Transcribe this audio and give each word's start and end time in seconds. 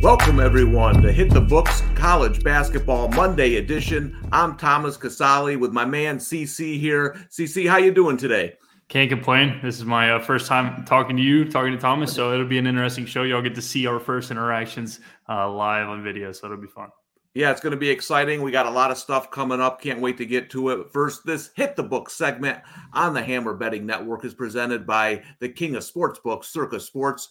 Welcome 0.00 0.38
everyone 0.38 1.02
to 1.02 1.10
Hit 1.10 1.30
the 1.30 1.40
Books 1.40 1.82
College 1.96 2.44
Basketball 2.44 3.08
Monday 3.08 3.56
edition. 3.56 4.16
I'm 4.30 4.56
Thomas 4.56 4.96
Casale 4.96 5.56
with 5.56 5.72
my 5.72 5.84
man 5.84 6.18
CC 6.18 6.78
here. 6.78 7.16
CC, 7.30 7.68
how 7.68 7.78
you 7.78 7.92
doing 7.92 8.16
today? 8.16 8.54
Can't 8.88 9.10
complain. 9.10 9.58
This 9.60 9.76
is 9.76 9.84
my 9.84 10.12
uh, 10.12 10.20
first 10.20 10.46
time 10.46 10.84
talking 10.84 11.16
to 11.16 11.22
you, 11.22 11.50
talking 11.50 11.72
to 11.72 11.78
Thomas, 11.78 12.12
so 12.12 12.32
it'll 12.32 12.46
be 12.46 12.58
an 12.58 12.68
interesting 12.68 13.06
show. 13.06 13.24
Y'all 13.24 13.42
get 13.42 13.56
to 13.56 13.60
see 13.60 13.88
our 13.88 13.98
first 13.98 14.30
interactions 14.30 15.00
uh, 15.28 15.50
live 15.50 15.88
on 15.88 16.04
video, 16.04 16.30
so 16.30 16.46
it'll 16.46 16.58
be 16.58 16.68
fun. 16.68 16.90
Yeah, 17.34 17.52
it's 17.52 17.60
going 17.60 17.72
to 17.72 17.76
be 17.76 17.90
exciting. 17.90 18.42
We 18.42 18.50
got 18.50 18.66
a 18.66 18.70
lot 18.70 18.90
of 18.90 18.96
stuff 18.96 19.30
coming 19.30 19.60
up. 19.60 19.82
Can't 19.82 20.00
wait 20.00 20.16
to 20.16 20.24
get 20.24 20.48
to 20.50 20.70
it. 20.70 20.90
First, 20.90 21.26
this 21.26 21.50
Hit 21.54 21.76
the 21.76 21.82
Book 21.82 22.08
segment 22.08 22.58
on 22.94 23.12
the 23.12 23.22
Hammer 23.22 23.54
Betting 23.54 23.84
Network 23.84 24.24
is 24.24 24.34
presented 24.34 24.86
by 24.86 25.22
the 25.38 25.48
king 25.48 25.76
of 25.76 25.84
sports 25.84 26.18
books, 26.18 26.48
Circa 26.48 26.80
Sports. 26.80 27.28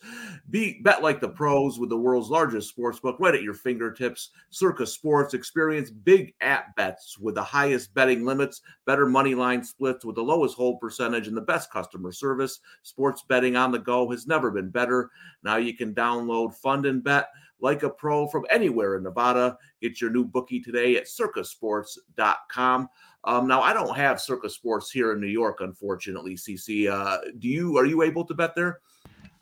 Be, 0.52 0.80
bet 0.84 1.02
like 1.02 1.20
the 1.20 1.28
pros 1.28 1.80
with 1.80 1.90
the 1.90 1.98
world's 1.98 2.30
largest 2.30 2.70
sports 2.70 3.00
book 3.00 3.18
right 3.20 3.34
at 3.34 3.42
your 3.42 3.56
fingertips. 3.56 4.30
Circa 4.52 4.86
Sports. 4.86 5.34
Experience 5.34 5.90
big 5.90 6.34
app 6.42 6.76
bets 6.76 7.18
with 7.18 7.34
the 7.34 7.44
highest 7.44 7.94
betting 7.96 8.24
limits, 8.24 8.62
better 8.86 9.08
money 9.08 9.34
line 9.34 9.64
splits 9.64 10.06
with 10.06 10.16
the 10.16 10.24
lowest 10.24 10.56
hold 10.56 10.80
percentage, 10.80 11.28
and 11.28 11.36
the 11.36 11.42
best 11.42 11.72
customer 11.72 12.12
service. 12.12 12.60
Sports 12.84 13.24
betting 13.28 13.56
on 13.56 13.72
the 13.72 13.80
go 13.80 14.10
has 14.12 14.28
never 14.28 14.52
been 14.52 14.70
better. 14.70 15.10
Now 15.44 15.58
you 15.58 15.74
can 15.76 15.96
download 15.96 16.54
Fund 16.54 16.86
and 16.86 17.04
Bet 17.04 17.30
like 17.60 17.84
a 17.84 17.90
pro 17.90 18.28
from 18.28 18.46
anywhere 18.50 18.98
in 18.98 19.04
Nevada. 19.04 19.58
Get 19.82 20.02
your 20.02 20.10
new 20.10 20.26
bookie 20.26 20.60
today 20.60 20.98
at 20.98 21.06
circasports.com. 21.06 22.90
Um, 23.24 23.48
now, 23.48 23.62
I 23.62 23.74
don't 23.74 23.96
have 23.96 24.22
Circa 24.22 24.50
Sports 24.50 24.92
here 24.92 25.14
in 25.14 25.20
New 25.20 25.28
York, 25.28 25.60
unfortunately, 25.60 26.36
CC. 26.36 26.90
Uh, 26.90 27.18
do 27.40 27.48
you? 27.48 27.78
Are 27.78 27.86
you 27.86 28.02
able 28.04 28.26
to 28.26 28.34
bet 28.34 28.56
there? 28.56 28.80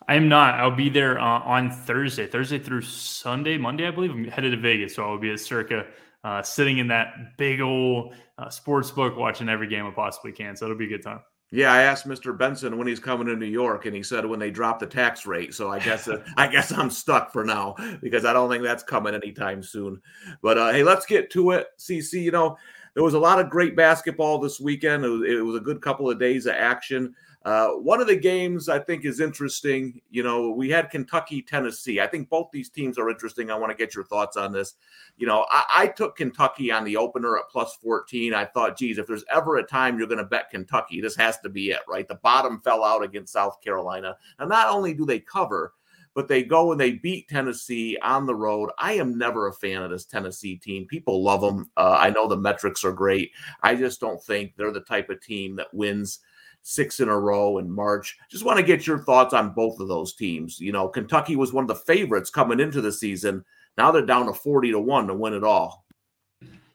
I'm 0.07 0.29
not. 0.29 0.55
I'll 0.55 0.75
be 0.75 0.89
there 0.89 1.19
uh, 1.19 1.39
on 1.41 1.72
Thursday, 1.72 2.27
Thursday 2.27 2.59
through 2.59 2.81
Sunday, 2.81 3.57
Monday, 3.57 3.88
I 3.88 3.91
believe. 3.91 4.11
I'm 4.11 4.25
headed 4.25 4.52
to 4.52 4.57
Vegas, 4.57 4.95
so 4.95 5.03
I'll 5.03 5.19
be 5.19 5.31
at 5.31 5.39
Circa, 5.39 5.85
uh, 6.23 6.41
sitting 6.44 6.77
in 6.77 6.88
that 6.89 7.38
big 7.38 7.61
old 7.61 8.13
uh, 8.38 8.50
sports 8.50 8.91
book, 8.91 9.17
watching 9.17 9.50
every 9.50 9.67
game 9.67 9.85
I 9.85 9.91
possibly 9.91 10.31
can. 10.31 10.55
So 10.55 10.66
it'll 10.66 10.77
be 10.77 10.85
a 10.85 10.89
good 10.89 11.03
time. 11.03 11.22
Yeah, 11.56 11.72
I 11.72 11.84
asked 11.84 12.08
Mr. 12.08 12.38
Benson 12.38 12.78
when 12.78 12.88
he's 12.88 13.00
coming 13.00 13.28
to 13.28 13.36
New 13.36 13.45
York, 13.45 13.86
and 13.86 13.95
he 13.95 14.03
said 14.03 14.25
when 14.25 14.39
they 14.39 14.52
drop 14.52 14.80
the 14.80 14.86
tax 14.86 15.25
rate. 15.25 15.53
So 15.53 15.72
I 15.72 15.80
guess 15.80 16.08
uh, 16.08 16.22
I 16.38 16.47
guess 16.47 16.72
I'm 16.72 16.89
stuck 16.89 17.31
for 17.31 17.45
now 17.45 17.75
because 18.02 18.25
I 18.25 18.34
don't 18.34 18.50
think 18.50 18.64
that's 18.64 18.84
coming 18.84 19.16
anytime 19.16 19.64
soon. 19.64 20.02
But 20.42 20.58
uh, 20.58 20.72
hey, 20.72 20.84
let's 20.84 21.06
get 21.06 21.31
to 21.31 21.52
it. 21.52 21.67
CC, 21.80 22.22
you 22.22 22.31
know 22.31 22.58
there 22.95 23.03
was 23.03 23.14
a 23.14 23.20
lot 23.20 23.39
of 23.39 23.50
great 23.50 23.75
basketball 23.75 24.39
this 24.39 24.59
weekend. 24.59 25.06
It 25.06 25.09
was, 25.09 25.22
it 25.30 25.45
was 25.45 25.56
a 25.58 25.64
good 25.64 25.81
couple 25.81 26.09
of 26.09 26.17
days 26.17 26.45
of 26.45 26.56
action. 26.56 27.14
Uh, 27.45 27.67
one 27.67 28.01
of 28.01 28.07
the 28.07 28.15
games 28.15 28.67
I 28.69 28.79
think 28.79 29.05
is 29.05 29.19
interesting. 29.19 30.01
You 30.09 30.23
know, 30.23 30.49
we 30.49 30.67
had 30.67 30.89
Kentucky, 30.89 31.43
Tennessee. 31.43 32.01
I 32.01 32.07
think 32.07 32.27
both 32.27 32.49
these 32.51 32.71
teams 32.71 32.97
are 32.97 33.07
interesting. 33.07 33.51
I 33.51 33.55
want 33.55 33.69
to 33.69 33.77
get 33.77 33.93
your 33.93 34.03
thoughts 34.03 34.35
on 34.35 34.51
this. 34.51 34.73
You 35.17 35.27
know, 35.27 35.45
I, 35.51 35.63
I, 35.69 35.88
took 35.88 36.16
Kentucky 36.16 36.71
on 36.71 36.83
the 36.83 36.97
opener 36.97 37.38
at 37.38 37.43
plus 37.51 37.77
14. 37.83 38.33
I 38.33 38.45
thought, 38.45 38.79
geez, 38.79 38.97
if 38.97 39.05
there's 39.05 39.23
ever 39.31 39.57
a 39.57 39.63
time 39.63 39.99
you're 39.99 40.07
going 40.07 40.17
to 40.17 40.25
bet 40.25 40.49
Kentucky, 40.49 41.01
this 41.01 41.16
has 41.17 41.39
to 41.41 41.49
be 41.49 41.69
it, 41.69 41.81
right? 41.88 42.07
The 42.07 42.16
bottom 42.16 42.61
fell 42.61 42.83
out 42.83 43.03
against 43.03 43.33
South 43.33 43.61
Carolina. 43.63 44.17
And 44.39 44.49
not 44.49 44.69
only 44.69 44.95
do 44.95 45.05
they 45.05 45.19
cover, 45.19 45.73
but 46.16 46.27
they 46.27 46.41
go 46.41 46.71
and 46.71 46.81
they 46.81 46.93
beat 46.93 47.27
Tennessee 47.27 47.95
on 48.01 48.25
the 48.25 48.33
road. 48.33 48.71
I 48.79 48.93
am 48.93 49.19
never 49.19 49.47
a 49.47 49.53
fan 49.53 49.83
of 49.83 49.91
this 49.91 50.05
Tennessee 50.05 50.57
team. 50.57 50.88
People 50.88 51.23
love 51.23 51.41
them. 51.41 51.69
Uh, 51.77 51.95
I 51.99 52.09
know 52.09 52.27
the 52.27 52.38
metrics 52.38 52.83
are 52.83 52.91
great. 52.91 53.29
I 53.61 53.75
just 53.75 53.99
don't 53.99 54.23
think 54.23 54.53
they're 54.55 54.71
the 54.71 54.79
type 54.79 55.11
of 55.11 55.21
team 55.21 55.57
that 55.57 55.71
wins– 55.71 56.21
six 56.67 56.99
in 56.99 57.09
a 57.09 57.17
row 57.17 57.59
in 57.59 57.69
March. 57.69 58.17
Just 58.27 58.44
want 58.44 58.58
to 58.58 58.63
get 58.63 58.88
your 58.88 58.97
thoughts 58.97 59.35
on 59.35 59.53
both 59.53 59.80
of 59.80 59.88
those 59.88 60.16
teams. 60.16 60.59
You 60.59 60.72
know, 60.72 60.88
Kentucky 60.88 61.35
was 61.35 61.53
one 61.53 61.63
of 61.63 61.67
the 61.67 61.75
favorites 61.75 62.31
coming 62.31 62.59
into 62.59 62.81
the 62.81 62.91
season. 62.91 63.45
Now 63.77 63.91
they're 63.91 64.05
down 64.05 64.25
to 64.25 64.33
40 64.33 64.72
to 64.72 64.80
1 64.80 65.07
to 65.07 65.13
win 65.13 65.35
it 65.35 65.44
all. 65.44 65.85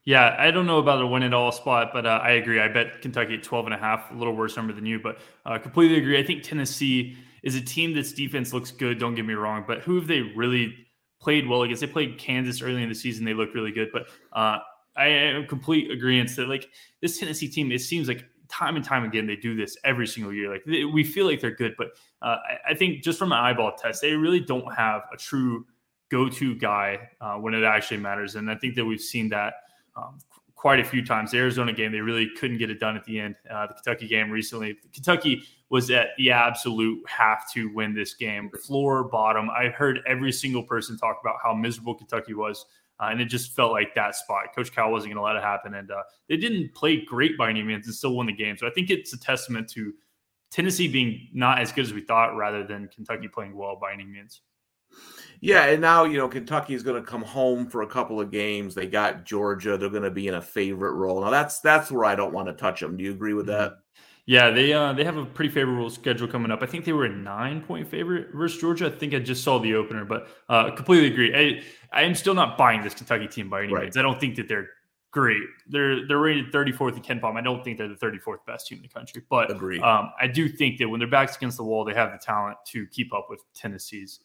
Yeah, 0.04 0.36
I 0.38 0.52
don't 0.52 0.66
know 0.66 0.78
about 0.78 1.02
a 1.02 1.06
win 1.06 1.24
it 1.24 1.34
all 1.34 1.50
spot, 1.50 1.90
but 1.92 2.06
uh, 2.06 2.20
I 2.22 2.30
agree. 2.32 2.60
I 2.60 2.68
bet 2.68 3.02
Kentucky 3.02 3.34
at 3.34 3.42
12 3.42 3.66
and 3.66 3.74
a 3.74 3.78
half, 3.78 4.12
a 4.12 4.14
little 4.14 4.34
worse 4.34 4.56
number 4.56 4.72
than 4.72 4.86
you, 4.86 5.00
but 5.00 5.18
uh, 5.44 5.58
completely 5.58 5.98
agree. 5.98 6.18
I 6.18 6.22
think 6.22 6.44
Tennessee 6.44 7.16
is 7.42 7.56
a 7.56 7.60
team 7.60 7.92
that's 7.92 8.12
defense 8.12 8.52
looks 8.52 8.70
good, 8.70 8.98
don't 8.98 9.16
get 9.16 9.26
me 9.26 9.34
wrong, 9.34 9.64
but 9.66 9.80
who 9.80 9.96
have 9.96 10.06
they 10.06 10.20
really 10.20 10.74
played 11.20 11.48
well 11.48 11.62
against? 11.62 11.80
They 11.80 11.88
played 11.88 12.16
Kansas 12.16 12.62
early 12.62 12.82
in 12.82 12.88
the 12.88 12.94
season, 12.94 13.24
they 13.24 13.34
look 13.34 13.54
really 13.54 13.72
good, 13.72 13.90
but 13.92 14.06
uh, 14.32 14.58
I 14.96 15.06
am 15.08 15.46
complete 15.46 15.90
agreement 15.90 16.34
that 16.36 16.48
like 16.48 16.68
this 17.02 17.18
Tennessee 17.18 17.48
team, 17.48 17.72
it 17.72 17.80
seems 17.80 18.06
like 18.06 18.24
time 18.50 18.76
and 18.76 18.84
time 18.84 19.04
again, 19.04 19.26
they 19.26 19.36
do 19.36 19.54
this 19.54 19.76
every 19.84 20.06
single 20.06 20.32
year. 20.32 20.50
Like 20.50 20.64
they, 20.64 20.84
we 20.84 21.04
feel 21.04 21.26
like 21.26 21.40
they're 21.40 21.54
good, 21.54 21.74
but 21.78 21.88
uh, 22.22 22.36
I, 22.48 22.70
I, 22.70 22.74
think 22.74 23.02
just 23.02 23.18
from 23.18 23.32
an 23.32 23.38
eyeball 23.38 23.72
test, 23.76 24.02
they 24.02 24.14
really 24.14 24.40
don't 24.40 24.74
have 24.74 25.02
a 25.12 25.16
true 25.16 25.66
go-to 26.10 26.54
guy 26.56 27.08
uh, 27.20 27.34
when 27.34 27.54
it 27.54 27.62
actually 27.62 27.98
matters. 27.98 28.34
And 28.34 28.50
I 28.50 28.56
think 28.56 28.74
that 28.74 28.84
we've 28.84 29.00
seen 29.00 29.28
that 29.30 29.54
um, 29.96 30.18
quite 30.60 30.78
a 30.78 30.84
few 30.84 31.04
times. 31.04 31.30
The 31.30 31.38
Arizona 31.38 31.72
game, 31.72 31.90
they 31.90 32.00
really 32.00 32.28
couldn't 32.38 32.58
get 32.58 32.68
it 32.68 32.80
done 32.80 32.96
at 32.96 33.04
the 33.04 33.18
end. 33.18 33.34
Uh, 33.50 33.66
the 33.66 33.74
Kentucky 33.74 34.06
game 34.06 34.30
recently, 34.30 34.76
Kentucky 34.92 35.42
was 35.70 35.90
at 35.90 36.08
the 36.18 36.30
absolute 36.30 37.02
have 37.08 37.50
to 37.52 37.72
win 37.72 37.94
this 37.94 38.14
game, 38.14 38.50
floor 38.50 39.04
bottom. 39.04 39.48
I 39.48 39.68
heard 39.68 40.00
every 40.06 40.32
single 40.32 40.62
person 40.62 40.98
talk 40.98 41.18
about 41.22 41.36
how 41.42 41.54
miserable 41.54 41.94
Kentucky 41.94 42.34
was 42.34 42.66
uh, 43.00 43.06
and 43.06 43.20
it 43.20 43.26
just 43.26 43.54
felt 43.54 43.72
like 43.72 43.94
that 43.94 44.14
spot. 44.14 44.54
Coach 44.54 44.72
Cal 44.72 44.90
wasn't 44.90 45.14
going 45.14 45.16
to 45.16 45.22
let 45.22 45.36
it 45.36 45.42
happen. 45.42 45.74
And 45.74 45.90
uh, 45.90 46.02
they 46.28 46.36
didn't 46.36 46.74
play 46.74 47.00
great 47.00 47.38
by 47.38 47.48
any 47.48 47.62
means 47.62 47.86
and 47.86 47.94
still 47.94 48.14
won 48.14 48.26
the 48.26 48.32
game. 48.32 48.56
So 48.56 48.66
I 48.66 48.70
think 48.70 48.90
it's 48.90 49.12
a 49.14 49.18
testament 49.18 49.68
to 49.70 49.92
Tennessee 50.50 50.88
being 50.88 51.28
not 51.32 51.60
as 51.60 51.72
good 51.72 51.86
as 51.86 51.94
we 51.94 52.02
thought 52.02 52.36
rather 52.36 52.64
than 52.64 52.88
Kentucky 52.88 53.28
playing 53.28 53.56
well 53.56 53.78
by 53.80 53.92
any 53.92 54.04
means. 54.04 54.42
Yeah, 55.40 55.66
and 55.66 55.80
now 55.80 56.04
you 56.04 56.18
know 56.18 56.28
Kentucky 56.28 56.74
is 56.74 56.82
going 56.82 57.00
to 57.00 57.08
come 57.08 57.22
home 57.22 57.68
for 57.68 57.82
a 57.82 57.86
couple 57.86 58.20
of 58.20 58.32
games. 58.32 58.74
They 58.74 58.86
got 58.86 59.24
Georgia; 59.24 59.78
they're 59.78 59.88
going 59.88 60.02
to 60.02 60.10
be 60.10 60.26
in 60.26 60.34
a 60.34 60.42
favorite 60.42 60.94
role. 60.94 61.20
Now 61.20 61.30
that's 61.30 61.60
that's 61.60 61.92
where 61.92 62.04
I 62.04 62.16
don't 62.16 62.34
want 62.34 62.48
to 62.48 62.52
touch 62.52 62.80
them. 62.80 62.96
Do 62.96 63.04
you 63.04 63.12
agree 63.12 63.32
with 63.32 63.46
that? 63.46 63.74
Yeah, 64.26 64.50
they 64.50 64.72
uh, 64.72 64.92
they 64.92 65.04
have 65.04 65.16
a 65.16 65.24
pretty 65.24 65.50
favorable 65.50 65.90
schedule 65.90 66.28
coming 66.28 66.50
up. 66.50 66.62
I 66.62 66.66
think 66.66 66.84
they 66.84 66.92
were 66.92 67.04
a 67.04 67.08
nine 67.08 67.62
point 67.62 67.88
favorite 67.88 68.28
versus 68.32 68.60
Georgia. 68.60 68.86
I 68.86 68.90
think 68.90 69.14
I 69.14 69.18
just 69.18 69.42
saw 69.42 69.58
the 69.58 69.74
opener, 69.74 70.04
but 70.04 70.28
uh, 70.48 70.70
completely 70.70 71.08
agree. 71.08 71.34
I 71.34 71.62
I 71.98 72.02
am 72.02 72.14
still 72.14 72.34
not 72.34 72.56
buying 72.56 72.82
this 72.82 72.94
Kentucky 72.94 73.26
team 73.26 73.48
by 73.48 73.64
any 73.64 73.72
right. 73.72 73.84
means. 73.84 73.96
I 73.96 74.02
don't 74.02 74.20
think 74.20 74.36
that 74.36 74.46
they're 74.46 74.68
great. 75.10 75.42
They're 75.68 76.06
they're 76.06 76.18
rated 76.18 76.52
34th 76.52 76.96
in 76.96 77.02
KenPom. 77.02 77.36
I 77.36 77.40
don't 77.40 77.64
think 77.64 77.78
they're 77.78 77.88
the 77.88 77.94
34th 77.94 78.46
best 78.46 78.66
team 78.66 78.78
in 78.78 78.82
the 78.82 78.88
country, 78.88 79.22
but 79.28 79.50
um, 79.82 80.12
I 80.20 80.26
do 80.26 80.48
think 80.48 80.78
that 80.78 80.88
when 80.88 81.00
their 81.00 81.08
backs 81.08 81.36
against 81.36 81.56
the 81.56 81.64
wall, 81.64 81.84
they 81.84 81.94
have 81.94 82.12
the 82.12 82.18
talent 82.18 82.58
to 82.68 82.86
keep 82.88 83.12
up 83.12 83.26
with 83.28 83.40
Tennessee's. 83.54 84.20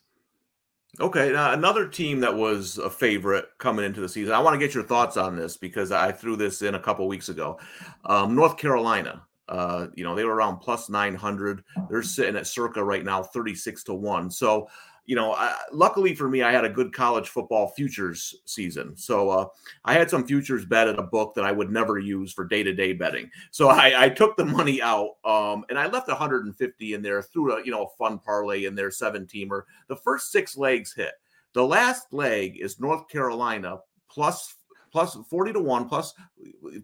Okay, 0.99 1.33
now 1.33 1.51
another 1.51 1.87
team 1.87 2.21
that 2.21 2.33
was 2.33 2.77
a 2.77 2.89
favorite 2.89 3.45
coming 3.57 3.83
into 3.83 3.99
the 3.99 4.07
season. 4.07 4.33
I 4.33 4.39
want 4.39 4.53
to 4.53 4.65
get 4.65 4.73
your 4.73 4.83
thoughts 4.83 5.17
on 5.17 5.35
this 5.35 5.57
because 5.57 5.91
I 5.91 6.11
threw 6.11 6.37
this 6.37 6.61
in 6.61 6.75
a 6.75 6.79
couple 6.79 7.05
weeks 7.07 7.27
ago. 7.27 7.59
Um, 8.05 8.33
North 8.33 8.55
Carolina 8.55 9.23
uh, 9.49 9.87
you 9.95 10.03
know, 10.03 10.15
they 10.15 10.25
were 10.25 10.35
around 10.35 10.57
plus 10.57 10.89
900. 10.89 11.63
They're 11.89 12.03
sitting 12.03 12.35
at 12.35 12.47
circa 12.47 12.83
right 12.83 13.03
now 13.03 13.23
36 13.23 13.83
to 13.85 13.93
1. 13.93 14.31
So, 14.31 14.67
you 15.05 15.15
know, 15.15 15.33
I, 15.33 15.55
luckily 15.71 16.15
for 16.15 16.27
me, 16.27 16.41
I 16.41 16.51
had 16.51 16.65
a 16.65 16.69
good 16.69 16.91
college 16.91 17.29
football 17.29 17.67
futures 17.69 18.35
season. 18.45 18.97
So 18.97 19.29
uh, 19.29 19.47
I 19.83 19.93
had 19.93 20.09
some 20.09 20.25
futures 20.25 20.65
bet 20.65 20.87
at 20.87 20.97
a 20.97 21.03
book 21.03 21.35
that 21.35 21.45
I 21.45 21.51
would 21.51 21.69
never 21.69 21.99
use 21.99 22.33
for 22.33 22.43
day 22.43 22.63
to 22.63 22.73
day 22.73 22.93
betting. 22.93 23.29
So 23.51 23.69
I, 23.69 24.05
I, 24.05 24.09
took 24.09 24.35
the 24.35 24.45
money 24.45 24.81
out 24.81 25.17
um, 25.23 25.63
and 25.69 25.77
I 25.77 25.87
left 25.87 26.07
150 26.07 26.93
in 26.93 27.01
there 27.03 27.21
through 27.21 27.57
a, 27.57 27.63
you 27.63 27.71
know, 27.71 27.83
a 27.83 27.97
fun 27.97 28.17
parlay 28.17 28.65
in 28.65 28.73
their 28.73 28.89
seven 28.89 29.27
teamer. 29.27 29.63
The 29.89 29.95
first 29.95 30.31
six 30.31 30.57
legs 30.57 30.93
hit. 30.93 31.13
The 31.53 31.65
last 31.65 32.11
leg 32.11 32.57
is 32.59 32.79
North 32.79 33.07
Carolina 33.07 33.77
plus 34.09 34.55
plus 34.95 35.17
40 35.29 35.51
to 35.51 35.59
1 35.59 35.89
plus 35.89 36.13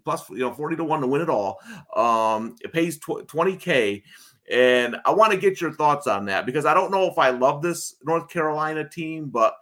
plus 0.03 0.29
you 0.31 0.39
know 0.39 0.51
40 0.51 0.75
to 0.75 0.83
1 0.83 0.99
to 0.99 1.07
win 1.07 1.21
it 1.21 1.29
all 1.29 1.59
um 1.95 2.57
it 2.59 2.73
pays 2.73 2.99
20k 2.99 4.03
and 4.51 4.97
i 5.05 5.11
want 5.11 5.31
to 5.31 5.37
get 5.37 5.61
your 5.61 5.71
thoughts 5.71 6.07
on 6.07 6.25
that 6.25 6.45
because 6.45 6.65
i 6.65 6.73
don't 6.73 6.91
know 6.91 7.05
if 7.05 7.17
i 7.17 7.29
love 7.29 7.61
this 7.61 7.95
north 8.03 8.27
carolina 8.27 8.87
team 8.87 9.29
but 9.29 9.53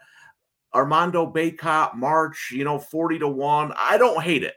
armando 0.73 1.31
bacot 1.31 1.93
march 1.93 2.49
you 2.51 2.63
know 2.63 2.79
40 2.79 3.19
to 3.19 3.27
1 3.27 3.71
i 3.77 3.99
don't 3.99 4.23
hate 4.23 4.41
it 4.41 4.55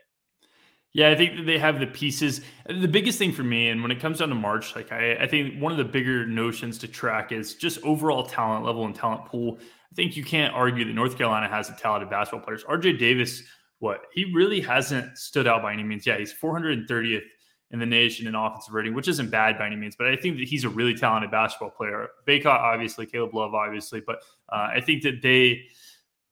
yeah, 0.95 1.09
I 1.09 1.15
think 1.15 1.37
that 1.37 1.47
they 1.47 1.57
have 1.57 1.79
the 1.79 1.87
pieces. 1.87 2.41
The 2.67 2.87
biggest 2.87 3.17
thing 3.17 3.31
for 3.31 3.41
me, 3.41 3.69
and 3.69 3.81
when 3.81 3.89
it 3.89 3.99
comes 3.99 4.19
down 4.19 4.29
to 4.29 4.35
March, 4.35 4.75
like 4.75 4.91
I, 4.91 5.15
I 5.15 5.27
think 5.27 5.59
one 5.59 5.71
of 5.71 5.79
the 5.79 5.83
bigger 5.83 6.23
notions 6.27 6.77
to 6.77 6.87
track 6.87 7.31
is 7.31 7.55
just 7.55 7.83
overall 7.83 8.23
talent 8.23 8.63
level 8.63 8.85
and 8.85 8.93
talent 8.93 9.25
pool. 9.25 9.57
I 9.59 9.95
think 9.95 10.15
you 10.15 10.23
can't 10.23 10.53
argue 10.55 10.85
that 10.85 10.93
North 10.93 11.17
Carolina 11.17 11.47
has 11.47 11.69
a 11.69 11.73
talented 11.73 12.09
basketball 12.09 12.43
players. 12.43 12.63
RJ 12.63 12.97
Davis 12.97 13.43
what 13.83 14.03
he 14.13 14.31
really 14.33 14.61
hasn't 14.61 15.17
stood 15.17 15.45
out 15.45 15.61
by 15.61 15.73
any 15.73 15.83
means. 15.83 16.07
Yeah, 16.07 16.17
he's 16.17 16.33
430th 16.33 17.21
in 17.71 17.79
the 17.79 17.85
nation 17.85 18.27
in 18.27 18.33
offensive 18.33 18.73
rating, 18.73 18.93
which 18.93 19.09
isn't 19.09 19.29
bad 19.29 19.57
by 19.57 19.67
any 19.67 19.75
means, 19.75 19.97
but 19.97 20.07
I 20.07 20.15
think 20.15 20.37
that 20.37 20.47
he's 20.47 20.63
a 20.63 20.69
really 20.69 20.93
talented 20.93 21.31
basketball 21.31 21.71
player. 21.71 22.07
Bacot, 22.25 22.45
obviously, 22.45 23.05
Caleb 23.05 23.33
Love, 23.35 23.53
obviously, 23.53 23.99
but 23.99 24.21
uh, 24.47 24.69
I 24.73 24.79
think 24.79 25.03
that 25.03 25.21
they 25.21 25.65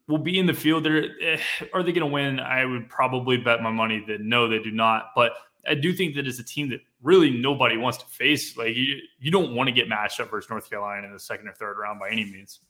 will 0.07 0.17
be 0.17 0.39
in 0.39 0.45
the 0.45 0.53
field. 0.53 0.85
There, 0.85 1.03
eh, 1.21 1.39
are 1.73 1.83
they 1.83 1.91
going 1.91 2.07
to 2.07 2.13
win? 2.13 2.39
I 2.39 2.63
would 2.63 2.87
probably 2.87 3.35
bet 3.35 3.61
my 3.61 3.71
money 3.71 4.01
that 4.07 4.21
no, 4.21 4.47
they 4.47 4.59
do 4.59 4.71
not. 4.71 5.07
But 5.13 5.33
I 5.67 5.73
do 5.73 5.91
think 5.91 6.15
that 6.15 6.25
it's 6.25 6.39
a 6.39 6.45
team 6.45 6.69
that 6.69 6.79
really 7.03 7.31
nobody 7.31 7.75
wants 7.75 7.97
to 7.97 8.05
face. 8.05 8.55
Like 8.55 8.77
you, 8.77 8.99
you 9.19 9.29
don't 9.29 9.53
want 9.55 9.67
to 9.67 9.73
get 9.73 9.89
matched 9.89 10.21
up 10.21 10.31
versus 10.31 10.49
North 10.49 10.69
Carolina 10.69 11.07
in 11.07 11.11
the 11.11 11.19
second 11.19 11.49
or 11.49 11.53
third 11.53 11.77
round 11.77 11.99
by 11.99 12.11
any 12.11 12.23
means. 12.23 12.61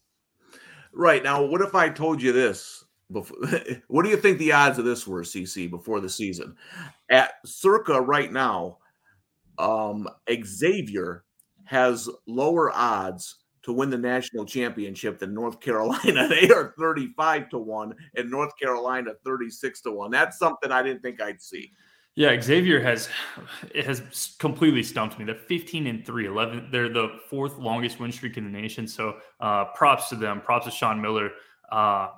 Right 0.92 1.24
now, 1.24 1.44
what 1.44 1.62
if 1.62 1.76
I 1.76 1.90
told 1.90 2.20
you 2.20 2.32
this? 2.32 2.84
Before, 3.12 3.38
what 3.88 4.04
do 4.04 4.10
you 4.10 4.18
think 4.18 4.38
the 4.38 4.52
odds 4.52 4.80
of 4.80 4.86
this 4.86 5.06
were, 5.08 5.22
CC, 5.22 5.70
before 5.70 6.00
the 6.00 6.10
season? 6.10 6.56
At 7.10 7.34
circa 7.46 8.00
right 8.00 8.32
now, 8.32 8.78
um, 9.58 10.08
Xavier 10.30 11.24
has 11.66 12.10
lower 12.28 12.72
odds 12.72 13.38
to 13.64 13.74
win 13.74 13.90
the 13.90 13.98
national 13.98 14.46
championship 14.46 15.20
than 15.20 15.34
North 15.34 15.60
Carolina. 15.60 16.28
They 16.30 16.50
are 16.50 16.74
35 16.80 17.50
to 17.50 17.60
1 17.60 17.96
and 18.16 18.32
North 18.32 18.52
Carolina 18.60 19.12
36 19.24 19.82
to 19.82 19.92
1. 19.92 20.12
That's 20.12 20.40
something 20.40 20.72
I 20.72 20.82
didn't 20.82 21.02
think 21.02 21.22
I'd 21.22 21.42
see. 21.42 21.72
Yeah, 22.16 22.40
Xavier 22.42 22.82
has 22.82 23.08
it 23.74 23.86
has 23.86 24.36
completely 24.38 24.84
stumped 24.84 25.18
me. 25.18 25.24
They're 25.24 25.36
15 25.36 25.88
and 25.88 26.06
3, 26.06 26.26
11. 26.26 26.68
They're 26.70 26.90
the 26.90 27.20
fourth 27.30 27.58
longest 27.58 28.00
win 28.00 28.12
streak 28.12 28.36
in 28.36 28.44
the 28.44 28.50
nation. 28.50 28.86
So 28.86 29.18
uh, 29.40 29.66
props 29.76 30.10
to 30.10 30.16
them. 30.16 30.42
Props 30.42 30.66
to 30.66 30.72
Sean 30.72 31.02
Miller. 31.02 31.30
Uh, 31.72 32.10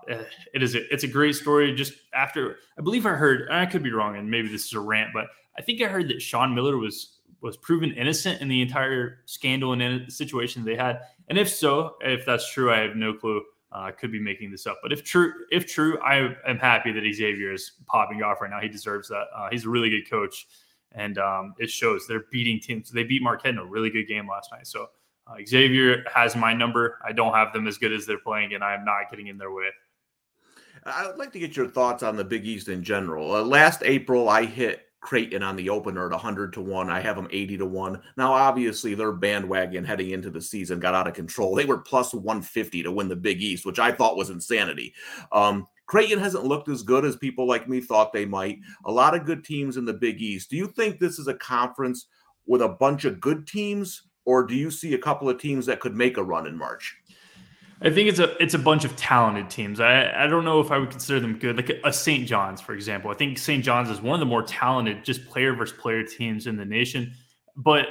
it 0.53 0.63
is 0.63 0.73
a, 0.73 0.91
it's 0.91 1.03
a 1.03 1.07
great 1.07 1.35
story. 1.35 1.73
Just 1.75 1.94
after 2.13 2.57
I 2.77 2.81
believe 2.81 3.05
I 3.05 3.11
heard, 3.11 3.47
I 3.51 3.65
could 3.67 3.83
be 3.83 3.91
wrong, 3.91 4.17
and 4.17 4.29
maybe 4.29 4.47
this 4.47 4.65
is 4.65 4.73
a 4.73 4.79
rant, 4.79 5.11
but 5.13 5.27
I 5.57 5.61
think 5.61 5.81
I 5.81 5.85
heard 5.88 6.07
that 6.09 6.21
Sean 6.21 6.55
Miller 6.55 6.77
was 6.77 7.19
was 7.41 7.57
proven 7.57 7.91
innocent 7.91 8.41
in 8.41 8.47
the 8.47 8.61
entire 8.61 9.19
scandal 9.25 9.73
and 9.73 10.11
situation 10.11 10.63
they 10.63 10.75
had. 10.75 11.01
And 11.27 11.38
if 11.38 11.50
so, 11.50 11.95
if 12.01 12.25
that's 12.25 12.50
true, 12.51 12.71
I 12.71 12.79
have 12.79 12.95
no 12.95 13.13
clue. 13.13 13.44
I 13.71 13.89
uh, 13.89 13.91
could 13.91 14.11
be 14.11 14.19
making 14.19 14.51
this 14.51 14.67
up, 14.67 14.79
but 14.83 14.94
if 14.94 15.03
true, 15.03 15.33
if 15.51 15.65
true, 15.65 16.00
I 16.01 16.35
am 16.47 16.59
happy 16.59 16.91
that 16.91 17.01
Xavier 17.11 17.51
is 17.51 17.71
popping 17.88 18.21
off 18.21 18.39
right 18.39 18.50
now. 18.50 18.59
He 18.59 18.69
deserves 18.69 19.09
that. 19.09 19.25
Uh, 19.35 19.50
he's 19.51 19.65
a 19.65 19.69
really 19.69 19.89
good 19.89 20.07
coach, 20.07 20.47
and 20.91 21.17
um, 21.17 21.55
it 21.57 21.71
shows. 21.71 22.05
They're 22.07 22.25
beating 22.31 22.59
teams. 22.59 22.91
They 22.91 23.03
beat 23.03 23.23
Marquette 23.23 23.53
in 23.53 23.57
a 23.57 23.65
really 23.65 23.89
good 23.89 24.07
game 24.07 24.27
last 24.27 24.51
night. 24.51 24.67
So 24.67 24.89
uh, 25.28 25.36
Xavier 25.48 26.04
has 26.14 26.36
my 26.36 26.54
number. 26.54 26.98
I 27.06 27.12
don't 27.12 27.34
have 27.34 27.54
them 27.54 27.68
as 27.68 27.78
good 27.78 27.94
as 27.94 28.06
they're 28.06 28.20
playing, 28.20 28.54
and 28.54 28.64
I 28.64 28.74
am 28.74 28.86
not 28.86 29.10
getting 29.10 29.28
in 29.28 29.38
their 29.38 29.52
way. 29.52 29.70
I'd 30.86 31.18
like 31.18 31.31
to 31.34 31.40
get 31.40 31.56
your 31.56 31.68
thoughts 31.68 32.04
on 32.04 32.18
the 32.18 32.25
Big 32.25 32.46
East 32.46 32.68
in 32.68 32.84
general. 32.84 33.34
Uh, 33.34 33.44
last 33.44 33.84
April, 33.84 34.28
I 34.28 34.46
hit 34.46 34.88
Creighton 35.00 35.44
on 35.44 35.56
the 35.56 35.70
opener 35.70 36.06
at 36.06 36.12
100 36.12 36.54
to 36.54 36.62
1. 36.62 36.90
I 36.90 37.00
have 37.00 37.16
them 37.16 37.28
80 37.31 37.58
to 37.58 37.66
1. 37.66 38.02
Now, 38.18 38.34
obviously, 38.34 38.94
their 38.96 39.14
bandwagon 39.14 39.86
heading 39.86 40.12
into 40.12 40.30
the 40.30 40.42
season 40.42 40.80
got 40.80 40.96
out 40.96 41.08
of 41.08 41.14
control. 41.14 41.56
They 41.56 41.66
were 41.66 41.78
plus 41.78 42.14
150 42.14 42.84
to 42.84 42.92
win 42.92 43.08
the 43.08 43.16
Big 43.16 43.42
East, 43.42 43.66
which 43.66 43.80
I 43.80 43.92
thought 43.92 44.18
was 44.18 44.30
insanity. 44.30 44.94
Um, 45.31 45.68
Creighton 45.86 46.20
hasn't 46.20 46.46
looked 46.46 46.70
as 46.70 46.84
good 46.84 47.06
as 47.06 47.16
people 47.16 47.48
like 47.48 47.68
me 47.68 47.80
thought 47.81 48.14
they 48.14 48.25
might. 48.25 48.60
A 48.86 48.92
lot 48.92 49.16
of 49.16 49.25
good 49.25 49.44
teams 49.44 49.78
in 49.78 49.86
the 49.86 49.94
Big 49.94 50.22
East. 50.22 50.50
Do 50.50 50.58
you 50.58 50.68
think 50.68 51.00
this 51.00 51.20
is 51.20 51.28
a 51.28 51.34
conference 51.34 52.08
with 52.46 52.62
a 52.62 52.70
bunch 52.70 53.06
of 53.06 53.22
good 53.22 53.48
teams, 53.48 54.02
or 54.25 54.44
do 54.44 54.56
you 54.56 54.72
see 54.72 54.94
a 54.94 54.98
couple 54.98 55.30
of 55.30 55.40
teams 55.40 55.66
that 55.66 55.80
could 55.80 55.96
make 55.96 56.18
a 56.18 56.24
run 56.24 56.48
in 56.48 56.58
March? 56.58 56.96
I 57.81 57.90
think 57.90 58.08
it's 58.08 58.20
a 58.20 58.42
it's 58.42 58.54
a 58.54 58.60
bunch 58.60 58.86
of 58.86 58.96
talented 58.96 59.50
teams. 59.50 59.80
I 59.81 60.24
I 60.24 60.28
don't 60.28 60.46
know 60.46 60.62
if 60.62 60.72
I 60.72 60.78
would 60.78 60.90
consider 60.90 61.20
them 61.20 61.38
good, 61.38 61.58
like 61.58 61.70
a, 61.70 61.80
a 61.84 61.94
St. 61.94 62.25
John's, 62.25 62.62
for 62.62 62.74
example. 62.74 63.12
I 63.12 63.14
think 63.14 63.38
St. 63.38 63.64
John's 63.64 63.90
is 63.90 64.02
one 64.02 64.14
of 64.14 64.20
the 64.22 64.25
more 64.25 64.44
talented, 64.44 65.04
just 65.04 65.25
player 65.28 65.54
versus 65.54 65.78
player 65.78 66.04
teams 66.04 66.48
in 66.48 66.56
the 66.56 66.66
nation, 66.66 67.14
but 67.58 67.88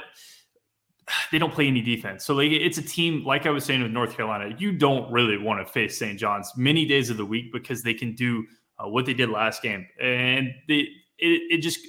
they 1.31 1.37
don't 1.37 1.53
play 1.53 1.67
any 1.67 1.81
defense. 1.81 2.25
So 2.25 2.33
like 2.33 2.51
it's 2.51 2.77
a 2.77 2.81
team, 2.81 3.23
like 3.23 3.45
I 3.45 3.51
was 3.51 3.65
saying 3.65 3.83
with 3.83 3.91
North 3.91 4.15
Carolina, 4.15 4.55
you 4.57 4.71
don't 4.71 5.11
really 5.11 5.37
want 5.37 5.65
to 5.65 5.71
face 5.71 5.99
St. 5.99 6.17
John's 6.17 6.51
many 6.57 6.85
days 6.85 7.09
of 7.09 7.17
the 7.17 7.25
week 7.25 7.51
because 7.51 7.83
they 7.83 7.93
can 7.93 8.15
do 8.15 8.45
uh, 8.79 8.87
what 8.87 9.05
they 9.05 9.13
did 9.13 9.29
last 9.29 9.61
game, 9.61 9.85
and 10.01 10.49
they 10.67 10.87
it, 11.19 11.41
it 11.49 11.57
just 11.57 11.79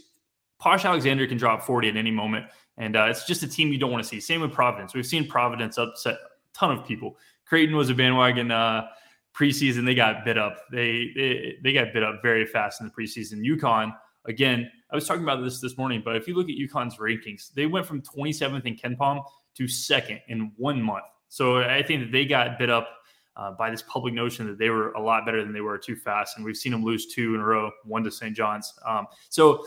Posh 0.58 0.84
Alexander 0.84 1.26
can 1.26 1.38
drop 1.38 1.62
forty 1.62 1.88
at 1.88 1.96
any 1.96 2.10
moment, 2.10 2.46
and 2.78 2.96
uh, 2.96 3.04
it's 3.04 3.24
just 3.24 3.42
a 3.42 3.48
team 3.48 3.72
you 3.72 3.78
don't 3.78 3.90
want 3.90 4.02
to 4.02 4.08
see. 4.08 4.20
Same 4.20 4.40
with 4.40 4.52
Providence. 4.52 4.94
We've 4.94 5.06
seen 5.06 5.28
Providence 5.28 5.78
upset 5.78 6.14
a 6.14 6.58
ton 6.58 6.76
of 6.76 6.84
people. 6.86 7.16
Creighton 7.46 7.76
was 7.76 7.90
a 7.90 7.94
bandwagon 7.94 8.50
uh, 8.50 8.86
preseason. 9.34 9.84
They 9.84 9.94
got 9.94 10.24
bit 10.24 10.38
up. 10.38 10.58
They, 10.70 11.10
they 11.14 11.56
they 11.62 11.72
got 11.72 11.92
bit 11.92 12.02
up 12.02 12.20
very 12.22 12.46
fast 12.46 12.80
in 12.80 12.86
the 12.86 12.92
preseason. 12.92 13.44
UConn 13.44 13.94
again. 14.26 14.70
I 14.90 14.94
was 14.94 15.06
talking 15.06 15.22
about 15.22 15.42
this 15.42 15.60
this 15.60 15.76
morning, 15.76 16.02
but 16.04 16.16
if 16.16 16.28
you 16.28 16.34
look 16.34 16.48
at 16.48 16.56
UConn's 16.56 16.96
rankings, 16.98 17.52
they 17.52 17.66
went 17.66 17.84
from 17.84 18.00
27th 18.00 18.64
in 18.64 18.76
KenPom 18.76 19.24
to 19.56 19.68
second 19.68 20.20
in 20.28 20.52
one 20.56 20.80
month. 20.80 21.04
So 21.28 21.58
I 21.58 21.82
think 21.82 22.02
that 22.02 22.12
they 22.12 22.24
got 22.24 22.58
bit 22.58 22.70
up 22.70 22.88
uh, 23.36 23.50
by 23.52 23.70
this 23.70 23.82
public 23.82 24.14
notion 24.14 24.46
that 24.46 24.58
they 24.58 24.70
were 24.70 24.92
a 24.92 25.00
lot 25.00 25.26
better 25.26 25.42
than 25.42 25.52
they 25.52 25.60
were 25.60 25.78
too 25.78 25.96
fast, 25.96 26.36
and 26.36 26.44
we've 26.44 26.56
seen 26.56 26.70
them 26.70 26.84
lose 26.84 27.06
two 27.06 27.34
in 27.34 27.40
a 27.40 27.44
row, 27.44 27.70
one 27.84 28.04
to 28.04 28.10
St. 28.10 28.36
John's. 28.36 28.72
Um, 28.86 29.06
so 29.28 29.66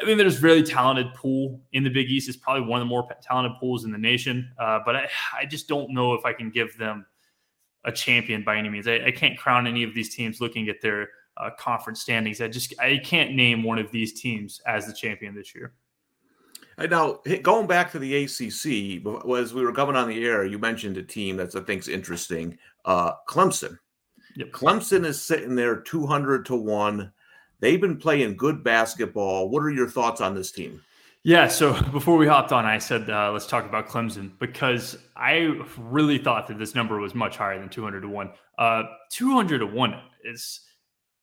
I 0.00 0.04
mean, 0.04 0.16
there's 0.16 0.42
really 0.42 0.62
talented 0.62 1.12
pool 1.14 1.60
in 1.72 1.82
the 1.82 1.90
Big 1.90 2.08
East. 2.08 2.28
It's 2.28 2.36
probably 2.36 2.62
one 2.62 2.80
of 2.80 2.86
the 2.86 2.88
more 2.88 3.08
talented 3.22 3.58
pools 3.58 3.84
in 3.84 3.90
the 3.90 3.98
nation, 3.98 4.50
uh, 4.58 4.78
but 4.84 4.94
I, 4.94 5.08
I 5.36 5.44
just 5.44 5.66
don't 5.66 5.92
know 5.92 6.14
if 6.14 6.24
I 6.24 6.32
can 6.32 6.50
give 6.50 6.76
them 6.78 7.04
a 7.84 7.90
champion 7.90 8.44
by 8.44 8.56
any 8.56 8.68
means. 8.68 8.86
I, 8.86 9.06
I 9.06 9.10
can't 9.10 9.36
crown 9.36 9.66
any 9.66 9.82
of 9.82 9.94
these 9.94 10.14
teams 10.14 10.40
looking 10.40 10.68
at 10.68 10.80
their 10.80 11.08
uh, 11.36 11.50
conference 11.58 12.00
standings. 12.00 12.40
I 12.40 12.48
just 12.48 12.74
I 12.80 12.98
can't 12.98 13.32
name 13.32 13.62
one 13.62 13.78
of 13.78 13.90
these 13.90 14.20
teams 14.20 14.60
as 14.66 14.86
the 14.86 14.92
champion 14.92 15.34
this 15.34 15.54
year. 15.54 15.72
Now, 16.78 17.20
going 17.42 17.66
back 17.66 17.90
to 17.92 17.98
the 17.98 18.24
ACC, 18.24 19.04
as 19.36 19.52
we 19.52 19.64
were 19.64 19.72
coming 19.72 19.96
on 19.96 20.08
the 20.08 20.24
air, 20.24 20.44
you 20.44 20.60
mentioned 20.60 20.96
a 20.96 21.02
team 21.02 21.36
that 21.38 21.56
I 21.56 21.60
think's 21.60 21.88
interesting, 21.88 22.56
uh, 22.84 23.12
Clemson. 23.28 23.78
Yep. 24.36 24.52
Clemson 24.52 25.04
is 25.04 25.20
sitting 25.20 25.56
there 25.56 25.80
200 25.80 26.46
to 26.46 26.54
1. 26.54 27.12
They've 27.60 27.80
been 27.80 27.96
playing 27.96 28.36
good 28.36 28.62
basketball. 28.62 29.48
What 29.48 29.62
are 29.62 29.70
your 29.70 29.88
thoughts 29.88 30.20
on 30.20 30.34
this 30.34 30.50
team? 30.52 30.82
Yeah, 31.24 31.48
so 31.48 31.80
before 31.92 32.16
we 32.16 32.26
hopped 32.26 32.52
on, 32.52 32.64
I 32.64 32.78
said 32.78 33.10
uh, 33.10 33.32
let's 33.32 33.46
talk 33.46 33.64
about 33.64 33.88
Clemson 33.88 34.38
because 34.38 34.98
I 35.16 35.60
really 35.76 36.18
thought 36.18 36.46
that 36.48 36.58
this 36.58 36.74
number 36.74 36.98
was 36.98 37.14
much 37.14 37.36
higher 37.36 37.58
than 37.58 37.68
200 37.68 38.00
to 38.02 38.08
1. 38.08 38.30
Uh, 38.58 38.82
200 39.10 39.58
to 39.58 39.66
1 39.66 40.00
is 40.24 40.60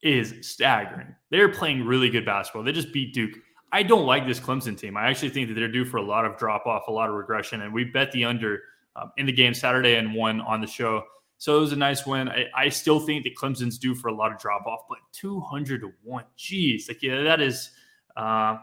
is 0.02 0.34
staggering. 0.42 1.14
They're 1.30 1.48
playing 1.48 1.84
really 1.84 2.10
good 2.10 2.24
basketball. 2.24 2.62
They 2.62 2.72
just 2.72 2.92
beat 2.92 3.14
Duke. 3.14 3.32
I 3.72 3.82
don't 3.82 4.06
like 4.06 4.26
this 4.26 4.38
Clemson 4.38 4.78
team. 4.78 4.96
I 4.96 5.08
actually 5.08 5.30
think 5.30 5.48
that 5.48 5.54
they're 5.54 5.72
due 5.72 5.84
for 5.84 5.96
a 5.96 6.02
lot 6.02 6.24
of 6.24 6.36
drop 6.36 6.66
off, 6.66 6.86
a 6.86 6.92
lot 6.92 7.08
of 7.08 7.16
regression, 7.16 7.62
and 7.62 7.72
we 7.72 7.84
bet 7.84 8.12
the 8.12 8.24
under 8.24 8.62
um, 8.94 9.10
in 9.16 9.26
the 9.26 9.32
game 9.32 9.54
Saturday 9.54 9.96
and 9.96 10.14
won 10.14 10.40
on 10.42 10.60
the 10.60 10.66
show. 10.66 11.02
So 11.38 11.56
it 11.58 11.60
was 11.60 11.72
a 11.72 11.76
nice 11.76 12.06
win. 12.06 12.28
I, 12.28 12.46
I 12.54 12.68
still 12.68 13.00
think 13.00 13.24
that 13.24 13.36
Clemson's 13.36 13.78
due 13.78 13.94
for 13.94 14.08
a 14.08 14.14
lot 14.14 14.32
of 14.32 14.38
drop 14.38 14.66
off, 14.66 14.80
but 14.88 14.98
200 15.12 15.82
to 15.82 15.92
1, 16.02 16.24
geez, 16.36 16.88
like, 16.88 17.02
yeah, 17.02 17.22
that 17.22 17.40
is. 17.40 17.70
Uh, 18.16 18.56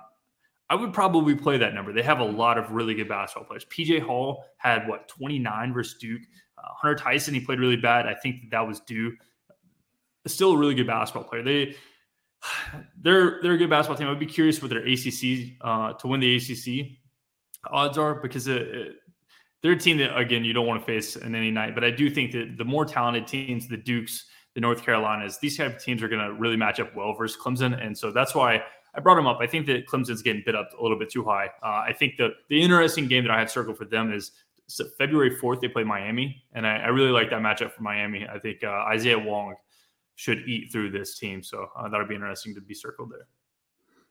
I 0.70 0.76
would 0.76 0.94
probably 0.94 1.36
play 1.36 1.58
that 1.60 1.76
number. 1.76 1.94
They 1.94 2.02
have 2.02 2.20
a 2.20 2.26
lot 2.26 2.58
of 2.58 2.72
really 2.72 2.96
good 2.96 3.08
basketball 3.08 3.46
players. 3.46 3.66
PJ 3.66 4.02
Hall 4.02 4.46
had 4.58 4.88
what 4.88 5.08
29 5.08 5.74
versus 5.74 6.00
Duke. 6.00 6.22
Uh, 6.58 6.70
Hunter 6.76 6.96
Tyson, 6.96 7.36
he 7.36 7.42
played 7.42 7.60
really 7.60 7.76
bad. 7.76 8.08
I 8.08 8.16
think 8.16 8.42
that, 8.42 8.52
that 8.52 8.68
was 8.68 8.80
due. 8.80 9.16
Still 10.26 10.54
a 10.54 10.58
really 10.58 10.74
good 10.74 10.88
basketball 10.88 11.26
player. 11.26 11.44
They 11.44 11.76
they're 13.02 13.40
they're 13.44 13.54
a 13.54 13.58
good 13.58 13.70
basketball 13.70 13.98
team. 13.98 14.08
I'd 14.08 14.20
be 14.20 14.26
curious 14.26 14.62
what 14.62 14.72
their 14.72 14.86
ACC 14.86 15.58
uh, 15.62 15.94
to 15.94 16.08
win 16.08 16.22
the 16.22 16.38
ACC 16.38 16.98
odds 17.70 17.98
are 17.98 18.16
because 18.16 18.48
it, 18.48 18.62
it, 18.62 18.96
they're 19.64 19.72
a 19.72 19.80
team 19.80 19.98
that 19.98 20.16
again 20.16 20.44
you 20.44 20.54
don't 20.54 20.68
want 20.68 20.80
to 20.80 20.86
face 20.86 21.16
in 21.16 21.34
any 21.34 21.50
night. 21.50 21.74
But 21.74 21.84
I 21.84 21.90
do 21.90 22.10
think 22.10 22.32
that 22.34 22.58
the 22.58 22.66
more 22.66 22.86
talented 22.86 23.26
teams, 23.26 23.68
the 23.68 23.78
Dukes, 23.78 24.26
the 24.54 24.62
North 24.62 24.84
Carolinas, 24.84 25.40
these 25.40 25.58
type 25.58 25.76
of 25.76 25.82
teams 25.82 26.04
are 26.04 26.10
going 26.10 26.24
to 26.24 26.34
really 26.34 26.58
match 26.58 26.80
up 26.80 26.96
well 26.96 27.14
versus 27.14 27.38
Clemson, 27.42 27.84
and 27.84 27.98
so 27.98 28.12
that's 28.12 28.36
why 28.36 28.62
I 28.94 29.00
brought 29.00 29.18
him 29.18 29.26
up. 29.26 29.40
I 29.42 29.48
think 29.48 29.66
that 29.68 29.88
Clemson's 29.88 30.22
getting 30.22 30.44
bid 30.46 30.54
up 30.54 30.70
a 30.78 30.82
little 30.84 31.00
bit 31.00 31.10
too 31.10 31.24
high. 31.24 31.48
Uh, 31.64 31.84
I 31.88 31.96
think 31.98 32.18
the 32.18 32.30
the 32.50 32.62
interesting 32.62 33.08
game 33.08 33.24
that 33.24 33.32
I 33.32 33.40
have 33.40 33.50
circled 33.50 33.78
for 33.78 33.86
them 33.86 34.14
is 34.14 34.32
February 34.98 35.36
fourth. 35.38 35.62
They 35.62 35.68
play 35.68 35.84
Miami, 35.84 36.44
and 36.54 36.68
I, 36.68 36.78
I, 36.78 36.88
really 36.88 37.12
like 37.12 37.30
that 37.30 37.42
matchup 37.42 37.72
for 37.72 37.82
Miami. 37.82 38.28
I 38.28 38.40
think 38.40 38.64
uh, 38.64 38.86
Isaiah 38.88 39.20
Wong 39.20 39.56
should 40.16 40.48
eat 40.48 40.72
through 40.72 40.92
this 40.92 41.18
team, 41.18 41.44
so 41.44 41.68
uh, 41.76 41.90
that'll 41.90 42.08
be 42.08 42.16
interesting 42.16 42.54
to 42.56 42.62
be 42.62 42.74
circled 42.74 43.12
there. 43.12 43.28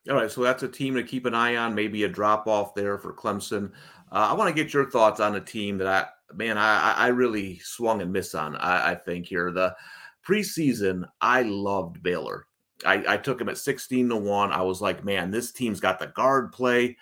All 0.08 0.16
right, 0.16 0.30
so 0.30 0.42
that's 0.42 0.64
a 0.64 0.68
team 0.68 0.94
to 0.94 1.04
keep 1.04 1.26
an 1.26 1.34
eye 1.34 1.56
on. 1.56 1.74
Maybe 1.74 2.04
a 2.04 2.08
drop 2.08 2.48
off 2.48 2.74
there 2.74 2.98
for 2.98 3.12
Clemson. 3.12 3.70
Uh, 4.10 4.28
I 4.30 4.32
want 4.34 4.54
to 4.54 4.62
get 4.62 4.74
your 4.74 4.90
thoughts 4.90 5.20
on 5.20 5.36
a 5.36 5.40
team 5.40 5.78
that 5.78 5.86
I, 5.86 6.34
man, 6.34 6.58
I, 6.58 6.92
I 6.92 7.06
really 7.08 7.60
swung 7.60 8.02
and 8.02 8.12
missed 8.12 8.34
on. 8.34 8.56
I, 8.56 8.92
I 8.92 8.94
think 8.96 9.26
here 9.26 9.52
the 9.52 9.76
preseason, 10.26 11.04
I 11.20 11.42
loved 11.42 12.02
Baylor. 12.02 12.46
I, 12.84 13.04
I 13.14 13.16
took 13.16 13.40
him 13.40 13.48
at 13.48 13.58
16 13.58 14.08
to 14.08 14.16
1. 14.16 14.52
I 14.52 14.62
was 14.62 14.80
like, 14.80 15.04
man, 15.04 15.30
this 15.30 15.52
team's 15.52 15.78
got 15.78 16.00
the 16.00 16.08
guard 16.08 16.52
play. 16.52 16.96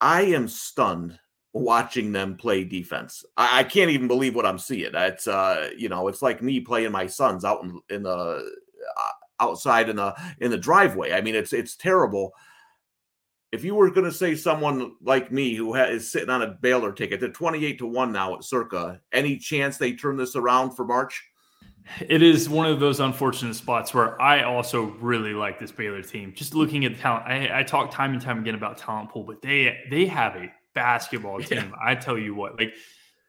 I 0.00 0.22
am 0.22 0.48
stunned 0.48 1.18
watching 1.52 2.10
them 2.10 2.36
play 2.36 2.64
defense. 2.64 3.24
I, 3.36 3.60
I 3.60 3.64
can't 3.64 3.90
even 3.90 4.08
believe 4.08 4.34
what 4.34 4.46
I'm 4.46 4.58
seeing. 4.58 4.90
It's 4.94 5.28
uh, 5.28 5.70
you 5.76 5.88
know, 5.88 6.08
it's 6.08 6.22
like 6.22 6.42
me 6.42 6.58
playing 6.60 6.92
my 6.92 7.06
sons 7.06 7.44
out 7.44 7.62
in, 7.62 7.80
in 7.88 8.02
the 8.02 8.10
uh, 8.10 9.10
outside 9.40 9.88
in 9.88 9.96
the 9.96 10.14
in 10.40 10.50
the 10.50 10.58
driveway. 10.58 11.12
I 11.12 11.20
mean, 11.20 11.34
it's 11.34 11.52
it's 11.52 11.76
terrible. 11.76 12.32
If 13.50 13.64
you 13.64 13.74
were 13.74 13.90
going 13.90 14.06
to 14.06 14.12
say 14.12 14.34
someone 14.34 14.92
like 15.02 15.30
me 15.30 15.54
who 15.54 15.74
ha- 15.74 15.84
is 15.84 16.10
sitting 16.10 16.30
on 16.30 16.40
a 16.40 16.56
Baylor 16.62 16.90
ticket, 16.90 17.20
they're 17.20 17.28
28 17.28 17.78
to 17.80 17.86
1 17.86 18.10
now 18.10 18.34
at 18.34 18.44
circa, 18.44 18.98
any 19.12 19.36
chance 19.36 19.76
they 19.76 19.92
turn 19.92 20.16
this 20.16 20.36
around 20.36 20.70
for 20.70 20.86
March? 20.86 21.22
It 22.00 22.22
is 22.22 22.48
one 22.48 22.66
of 22.66 22.80
those 22.80 23.00
unfortunate 23.00 23.54
spots 23.54 23.92
where 23.92 24.20
I 24.20 24.44
also 24.44 24.84
really 25.00 25.34
like 25.34 25.58
this 25.58 25.72
Baylor 25.72 26.02
team. 26.02 26.32
Just 26.34 26.54
looking 26.54 26.84
at 26.84 26.94
the 26.94 26.98
talent, 26.98 27.26
I, 27.26 27.60
I 27.60 27.62
talk 27.62 27.90
time 27.90 28.12
and 28.12 28.22
time 28.22 28.38
again 28.38 28.54
about 28.54 28.78
talent 28.78 29.10
pool, 29.10 29.24
but 29.24 29.42
they 29.42 29.78
they 29.90 30.06
have 30.06 30.36
a 30.36 30.50
basketball 30.74 31.38
team. 31.42 31.58
Yeah. 31.70 31.84
I 31.84 31.94
tell 31.94 32.16
you 32.16 32.34
what, 32.34 32.58
like 32.58 32.74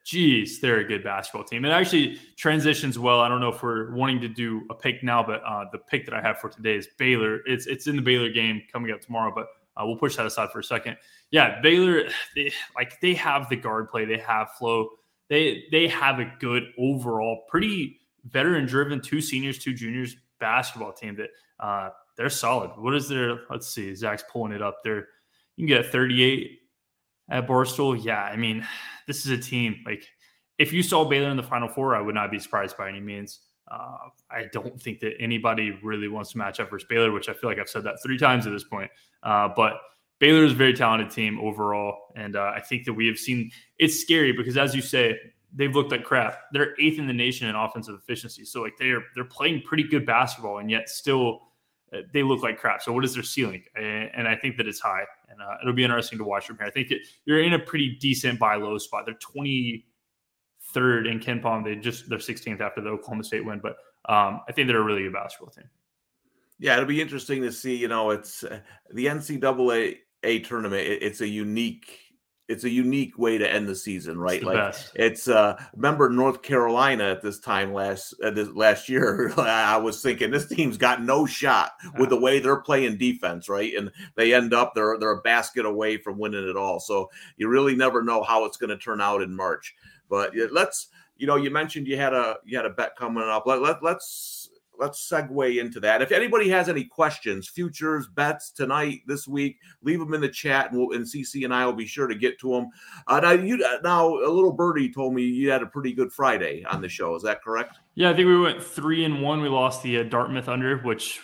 geez, 0.04 0.60
they're 0.60 0.80
a 0.80 0.84
good 0.84 1.02
basketball 1.02 1.44
team. 1.44 1.64
It 1.64 1.70
actually 1.70 2.20
transitions 2.36 2.98
well. 2.98 3.20
I 3.20 3.28
don't 3.28 3.40
know 3.40 3.48
if 3.48 3.62
we're 3.62 3.92
wanting 3.94 4.20
to 4.20 4.28
do 4.28 4.62
a 4.70 4.74
pick 4.74 5.02
now, 5.02 5.22
but 5.22 5.42
uh, 5.44 5.64
the 5.72 5.78
pick 5.78 6.04
that 6.04 6.14
I 6.14 6.20
have 6.20 6.38
for 6.38 6.50
today 6.50 6.76
is 6.76 6.86
Baylor. 6.98 7.40
It's 7.46 7.66
it's 7.66 7.86
in 7.86 7.96
the 7.96 8.02
Baylor 8.02 8.28
game 8.28 8.62
coming 8.70 8.92
up 8.92 9.00
tomorrow, 9.00 9.32
but 9.34 9.48
uh, 9.76 9.86
we'll 9.86 9.96
push 9.96 10.16
that 10.16 10.26
aside 10.26 10.50
for 10.52 10.60
a 10.60 10.64
second. 10.64 10.98
Yeah, 11.30 11.60
Baylor, 11.60 12.04
they, 12.36 12.52
like 12.76 13.00
they 13.00 13.14
have 13.14 13.48
the 13.48 13.56
guard 13.56 13.88
play, 13.88 14.04
they 14.04 14.18
have 14.18 14.52
flow, 14.52 14.90
they 15.28 15.64
they 15.72 15.88
have 15.88 16.20
a 16.20 16.30
good 16.38 16.64
overall, 16.78 17.44
pretty 17.48 17.98
veteran 18.26 18.66
driven, 18.66 19.00
two 19.00 19.20
seniors, 19.20 19.58
two 19.58 19.72
juniors 19.72 20.16
basketball 20.38 20.92
team 20.92 21.16
that 21.16 21.30
uh, 21.60 21.88
they're 22.16 22.28
solid. 22.28 22.70
What 22.76 22.94
is 22.94 23.08
their? 23.08 23.40
Let's 23.48 23.68
see, 23.68 23.94
Zach's 23.94 24.24
pulling 24.30 24.52
it 24.52 24.60
up 24.60 24.82
there. 24.84 25.08
You 25.56 25.66
can 25.66 25.82
get 25.82 25.90
38 25.90 26.60
at 27.28 27.46
Barstool. 27.46 28.02
Yeah, 28.02 28.22
I 28.22 28.36
mean, 28.36 28.66
this 29.06 29.26
is 29.26 29.32
a 29.32 29.38
team 29.38 29.82
like 29.86 30.06
if 30.58 30.72
you 30.72 30.82
saw 30.82 31.04
Baylor 31.04 31.30
in 31.30 31.36
the 31.36 31.42
Final 31.42 31.68
Four, 31.68 31.96
I 31.96 32.00
would 32.00 32.14
not 32.14 32.30
be 32.30 32.38
surprised 32.38 32.76
by 32.76 32.88
any 32.88 33.00
means. 33.00 33.40
Uh, 33.70 33.96
I 34.30 34.44
don't 34.52 34.80
think 34.80 35.00
that 35.00 35.14
anybody 35.18 35.78
really 35.82 36.08
wants 36.08 36.32
to 36.32 36.38
match 36.38 36.60
up 36.60 36.70
versus 36.70 36.86
Baylor, 36.88 37.10
which 37.12 37.28
I 37.28 37.32
feel 37.32 37.48
like 37.48 37.58
I've 37.58 37.68
said 37.68 37.82
that 37.84 37.96
three 38.02 38.18
times 38.18 38.46
at 38.46 38.52
this 38.52 38.64
point. 38.64 38.90
Uh, 39.22 39.48
but 39.56 39.74
Baylor 40.18 40.44
is 40.44 40.52
a 40.52 40.56
very 40.56 40.74
talented 40.74 41.10
team 41.10 41.40
overall, 41.40 41.96
and 42.14 42.36
uh, 42.36 42.52
I 42.54 42.60
think 42.60 42.84
that 42.84 42.92
we 42.92 43.06
have 43.06 43.18
seen 43.18 43.50
it's 43.78 43.98
scary 43.98 44.32
because, 44.32 44.56
as 44.56 44.74
you 44.74 44.82
say, 44.82 45.18
they've 45.52 45.74
looked 45.74 45.90
like 45.90 46.04
crap. 46.04 46.40
They're 46.52 46.74
eighth 46.80 46.98
in 46.98 47.06
the 47.06 47.12
nation 47.12 47.48
in 47.48 47.56
offensive 47.56 47.94
efficiency, 47.94 48.44
so 48.44 48.62
like 48.62 48.74
they're 48.78 49.02
they're 49.14 49.24
playing 49.24 49.62
pretty 49.62 49.84
good 49.84 50.06
basketball, 50.06 50.58
and 50.58 50.70
yet 50.70 50.88
still 50.88 51.40
they 52.12 52.22
look 52.22 52.42
like 52.42 52.58
crap. 52.58 52.82
So 52.82 52.92
what 52.92 53.04
is 53.04 53.14
their 53.14 53.22
ceiling? 53.22 53.62
And 53.74 54.26
I 54.28 54.36
think 54.36 54.56
that 54.56 54.66
it's 54.66 54.80
high, 54.80 55.04
and 55.28 55.40
uh, 55.40 55.56
it'll 55.62 55.74
be 55.74 55.84
interesting 55.84 56.18
to 56.18 56.24
watch 56.24 56.46
from 56.46 56.58
here. 56.58 56.66
I 56.66 56.70
think 56.70 56.92
you're 57.24 57.42
in 57.42 57.54
a 57.54 57.58
pretty 57.58 57.96
decent 58.00 58.38
buy 58.38 58.56
low 58.56 58.78
spot. 58.78 59.06
They're 59.06 59.14
23rd 59.14 59.82
in 61.10 61.20
KenPom. 61.20 61.64
They 61.64 61.76
just 61.76 62.08
they're 62.08 62.18
16th 62.18 62.60
after 62.60 62.80
the 62.80 62.90
Oklahoma 62.90 63.24
State 63.24 63.44
win, 63.44 63.60
but 63.60 63.76
um, 64.08 64.40
I 64.48 64.52
think 64.52 64.68
they're 64.68 64.80
a 64.80 64.84
really 64.84 65.02
good 65.02 65.12
basketball 65.12 65.50
team. 65.50 65.68
Yeah, 66.58 66.74
it'll 66.74 66.86
be 66.86 67.00
interesting 67.00 67.42
to 67.42 67.52
see. 67.52 67.76
You 67.76 67.88
know, 67.88 68.10
it's 68.10 68.44
uh, 68.44 68.60
the 68.92 69.06
NCAA 69.06 69.98
tournament. 70.44 70.86
It, 70.86 71.02
it's 71.02 71.20
a 71.20 71.28
unique 71.28 71.98
it's 72.48 72.64
a 72.64 72.70
unique 72.70 73.18
way 73.18 73.38
to 73.38 73.50
end 73.50 73.66
the 73.66 73.74
season, 73.74 74.18
right? 74.18 74.36
It's 74.36 74.44
like 74.44 74.56
best. 74.56 74.90
it's 74.94 75.28
uh 75.28 75.60
remember 75.74 76.10
North 76.10 76.42
Carolina 76.42 77.04
at 77.04 77.22
this 77.22 77.38
time 77.38 77.72
last 77.72 78.14
uh, 78.22 78.30
this 78.30 78.48
last 78.50 78.88
year 78.88 79.32
I 79.38 79.76
was 79.78 80.02
thinking 80.02 80.30
this 80.30 80.48
team's 80.48 80.76
got 80.76 81.02
no 81.02 81.26
shot 81.26 81.72
with 81.98 82.10
the 82.10 82.20
way 82.20 82.40
they're 82.40 82.60
playing 82.60 82.98
defense, 82.98 83.48
right? 83.48 83.72
And 83.74 83.90
they 84.16 84.34
end 84.34 84.52
up 84.52 84.74
they're 84.74 84.98
they're 84.98 85.18
a 85.18 85.22
basket 85.22 85.64
away 85.64 85.96
from 85.96 86.18
winning 86.18 86.48
it 86.48 86.56
all. 86.56 86.80
So 86.80 87.10
you 87.36 87.48
really 87.48 87.74
never 87.74 88.02
know 88.02 88.22
how 88.22 88.44
it's 88.44 88.56
going 88.56 88.70
to 88.70 88.78
turn 88.78 89.00
out 89.00 89.22
in 89.22 89.34
March. 89.34 89.74
But 90.08 90.32
let's 90.52 90.88
you 91.16 91.26
know, 91.26 91.36
you 91.36 91.50
mentioned 91.50 91.86
you 91.86 91.96
had 91.96 92.12
a 92.12 92.36
you 92.44 92.56
had 92.56 92.66
a 92.66 92.70
bet 92.70 92.96
coming 92.96 93.24
up. 93.24 93.46
Let, 93.46 93.62
let 93.62 93.82
let's 93.82 94.43
let's 94.78 95.08
segue 95.08 95.60
into 95.60 95.80
that. 95.80 96.02
If 96.02 96.12
anybody 96.12 96.48
has 96.50 96.68
any 96.68 96.84
questions, 96.84 97.48
futures, 97.48 98.06
bets 98.06 98.50
tonight, 98.50 99.02
this 99.06 99.28
week, 99.28 99.58
leave 99.82 99.98
them 99.98 100.14
in 100.14 100.20
the 100.20 100.28
chat, 100.28 100.70
and, 100.70 100.78
we'll, 100.78 100.96
and 100.96 101.04
CC 101.04 101.44
and 101.44 101.54
I 101.54 101.66
will 101.66 101.72
be 101.72 101.86
sure 101.86 102.06
to 102.06 102.14
get 102.14 102.38
to 102.40 102.50
them. 102.50 102.68
Uh, 103.06 103.20
now, 103.20 103.32
you 103.32 103.56
now 103.82 104.08
a 104.08 104.30
little 104.30 104.52
birdie 104.52 104.92
told 104.92 105.14
me 105.14 105.22
you 105.22 105.50
had 105.50 105.62
a 105.62 105.66
pretty 105.66 105.92
good 105.92 106.12
Friday 106.12 106.64
on 106.64 106.80
the 106.80 106.88
show. 106.88 107.14
Is 107.14 107.22
that 107.22 107.42
correct? 107.42 107.78
Yeah, 107.94 108.10
I 108.10 108.14
think 108.14 108.26
we 108.26 108.38
went 108.38 108.62
three 108.62 109.04
and 109.04 109.22
one. 109.22 109.40
We 109.40 109.48
lost 109.48 109.82
the 109.82 109.98
uh, 109.98 110.02
Dartmouth 110.04 110.48
under, 110.48 110.78
which 110.78 111.20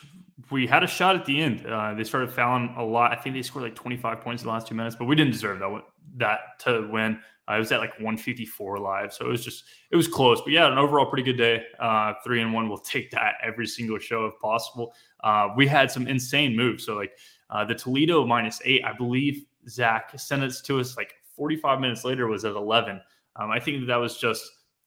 we 0.50 0.66
had 0.66 0.82
a 0.82 0.86
shot 0.86 1.16
at 1.16 1.24
the 1.24 1.40
end. 1.40 1.66
Uh, 1.66 1.94
they 1.94 2.04
started 2.04 2.32
fouling 2.32 2.74
a 2.76 2.84
lot. 2.84 3.12
I 3.12 3.16
think 3.16 3.34
they 3.34 3.42
scored 3.42 3.64
like 3.64 3.74
25 3.74 4.20
points 4.20 4.42
in 4.42 4.46
the 4.46 4.52
last 4.52 4.66
two 4.66 4.74
minutes, 4.74 4.96
but 4.96 5.06
we 5.06 5.16
didn't 5.16 5.32
deserve 5.32 5.58
that 5.60 5.82
that 6.16 6.38
to 6.60 6.88
win. 6.90 7.20
It 7.56 7.58
was 7.58 7.72
at 7.72 7.80
like 7.80 7.92
154 7.94 8.78
live, 8.78 9.12
so 9.12 9.26
it 9.26 9.28
was 9.28 9.44
just 9.44 9.64
it 9.90 9.96
was 9.96 10.08
close. 10.08 10.40
But 10.40 10.52
yeah, 10.52 10.70
an 10.70 10.78
overall 10.78 11.06
pretty 11.06 11.22
good 11.22 11.36
day. 11.38 11.64
Uh, 11.78 12.14
three 12.24 12.40
and 12.42 12.52
one, 12.52 12.68
we'll 12.68 12.78
take 12.78 13.10
that 13.12 13.34
every 13.42 13.66
single 13.66 13.98
show 13.98 14.26
if 14.26 14.38
possible. 14.40 14.94
Uh, 15.24 15.48
we 15.56 15.66
had 15.66 15.90
some 15.90 16.06
insane 16.06 16.56
moves. 16.56 16.84
So 16.84 16.94
like 16.94 17.12
uh, 17.50 17.64
the 17.64 17.74
Toledo 17.74 18.24
minus 18.24 18.60
eight, 18.64 18.84
I 18.84 18.92
believe 18.92 19.44
Zach 19.68 20.12
sent 20.18 20.42
it 20.42 20.54
to 20.64 20.80
us 20.80 20.96
like 20.96 21.14
45 21.36 21.80
minutes 21.80 22.04
later 22.04 22.26
was 22.26 22.44
at 22.44 22.52
11. 22.52 23.00
Um, 23.36 23.50
I 23.50 23.58
think 23.60 23.80
that, 23.80 23.86
that 23.86 23.96
was 23.96 24.18
just 24.18 24.44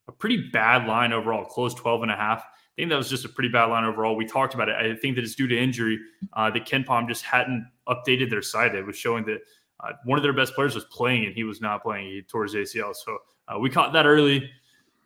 a 0.07 0.11
pretty 0.11 0.49
bad 0.51 0.87
line 0.87 1.13
overall, 1.13 1.45
close 1.45 1.73
12 1.73 2.03
and 2.03 2.11
a 2.11 2.15
half. 2.15 2.43
I 2.43 2.75
think 2.75 2.89
that 2.89 2.97
was 2.97 3.09
just 3.09 3.25
a 3.25 3.29
pretty 3.29 3.49
bad 3.49 3.65
line 3.65 3.85
overall. 3.85 4.15
We 4.15 4.25
talked 4.25 4.53
about 4.53 4.67
it. 4.67 4.75
I 4.75 4.95
think 4.95 5.15
that 5.15 5.23
it's 5.23 5.35
due 5.35 5.47
to 5.47 5.57
injury. 5.57 5.99
Uh, 6.33 6.49
that 6.51 6.65
KenPom 6.65 7.07
just 7.07 7.23
hadn't 7.23 7.67
updated 7.87 8.29
their 8.29 8.41
site. 8.41 8.73
It 8.73 8.85
was 8.85 8.97
showing 8.97 9.25
that 9.25 9.41
uh, 9.83 9.93
one 10.05 10.17
of 10.17 10.23
their 10.23 10.33
best 10.33 10.53
players 10.53 10.75
was 10.75 10.85
playing 10.85 11.25
and 11.25 11.35
he 11.35 11.43
was 11.43 11.61
not 11.61 11.83
playing. 11.83 12.07
He 12.07 12.21
tore 12.21 12.43
his 12.43 12.55
ACL. 12.55 12.95
So 12.95 13.17
uh, 13.47 13.59
we 13.59 13.69
caught 13.69 13.93
that 13.93 14.05
early, 14.05 14.49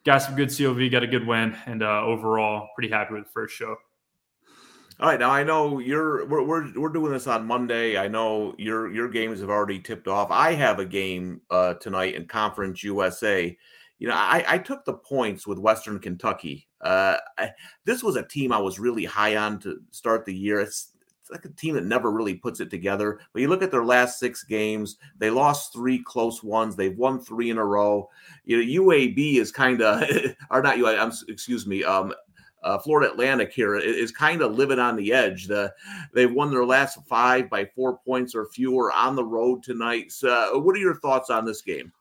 got 0.06 0.20
some 0.20 0.36
good 0.36 0.56
COV, 0.56 0.92
got 0.92 1.04
a 1.04 1.08
good 1.08 1.26
win, 1.26 1.56
and 1.66 1.84
uh, 1.84 2.04
overall 2.04 2.70
pretty 2.76 2.90
happy 2.90 3.14
with 3.14 3.26
the 3.26 3.32
first 3.32 3.56
show. 3.56 3.76
All 5.00 5.08
right, 5.08 5.20
now 5.20 5.30
I 5.30 5.44
know 5.44 5.78
you're 5.78 6.26
we're, 6.26 6.42
we're 6.42 6.80
we're 6.80 6.90
doing 6.90 7.12
this 7.12 7.28
on 7.28 7.46
Monday. 7.46 8.00
I 8.00 8.08
know 8.08 8.56
your 8.58 8.92
your 8.92 9.08
games 9.08 9.40
have 9.42 9.50
already 9.50 9.80
tipped 9.80 10.08
off. 10.08 10.32
I 10.32 10.54
have 10.54 10.80
a 10.80 10.86
game 10.86 11.42
uh, 11.52 11.76
tonight 11.76 12.16
in 12.16 12.26
Conference 12.26 12.84
USA. 12.84 13.56
You 14.00 14.08
know, 14.08 14.16
I, 14.16 14.44
I 14.48 14.58
took 14.58 14.86
the 14.86 14.94
points 14.94 15.46
with 15.46 15.60
Western 15.60 16.00
Kentucky. 16.00 16.68
Uh, 16.82 17.18
I, 17.38 17.52
this 17.86 18.02
was 18.02 18.16
a 18.16 18.28
team 18.28 18.52
I 18.52 18.58
was 18.58 18.80
really 18.80 19.06
high 19.06 19.36
on 19.38 19.60
to 19.60 19.80
start 19.92 20.26
the 20.26 20.34
year. 20.34 20.60
It's 20.60 20.94
like 21.32 21.46
a 21.46 21.50
team 21.50 21.76
that 21.76 21.86
never 21.86 22.12
really 22.12 22.34
puts 22.34 22.60
it 22.60 22.70
together. 22.70 23.20
But 23.34 23.42
you 23.42 23.48
look 23.48 23.62
at 23.62 23.72
their 23.72 23.86
last 23.86 24.20
six 24.20 24.44
games, 24.44 24.98
they 25.18 25.30
lost 25.30 25.74
three 25.74 26.04
close 26.04 26.44
ones. 26.44 26.76
They've 26.76 26.98
won 26.98 27.20
three 27.20 27.50
in 27.50 27.58
a 27.58 27.66
row. 27.66 28.10
You 28.46 28.58
know, 28.58 28.84
UAB 28.84 29.36
is 29.36 29.52
kind 29.52 29.82
of, 29.82 30.04
or 30.52 30.62
not 30.62 30.78
UAB, 30.78 31.00
I'm, 31.00 31.12
excuse 31.28 31.68
me, 31.68 31.84
um, 31.84 32.14
uh, 32.64 32.78
Florida 32.80 33.12
Atlantic 33.12 33.54
here 33.54 33.76
is 33.76 34.12
kind 34.12 34.42
of 34.42 34.56
living 34.56 34.80
on 34.80 34.96
the 34.96 35.14
edge. 35.14 35.48
The, 35.48 35.74
they've 36.14 36.32
won 36.32 36.50
their 36.50 36.66
last 36.66 37.00
five 37.08 37.50
by 37.50 37.66
four 37.76 38.00
points 38.00 38.36
or 38.36 38.48
fewer 38.48 38.92
on 38.92 39.16
the 39.16 39.24
road 39.24 39.64
tonight. 39.64 40.12
So, 40.12 40.58
what 40.60 40.76
are 40.76 40.80
your 40.80 40.96
thoughts 40.96 41.30
on 41.30 41.46
this 41.46 41.62
game? 41.62 41.94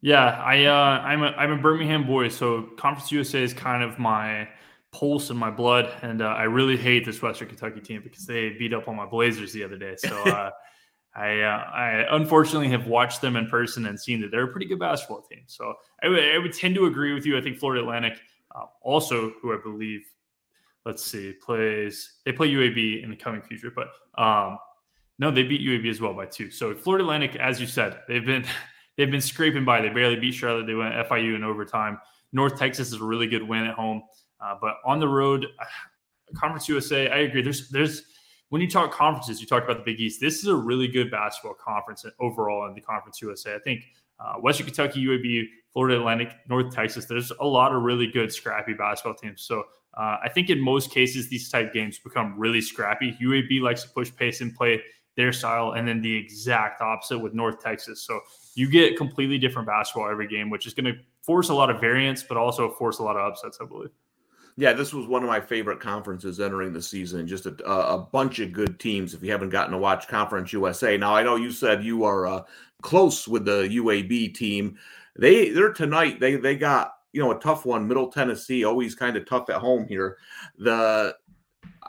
Yeah, 0.00 0.42
I 0.42 0.66
uh, 0.66 1.00
I'm 1.00 1.22
a 1.22 1.28
I'm 1.28 1.50
a 1.50 1.56
Birmingham 1.56 2.06
boy, 2.06 2.28
so 2.28 2.68
Conference 2.76 3.10
USA 3.10 3.42
is 3.42 3.54
kind 3.54 3.82
of 3.82 3.98
my 3.98 4.46
pulse 4.94 5.30
in 5.30 5.36
my 5.36 5.50
blood, 5.50 5.92
and 6.02 6.22
uh, 6.22 6.26
I 6.26 6.44
really 6.44 6.76
hate 6.76 7.04
this 7.04 7.20
Western 7.20 7.48
Kentucky 7.48 7.80
team 7.80 8.00
because 8.02 8.24
they 8.24 8.50
beat 8.50 8.72
up 8.72 8.88
on 8.88 8.96
my 8.96 9.04
Blazers 9.04 9.52
the 9.52 9.64
other 9.64 9.76
day. 9.76 9.96
So 9.96 10.22
uh, 10.24 10.50
I, 11.16 11.40
uh, 11.40 11.70
I 11.72 12.16
unfortunately 12.16 12.68
have 12.68 12.86
watched 12.86 13.20
them 13.20 13.36
in 13.36 13.46
person 13.48 13.86
and 13.86 13.98
seen 13.98 14.20
that 14.20 14.30
they're 14.30 14.44
a 14.44 14.48
pretty 14.48 14.66
good 14.66 14.78
basketball 14.78 15.22
team. 15.22 15.42
So 15.46 15.74
I, 16.02 16.06
w- 16.06 16.32
I 16.32 16.38
would 16.38 16.52
tend 16.52 16.76
to 16.76 16.86
agree 16.86 17.12
with 17.12 17.26
you. 17.26 17.36
I 17.36 17.40
think 17.40 17.58
Florida 17.58 17.82
Atlantic, 17.82 18.18
uh, 18.54 18.66
also 18.82 19.32
who 19.42 19.52
I 19.52 19.58
believe, 19.62 20.02
let's 20.86 21.04
see, 21.04 21.32
plays 21.32 22.14
they 22.24 22.32
play 22.32 22.50
UAB 22.50 23.02
in 23.02 23.10
the 23.10 23.16
coming 23.16 23.42
future, 23.42 23.72
but 23.74 23.88
um, 24.22 24.58
no, 25.18 25.30
they 25.30 25.42
beat 25.42 25.60
UAB 25.60 25.90
as 25.90 26.00
well 26.00 26.14
by 26.14 26.26
two. 26.26 26.50
So 26.50 26.74
Florida 26.74 27.04
Atlantic, 27.04 27.36
as 27.36 27.60
you 27.60 27.66
said, 27.66 28.00
they've 28.08 28.24
been 28.24 28.44
they've 28.96 29.10
been 29.10 29.20
scraping 29.20 29.64
by. 29.64 29.80
They 29.80 29.88
barely 29.88 30.16
beat 30.16 30.34
Charlotte. 30.34 30.66
They 30.66 30.74
went 30.74 30.94
FIU 30.94 31.34
in 31.34 31.42
overtime. 31.44 31.98
North 32.32 32.58
Texas 32.58 32.88
is 32.88 33.00
a 33.00 33.04
really 33.04 33.28
good 33.28 33.46
win 33.46 33.64
at 33.64 33.74
home. 33.74 34.02
Uh, 34.44 34.56
but 34.60 34.76
on 34.84 35.00
the 35.00 35.08
road, 35.08 35.46
Conference 36.34 36.68
USA, 36.68 37.08
I 37.08 37.18
agree. 37.18 37.42
There's 37.42 37.68
there's 37.68 38.02
when 38.48 38.60
you 38.60 38.68
talk 38.68 38.92
conferences, 38.92 39.40
you 39.40 39.46
talk 39.46 39.64
about 39.64 39.78
the 39.78 39.84
Big 39.84 40.00
East. 40.00 40.20
This 40.20 40.38
is 40.38 40.46
a 40.46 40.54
really 40.54 40.88
good 40.88 41.10
basketball 41.10 41.54
conference 41.54 42.04
overall 42.20 42.66
in 42.66 42.74
the 42.74 42.80
Conference 42.80 43.20
USA. 43.22 43.54
I 43.54 43.58
think 43.58 43.84
uh, 44.18 44.34
Western 44.34 44.66
Kentucky, 44.66 45.04
UAB, 45.04 45.46
Florida 45.72 45.98
Atlantic, 45.98 46.34
North 46.48 46.72
Texas. 46.74 47.04
There's 47.06 47.30
a 47.40 47.44
lot 47.44 47.74
of 47.74 47.82
really 47.82 48.06
good 48.06 48.32
scrappy 48.32 48.74
basketball 48.74 49.14
teams. 49.14 49.42
So 49.42 49.64
uh, 49.96 50.18
I 50.22 50.28
think 50.32 50.50
in 50.50 50.60
most 50.60 50.90
cases 50.90 51.28
these 51.28 51.48
type 51.50 51.72
games 51.72 51.98
become 51.98 52.38
really 52.38 52.60
scrappy. 52.60 53.16
UAB 53.22 53.60
likes 53.60 53.82
to 53.82 53.88
push 53.90 54.14
pace 54.14 54.40
and 54.40 54.54
play 54.54 54.82
their 55.16 55.32
style, 55.32 55.72
and 55.72 55.86
then 55.86 56.02
the 56.02 56.14
exact 56.14 56.80
opposite 56.80 57.18
with 57.18 57.34
North 57.34 57.62
Texas. 57.62 58.02
So 58.02 58.20
you 58.54 58.68
get 58.68 58.96
completely 58.96 59.38
different 59.38 59.68
basketball 59.68 60.10
every 60.10 60.26
game, 60.26 60.50
which 60.50 60.66
is 60.66 60.74
going 60.74 60.86
to 60.86 60.98
force 61.22 61.48
a 61.48 61.54
lot 61.54 61.70
of 61.70 61.80
variance, 61.80 62.22
but 62.22 62.36
also 62.36 62.70
force 62.70 62.98
a 62.98 63.02
lot 63.02 63.16
of 63.16 63.32
upsets, 63.32 63.58
I 63.60 63.66
believe. 63.66 63.90
Yeah, 64.56 64.72
this 64.72 64.94
was 64.94 65.06
one 65.08 65.24
of 65.24 65.28
my 65.28 65.40
favorite 65.40 65.80
conferences 65.80 66.38
entering 66.38 66.72
the 66.72 66.82
season. 66.82 67.26
Just 67.26 67.46
a, 67.46 67.64
a 67.66 67.98
bunch 67.98 68.38
of 68.38 68.52
good 68.52 68.78
teams. 68.78 69.12
If 69.12 69.22
you 69.22 69.32
haven't 69.32 69.48
gotten 69.50 69.72
to 69.72 69.78
watch 69.78 70.06
Conference 70.06 70.52
USA, 70.52 70.96
now 70.96 71.14
I 71.14 71.24
know 71.24 71.34
you 71.34 71.50
said 71.50 71.82
you 71.82 72.04
are 72.04 72.26
uh, 72.26 72.42
close 72.80 73.26
with 73.26 73.44
the 73.44 73.62
UAB 73.62 74.34
team. 74.34 74.78
They 75.18 75.50
they're 75.50 75.72
tonight. 75.72 76.20
They 76.20 76.36
they 76.36 76.54
got 76.54 76.94
you 77.12 77.20
know 77.20 77.32
a 77.32 77.40
tough 77.40 77.66
one. 77.66 77.88
Middle 77.88 78.12
Tennessee 78.12 78.64
always 78.64 78.94
kind 78.94 79.16
of 79.16 79.26
tough 79.26 79.50
at 79.50 79.56
home 79.56 79.86
here. 79.88 80.18
The 80.58 81.16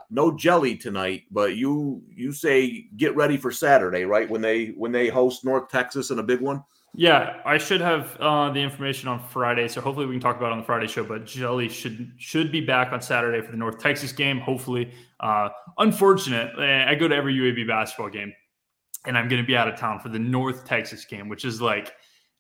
no 0.10 0.36
jelly 0.36 0.76
tonight, 0.76 1.24
but 1.30 1.56
you 1.56 2.02
you 2.10 2.32
say 2.32 2.88
get 2.98 3.16
ready 3.16 3.38
for 3.38 3.52
Saturday, 3.52 4.06
right? 4.06 4.30
When 4.30 4.42
they 4.42 4.68
when 4.68 4.92
they 4.92 5.08
host 5.08 5.46
North 5.46 5.70
Texas 5.70 6.10
in 6.10 6.18
a 6.18 6.24
big 6.24 6.42
one. 6.42 6.64
Yeah, 6.98 7.42
I 7.46 7.58
should 7.58 7.82
have 7.82 8.16
uh, 8.22 8.52
the 8.52 8.62
information 8.62 9.10
on 9.10 9.20
Friday, 9.20 9.68
so 9.68 9.82
hopefully 9.82 10.06
we 10.06 10.14
can 10.14 10.22
talk 10.22 10.38
about 10.38 10.48
it 10.48 10.52
on 10.54 10.60
the 10.60 10.64
Friday 10.64 10.88
show. 10.88 11.04
But 11.04 11.26
Jelly 11.26 11.68
should 11.68 12.14
should 12.18 12.54
be 12.54 12.62
back 12.62 12.94
on 12.94 13.02
Saturday 13.02 13.42
for 13.42 13.52
the 13.52 13.58
North 13.58 13.80
Texas 13.80 14.14
game. 14.14 14.40
Hopefully, 14.40 14.94
uh, 15.20 15.50
unfortunate. 15.78 16.58
Eh, 16.58 16.86
I 16.90 16.96
go 16.96 17.10
to 17.10 17.16
every 17.16 17.36
UAB 17.36 17.68
basketball 17.68 18.10
game, 18.10 18.34
and 19.06 19.18
I'm 19.18 19.28
going 19.28 19.42
to 19.42 19.46
be 19.46 19.58
out 19.58 19.68
of 19.68 19.78
town 19.78 20.00
for 20.00 20.08
the 20.08 20.20
North 20.20 20.66
Texas 20.66 21.04
game, 21.04 21.28
which 21.28 21.44
is 21.44 21.62
like 21.62 21.92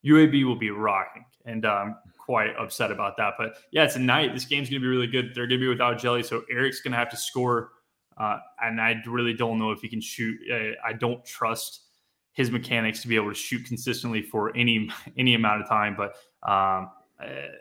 UAB 0.05 0.45
will 0.45 0.55
be 0.55 0.69
rocking, 0.69 1.25
and 1.45 1.65
I'm 1.65 1.97
quite 2.17 2.55
upset 2.57 2.91
about 2.91 3.17
that. 3.17 3.33
But 3.37 3.57
yeah, 3.71 3.83
it's 3.83 3.97
a 3.97 3.99
night. 3.99 4.33
This 4.33 4.45
game's 4.45 4.69
going 4.69 4.81
to 4.81 4.85
be 4.85 4.89
really 4.89 5.07
good. 5.07 5.31
They're 5.35 5.47
going 5.47 5.59
to 5.59 5.65
be 5.65 5.69
without 5.69 5.99
Jelly, 5.99 6.23
so 6.23 6.43
Eric's 6.49 6.79
going 6.79 6.93
to 6.93 6.97
have 6.97 7.09
to 7.09 7.17
score, 7.17 7.71
uh, 8.17 8.37
and 8.61 8.79
I 8.79 9.01
really 9.05 9.33
don't 9.33 9.59
know 9.59 9.71
if 9.71 9.81
he 9.81 9.89
can 9.89 9.99
shoot. 9.99 10.37
Uh, 10.49 10.79
I 10.87 10.93
don't 10.93 11.25
trust 11.25 11.84
his 12.35 12.51
mechanics 12.51 13.01
to 13.01 13.07
be 13.07 13.15
able 13.15 13.29
to 13.29 13.35
shoot 13.35 13.65
consistently 13.65 14.21
for 14.21 14.55
any 14.55 14.89
any 15.17 15.33
amount 15.33 15.61
of 15.61 15.67
time. 15.67 15.95
But 15.95 16.15
um, 16.47 16.91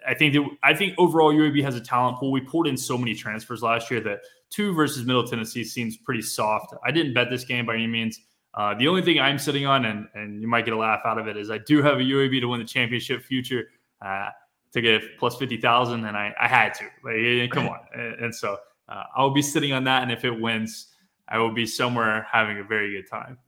I 0.06 0.14
think 0.18 0.34
that 0.34 0.48
I 0.62 0.74
think 0.74 0.94
overall 0.98 1.32
UAB 1.32 1.62
has 1.62 1.76
a 1.76 1.80
talent 1.80 2.18
pool. 2.18 2.30
We 2.30 2.40
pulled 2.40 2.66
in 2.66 2.76
so 2.76 2.98
many 2.98 3.14
transfers 3.14 3.62
last 3.62 3.90
year 3.90 4.00
that 4.00 4.20
two 4.50 4.74
versus 4.74 5.06
Middle 5.06 5.26
Tennessee 5.26 5.64
seems 5.64 5.96
pretty 5.96 6.22
soft. 6.22 6.74
I 6.84 6.90
didn't 6.90 7.14
bet 7.14 7.30
this 7.30 7.44
game 7.44 7.64
by 7.64 7.74
any 7.74 7.86
means. 7.86 8.20
Uh, 8.52 8.74
the 8.74 8.86
only 8.86 9.02
thing 9.02 9.18
I'm 9.18 9.38
sitting 9.38 9.64
on, 9.66 9.84
and 9.84 10.06
and 10.14 10.42
you 10.42 10.48
might 10.48 10.64
get 10.64 10.74
a 10.74 10.78
laugh 10.78 11.00
out 11.04 11.18
of 11.18 11.26
it, 11.26 11.36
is 11.36 11.50
I 11.50 11.58
do 11.58 11.82
have 11.82 11.98
a 11.98 12.02
UAB 12.02 12.40
to 12.40 12.46
win 12.46 12.60
the 12.60 12.66
championship 12.66 13.22
future. 13.22 13.70
Uh, 14.04 14.28
to 14.72 14.80
get 14.80 15.02
plus 15.18 15.36
fifty 15.36 15.56
thousand, 15.56 16.04
and 16.04 16.16
I, 16.16 16.34
I 16.38 16.48
had 16.48 16.74
to. 16.74 16.84
Like, 17.04 17.50
come 17.52 17.68
on, 17.68 17.78
and, 17.94 18.24
and 18.24 18.34
so 18.34 18.58
uh, 18.88 19.04
I'll 19.16 19.30
be 19.30 19.40
sitting 19.40 19.72
on 19.72 19.84
that, 19.84 20.02
and 20.02 20.10
if 20.10 20.24
it 20.24 20.32
wins, 20.32 20.88
I 21.28 21.38
will 21.38 21.52
be 21.54 21.64
somewhere 21.64 22.26
having 22.30 22.58
a 22.58 22.64
very 22.64 22.92
good 22.92 23.08
time. 23.08 23.38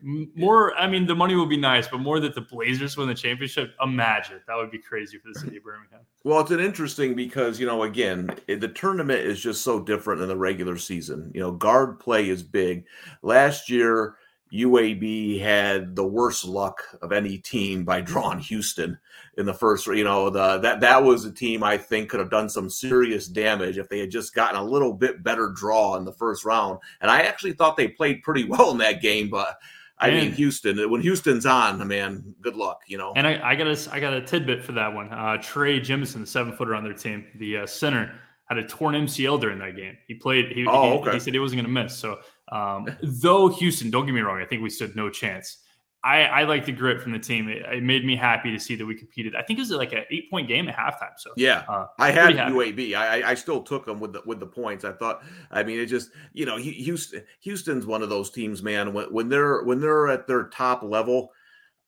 More, 0.00 0.76
I 0.76 0.86
mean, 0.86 1.06
the 1.06 1.14
money 1.14 1.34
will 1.34 1.46
be 1.46 1.56
nice, 1.56 1.88
but 1.88 1.98
more 1.98 2.20
that 2.20 2.34
the 2.34 2.40
Blazers 2.40 2.96
win 2.96 3.08
the 3.08 3.14
championship. 3.14 3.74
Imagine 3.82 4.40
that 4.46 4.56
would 4.56 4.70
be 4.70 4.78
crazy 4.78 5.18
for 5.18 5.32
the 5.32 5.38
city 5.38 5.56
of 5.56 5.64
Birmingham. 5.64 6.00
Well, 6.22 6.40
it's 6.40 6.50
an 6.52 6.60
interesting 6.60 7.14
because 7.14 7.58
you 7.58 7.66
know, 7.66 7.82
again, 7.82 8.30
the 8.46 8.68
tournament 8.68 9.20
is 9.20 9.40
just 9.40 9.62
so 9.62 9.80
different 9.80 10.20
than 10.20 10.28
the 10.28 10.36
regular 10.36 10.76
season. 10.76 11.32
You 11.34 11.40
know, 11.40 11.50
guard 11.50 11.98
play 11.98 12.28
is 12.28 12.42
big. 12.42 12.84
Last 13.22 13.68
year 13.68 14.17
UAB 14.52 15.40
had 15.40 15.94
the 15.94 16.06
worst 16.06 16.44
luck 16.44 16.82
of 17.02 17.12
any 17.12 17.38
team 17.38 17.84
by 17.84 18.00
drawing 18.00 18.38
Houston 18.38 18.98
in 19.36 19.46
the 19.46 19.54
first. 19.54 19.86
You 19.86 20.04
know, 20.04 20.30
the 20.30 20.58
that 20.58 20.80
that 20.80 21.02
was 21.02 21.24
a 21.24 21.32
team 21.32 21.62
I 21.62 21.76
think 21.76 22.10
could 22.10 22.20
have 22.20 22.30
done 22.30 22.48
some 22.48 22.70
serious 22.70 23.26
damage 23.26 23.78
if 23.78 23.88
they 23.88 23.98
had 23.98 24.10
just 24.10 24.34
gotten 24.34 24.58
a 24.58 24.64
little 24.64 24.92
bit 24.92 25.22
better 25.22 25.50
draw 25.50 25.96
in 25.96 26.04
the 26.04 26.12
first 26.12 26.44
round. 26.44 26.78
And 27.00 27.10
I 27.10 27.22
actually 27.22 27.52
thought 27.52 27.76
they 27.76 27.88
played 27.88 28.22
pretty 28.22 28.44
well 28.48 28.70
in 28.70 28.78
that 28.78 29.02
game, 29.02 29.28
but 29.28 29.58
I 30.00 30.10
mean, 30.10 30.32
Houston. 30.32 30.78
When 30.90 31.00
Houston's 31.00 31.44
on, 31.44 31.86
man, 31.86 32.34
good 32.40 32.54
luck. 32.54 32.82
You 32.86 32.98
know. 32.98 33.12
And 33.16 33.26
I, 33.26 33.40
I 33.42 33.54
got 33.56 33.66
a 33.66 33.92
I 33.92 34.00
got 34.00 34.14
a 34.14 34.20
tidbit 34.20 34.62
for 34.62 34.72
that 34.72 34.92
one. 34.94 35.12
Uh, 35.12 35.38
Trey 35.42 35.80
Jemison, 35.80 36.20
the 36.20 36.26
seven 36.26 36.52
footer 36.52 36.74
on 36.74 36.84
their 36.84 36.92
team, 36.92 37.26
the 37.34 37.58
uh, 37.58 37.66
center, 37.66 38.14
had 38.44 38.58
a 38.58 38.66
torn 38.66 38.94
MCL 38.94 39.40
during 39.40 39.58
that 39.58 39.76
game. 39.76 39.96
He 40.06 40.14
played. 40.14 40.52
He, 40.52 40.64
oh, 40.66 40.82
he, 40.82 40.98
okay. 40.98 41.12
he 41.14 41.20
said 41.20 41.32
he 41.32 41.40
wasn't 41.40 41.62
going 41.62 41.74
to 41.74 41.82
miss. 41.82 41.96
So 41.96 42.20
um, 42.52 42.88
though 43.02 43.48
Houston, 43.48 43.90
don't 43.90 44.06
get 44.06 44.12
me 44.12 44.20
wrong, 44.20 44.40
I 44.40 44.44
think 44.44 44.62
we 44.62 44.70
stood 44.70 44.96
no 44.96 45.10
chance. 45.10 45.58
I, 46.04 46.22
I 46.22 46.44
like 46.44 46.64
the 46.64 46.72
grit 46.72 47.00
from 47.00 47.12
the 47.12 47.18
team. 47.18 47.48
It, 47.48 47.62
it, 47.62 47.82
made 47.82 48.04
me 48.04 48.14
happy 48.14 48.52
to 48.52 48.60
see 48.60 48.76
that 48.76 48.86
we 48.86 48.94
competed. 48.94 49.34
I 49.34 49.42
think 49.42 49.58
it 49.58 49.62
was 49.62 49.70
like 49.72 49.92
an 49.92 50.04
eight 50.10 50.30
point 50.30 50.46
game 50.46 50.68
at 50.68 50.76
halftime. 50.76 51.18
So 51.18 51.30
yeah, 51.36 51.64
uh, 51.68 51.86
I 51.98 52.12
had 52.12 52.36
UAB. 52.36 52.94
I, 52.94 53.30
I 53.30 53.34
still 53.34 53.62
took 53.62 53.84
them 53.84 53.98
with 53.98 54.12
the 54.12 54.22
with 54.24 54.38
the 54.38 54.46
points. 54.46 54.84
I 54.84 54.92
thought. 54.92 55.24
I 55.50 55.64
mean, 55.64 55.80
it 55.80 55.86
just 55.86 56.10
you 56.32 56.46
know 56.46 56.56
Houston 56.56 57.24
Houston's 57.40 57.84
one 57.84 58.02
of 58.02 58.10
those 58.10 58.30
teams, 58.30 58.62
man. 58.62 58.92
When 58.92 59.12
when 59.12 59.28
they're 59.28 59.64
when 59.64 59.80
they're 59.80 60.08
at 60.08 60.28
their 60.28 60.44
top 60.44 60.84
level, 60.84 61.32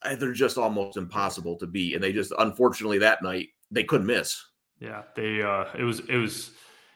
eh, 0.04 0.16
they're 0.16 0.32
just 0.32 0.58
almost 0.58 0.96
impossible 0.96 1.56
to 1.58 1.68
beat. 1.68 1.94
And 1.94 2.02
they 2.02 2.12
just 2.12 2.32
unfortunately 2.36 2.98
that 2.98 3.22
night 3.22 3.50
they 3.70 3.84
couldn't 3.84 4.08
miss. 4.08 4.44
Yeah, 4.80 5.02
they 5.14 5.40
uh, 5.40 5.66
it 5.78 5.84
was 5.84 6.00
it 6.00 6.16
was 6.16 6.50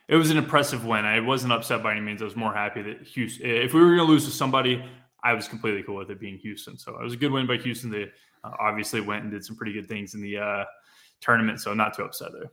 it 0.09 0.17
was 0.17 0.31
an 0.31 0.37
impressive 0.37 0.85
win. 0.85 1.05
I 1.05 1.21
wasn't 1.21 1.53
upset 1.53 1.83
by 1.83 1.93
any 1.93 2.01
means. 2.01 2.21
I 2.21 2.27
was 2.27 2.37
more 2.37 2.53
happy 2.53 2.83
that 2.83 3.03
Houston. 3.03 3.47
If 3.47 3.73
we 3.73 3.81
were 3.81 3.97
going 3.97 4.07
to 4.07 4.13
lose 4.13 4.25
to 4.27 4.31
somebody, 4.31 4.85
I 5.23 5.33
was 5.33 5.49
completely 5.49 5.83
cool 5.83 5.97
with 5.97 6.11
it 6.11 6.21
being 6.21 6.39
Houston. 6.39 6.77
So 6.77 6.97
it 6.99 7.03
was 7.03 7.15
a 7.15 7.17
good 7.17 7.33
win 7.33 7.47
by 7.47 7.57
Houston. 7.57 7.91
They 7.91 8.11
uh, 8.45 8.51
obviously 8.61 9.01
went 9.01 9.23
and 9.23 9.33
did 9.33 9.45
some 9.45 9.57
pretty 9.57 9.73
good 9.73 9.89
things 9.89 10.15
in 10.15 10.21
the 10.21 10.39
uh, 10.39 10.65
tournament. 11.21 11.61
So 11.61 11.73
not 11.73 11.95
too 11.95 12.03
upset 12.03 12.33
there. 12.33 12.51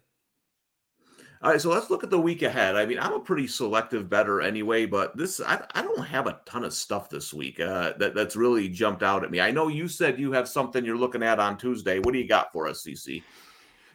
All 1.44 1.50
right, 1.50 1.60
so 1.60 1.72
let's 1.72 1.90
look 1.90 2.04
at 2.04 2.12
the 2.12 2.20
week 2.20 2.44
ahead. 2.44 2.76
I 2.76 2.86
mean, 2.86 3.00
I'm 3.00 3.14
a 3.14 3.20
pretty 3.20 3.48
selective 3.48 4.08
better 4.08 4.42
anyway, 4.42 4.86
but 4.86 5.18
this 5.18 5.42
I, 5.42 5.66
I 5.74 5.82
don't 5.82 6.06
have 6.06 6.28
a 6.28 6.40
ton 6.46 6.64
of 6.64 6.72
stuff 6.72 7.10
this 7.10 7.34
week 7.34 7.60
uh, 7.60 7.94
that 7.98 8.14
that's 8.14 8.36
really 8.36 8.70
jumped 8.70 9.02
out 9.02 9.24
at 9.24 9.32
me. 9.32 9.42
I 9.42 9.50
know 9.50 9.68
you 9.68 9.88
said 9.88 10.20
you 10.20 10.32
have 10.34 10.48
something 10.48 10.86
you're 10.86 10.98
looking 10.98 11.24
at 11.24 11.40
on 11.40 11.58
Tuesday. 11.58 11.98
What 11.98 12.14
do 12.14 12.20
you 12.20 12.28
got 12.28 12.52
for 12.52 12.68
us, 12.68 12.84
CC? 12.86 13.24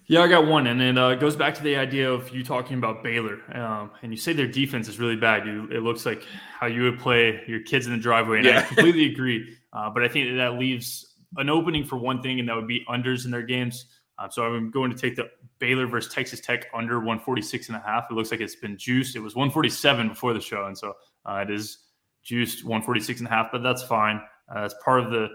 Yeah, 0.09 0.21
I 0.21 0.29
got 0.29 0.47
one, 0.47 0.69
and 0.69 0.81
it 0.81 0.97
uh, 0.97 1.17
goes 1.17 1.35
back 1.35 1.55
to 1.57 1.63
the 1.65 1.77
idea 1.77 2.11
of 2.11 2.31
you 2.31 2.45
talking 2.45 2.79
about 2.79 3.03
Baylor, 3.03 3.41
um, 3.57 3.91
and 4.03 4.13
you 4.13 4.17
say 4.17 4.33
their 4.33 4.47
defense 4.47 4.87
is 4.87 5.01
really 5.01 5.17
bad. 5.17 5.45
You, 5.45 5.69
it 5.73 5.83
looks 5.83 6.07
like 6.07 6.25
how 6.61 6.69
you 6.69 6.83
would 6.85 7.01
play 7.01 7.43
your 7.49 7.61
kids 7.61 7.87
in 7.87 7.93
the 7.93 7.99
driveway, 7.99 8.39
and 8.39 8.47
yeah. 8.47 8.61
I 8.61 8.63
completely 8.75 9.07
agree. 9.07 9.57
Uh, 9.73 9.91
but 9.91 10.05
I 10.05 10.09
think 10.09 10.31
that, 10.31 10.37
that 10.37 10.59
leaves 10.61 11.15
an 11.39 11.51
opening 11.51 11.85
for 11.85 11.97
one 11.97 12.23
thing, 12.23 12.39
and 12.39 12.49
that 12.49 12.55
would 12.55 12.69
be 12.69 12.85
unders 12.89 13.25
in 13.25 13.33
their 13.33 13.43
games. 13.43 13.87
Uh, 14.17 14.29
so 14.29 14.45
I'm 14.45 14.71
going 14.71 14.93
to 14.93 14.97
take 14.97 15.17
the 15.17 15.29
Baylor 15.59 15.89
versus 15.89 16.13
Texas 16.13 16.41
Tech 16.41 16.67
under 16.73 16.99
146 16.99 17.69
and 17.69 17.77
a 17.77 17.81
half. 17.81 18.07
It 18.09 18.15
looks 18.15 18.31
like 18.31 18.41
it's 18.41 18.55
been 18.55 18.79
juiced. 18.79 19.17
It 19.17 19.21
was 19.21 19.35
147 19.35 20.11
before 20.11 20.35
the 20.35 20.41
show, 20.41 20.67
and 20.67 20.79
so 20.79 20.95
uh, 21.25 21.45
it 21.47 21.51
is 21.51 21.79
juiced 22.23 22.65
146 22.65 23.21
and 23.21 23.29
a 23.29 23.31
half, 23.31 23.49
but 23.51 23.65
that's 23.65 23.83
fine. 23.83 24.21
Uh, 24.49 24.63
that's 24.63 24.75
part 24.85 25.01
of 25.01 25.11
the 25.11 25.31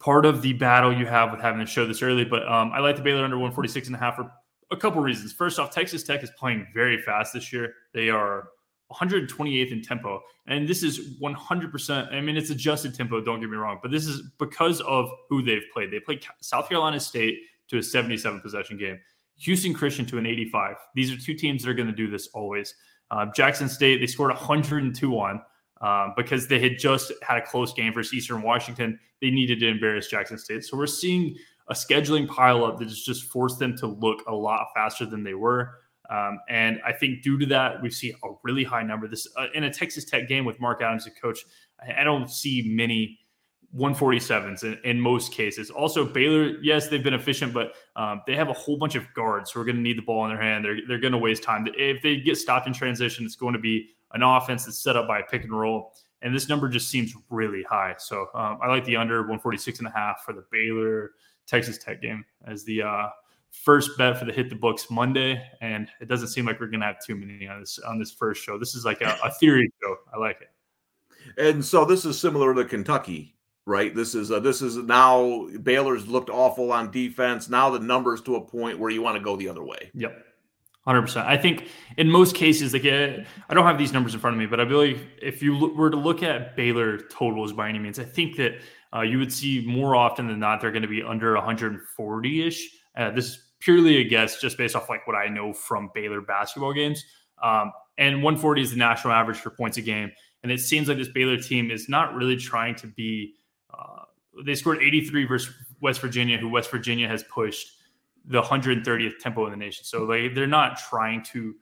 part 0.00 0.26
of 0.26 0.42
the 0.42 0.54
battle 0.54 0.92
you 0.92 1.06
have 1.06 1.30
with 1.30 1.40
having 1.40 1.60
to 1.60 1.66
show 1.66 1.86
this 1.86 2.02
early. 2.02 2.24
But 2.24 2.48
um, 2.48 2.72
I 2.72 2.80
like 2.80 2.96
the 2.96 3.02
Baylor 3.02 3.22
under 3.22 3.36
146 3.36 3.86
and 3.86 3.96
a 3.96 3.98
half 3.98 4.16
for 4.16 4.32
a 4.70 4.76
couple 4.76 5.00
reasons. 5.00 5.32
First 5.32 5.58
off, 5.58 5.70
Texas 5.70 6.02
Tech 6.02 6.22
is 6.24 6.30
playing 6.38 6.66
very 6.74 7.00
fast 7.02 7.34
this 7.34 7.52
year. 7.52 7.74
They 7.92 8.08
are 8.08 8.48
128th 8.92 9.72
in 9.72 9.82
tempo. 9.82 10.20
And 10.46 10.66
this 10.66 10.82
is 10.82 11.20
100%. 11.20 12.12
I 12.12 12.20
mean, 12.20 12.36
it's 12.36 12.50
adjusted 12.50 12.94
tempo, 12.94 13.20
don't 13.20 13.40
get 13.40 13.50
me 13.50 13.56
wrong, 13.56 13.78
but 13.82 13.90
this 13.90 14.06
is 14.06 14.22
because 14.38 14.80
of 14.82 15.10
who 15.28 15.42
they've 15.42 15.64
played. 15.72 15.90
They 15.90 16.00
played 16.00 16.24
South 16.40 16.68
Carolina 16.68 16.98
State 16.98 17.38
to 17.68 17.78
a 17.78 17.82
77 17.82 18.40
possession 18.40 18.76
game, 18.76 18.98
Houston 19.36 19.72
Christian 19.72 20.06
to 20.06 20.18
an 20.18 20.26
85. 20.26 20.76
These 20.94 21.12
are 21.12 21.16
two 21.16 21.34
teams 21.34 21.62
that 21.62 21.70
are 21.70 21.74
going 21.74 21.88
to 21.88 21.94
do 21.94 22.10
this 22.10 22.28
always. 22.34 22.74
Uh, 23.10 23.26
Jackson 23.34 23.68
State, 23.68 23.98
they 24.00 24.06
scored 24.06 24.30
102 24.30 25.18
on 25.18 25.40
um, 25.80 26.14
because 26.16 26.48
they 26.48 26.58
had 26.58 26.78
just 26.78 27.12
had 27.22 27.38
a 27.38 27.42
close 27.42 27.72
game 27.72 27.92
versus 27.92 28.12
Eastern 28.12 28.42
Washington. 28.42 28.98
They 29.20 29.30
needed 29.30 29.60
to 29.60 29.68
embarrass 29.68 30.08
Jackson 30.08 30.38
State. 30.38 30.64
So 30.64 30.76
we're 30.76 30.86
seeing 30.86 31.36
a 31.68 31.74
scheduling 31.74 32.26
pileup 32.26 32.78
that 32.78 32.88
has 32.88 33.00
just 33.00 33.24
forced 33.24 33.58
them 33.58 33.76
to 33.78 33.86
look 33.86 34.22
a 34.26 34.34
lot 34.34 34.66
faster 34.74 35.06
than 35.06 35.22
they 35.22 35.34
were. 35.34 35.74
Um, 36.10 36.40
and 36.48 36.80
I 36.84 36.92
think 36.92 37.22
due 37.22 37.38
to 37.38 37.46
that, 37.46 37.80
we 37.80 37.90
see 37.90 38.10
a 38.24 38.28
really 38.42 38.64
high 38.64 38.82
number. 38.82 39.06
This 39.06 39.28
uh, 39.36 39.46
in 39.54 39.64
a 39.64 39.72
Texas 39.72 40.04
Tech 40.04 40.26
game 40.26 40.44
with 40.44 40.60
Mark 40.60 40.82
Adams 40.82 41.06
as 41.06 41.12
coach. 41.20 41.44
I, 41.80 42.00
I 42.00 42.04
don't 42.04 42.28
see 42.28 42.64
many 42.66 43.20
147s 43.76 44.64
in, 44.64 44.78
in, 44.82 45.00
most 45.00 45.32
cases. 45.32 45.70
Also, 45.70 46.04
Baylor, 46.04 46.60
yes, 46.60 46.88
they've 46.88 47.04
been 47.04 47.14
efficient, 47.14 47.54
but 47.54 47.74
um, 47.94 48.20
they 48.26 48.34
have 48.34 48.48
a 48.48 48.52
whole 48.52 48.76
bunch 48.76 48.96
of 48.96 49.04
guards 49.14 49.52
who 49.52 49.60
are 49.60 49.64
going 49.64 49.76
to 49.76 49.82
need 49.82 49.96
the 49.96 50.02
ball 50.02 50.24
in 50.24 50.30
their 50.30 50.42
hand. 50.42 50.64
They're, 50.64 50.78
they're 50.88 50.98
going 50.98 51.12
to 51.12 51.18
waste 51.18 51.44
time. 51.44 51.68
If 51.76 52.02
they 52.02 52.16
get 52.16 52.36
stopped 52.36 52.66
in 52.66 52.72
transition, 52.72 53.24
it's 53.24 53.36
going 53.36 53.52
to 53.54 53.60
be 53.60 53.90
an 54.12 54.22
offense 54.22 54.64
that's 54.64 54.78
set 54.78 54.96
up 54.96 55.06
by 55.06 55.20
a 55.20 55.22
pick 55.24 55.44
and 55.44 55.52
roll. 55.52 55.92
And 56.22 56.34
this 56.34 56.48
number 56.48 56.68
just 56.68 56.88
seems 56.88 57.14
really 57.30 57.62
high. 57.62 57.94
So 57.98 58.28
um, 58.34 58.58
I 58.62 58.68
like 58.68 58.84
the 58.84 58.96
under 58.96 59.18
146 59.20 59.78
and 59.78 59.88
a 59.88 59.90
half 59.90 60.22
for 60.24 60.32
the 60.32 60.44
Baylor 60.52 61.12
Texas 61.46 61.78
Tech 61.78 62.02
game 62.02 62.24
as 62.46 62.64
the 62.64 62.82
uh, 62.82 63.08
first 63.50 63.96
bet 63.96 64.18
for 64.18 64.26
the 64.26 64.32
hit 64.32 64.50
the 64.50 64.54
books 64.54 64.90
Monday. 64.90 65.42
And 65.60 65.88
it 66.00 66.08
doesn't 66.08 66.28
seem 66.28 66.44
like 66.44 66.60
we're 66.60 66.66
going 66.66 66.80
to 66.80 66.86
have 66.86 67.04
too 67.04 67.16
many 67.16 67.48
on 67.48 67.60
this 67.60 67.78
on 67.78 67.98
this 67.98 68.12
first 68.12 68.42
show. 68.42 68.58
This 68.58 68.74
is 68.74 68.84
like 68.84 69.00
a, 69.00 69.18
a 69.24 69.30
theory 69.32 69.70
show. 69.82 69.96
I 70.12 70.18
like 70.18 70.40
it. 70.42 70.50
And 71.38 71.64
so 71.64 71.84
this 71.84 72.04
is 72.04 72.18
similar 72.18 72.54
to 72.54 72.64
Kentucky 72.64 73.34
right? 73.66 73.94
This 73.94 74.14
is 74.14 74.30
uh, 74.30 74.40
this 74.40 74.62
is 74.62 74.76
now 74.76 75.46
Baylor's 75.62 76.06
looked 76.08 76.28
awful 76.28 76.72
on 76.72 76.90
defense. 76.90 77.48
Now 77.48 77.70
the 77.70 77.78
numbers 77.78 78.20
to 78.22 78.36
a 78.36 78.40
point 78.40 78.78
where 78.78 78.90
you 78.90 79.00
want 79.00 79.16
to 79.16 79.22
go 79.22 79.36
the 79.36 79.48
other 79.48 79.62
way. 79.62 79.90
Yep. 79.94 80.24
100%. 80.86 81.24
I 81.26 81.36
think 81.36 81.68
in 81.98 82.10
most 82.10 82.34
cases, 82.34 82.72
like 82.72 82.86
uh, 82.86 83.22
I 83.48 83.54
don't 83.54 83.66
have 83.66 83.78
these 83.78 83.92
numbers 83.92 84.14
in 84.14 84.20
front 84.20 84.34
of 84.34 84.40
me, 84.40 84.46
but 84.46 84.60
I 84.60 84.64
believe 84.64 85.06
if 85.20 85.42
you 85.42 85.72
were 85.76 85.90
to 85.90 85.96
look 85.96 86.22
at 86.22 86.56
Baylor 86.56 86.98
totals 86.98 87.52
by 87.52 87.68
any 87.68 87.78
means, 87.78 87.98
I 87.98 88.04
think 88.04 88.36
that 88.36 88.60
uh, 88.94 89.02
you 89.02 89.18
would 89.18 89.32
see 89.32 89.64
more 89.66 89.94
often 89.94 90.26
than 90.26 90.38
not 90.38 90.60
they're 90.60 90.72
going 90.72 90.82
to 90.82 90.88
be 90.88 91.02
under 91.02 91.34
140 91.34 92.46
ish. 92.46 92.70
Uh, 92.96 93.10
this 93.10 93.26
is 93.26 93.50
purely 93.60 93.98
a 93.98 94.04
guess, 94.04 94.40
just 94.40 94.56
based 94.56 94.74
off 94.74 94.88
like 94.88 95.06
what 95.06 95.14
I 95.14 95.28
know 95.28 95.52
from 95.52 95.90
Baylor 95.94 96.22
basketball 96.22 96.72
games. 96.72 97.04
Um, 97.42 97.72
and 97.98 98.16
140 98.16 98.62
is 98.62 98.70
the 98.70 98.76
national 98.78 99.12
average 99.12 99.36
for 99.36 99.50
points 99.50 99.76
a 99.76 99.82
game. 99.82 100.10
And 100.42 100.50
it 100.50 100.60
seems 100.60 100.88
like 100.88 100.96
this 100.96 101.08
Baylor 101.08 101.36
team 101.36 101.70
is 101.70 101.88
not 101.88 102.14
really 102.14 102.36
trying 102.36 102.74
to 102.76 102.86
be. 102.86 103.34
Uh, 103.72 104.04
they 104.44 104.54
scored 104.54 104.78
83 104.82 105.26
versus 105.26 105.54
West 105.80 106.00
Virginia, 106.00 106.38
who 106.38 106.48
West 106.48 106.70
Virginia 106.70 107.06
has 107.06 107.22
pushed 107.24 107.68
the 108.26 108.42
130th 108.42 109.18
tempo 109.18 109.44
in 109.46 109.50
the 109.50 109.56
nation. 109.56 109.84
So 109.84 110.04
like 110.04 110.34
they're 110.34 110.46
not 110.46 110.78
trying 110.78 111.22
to 111.24 111.54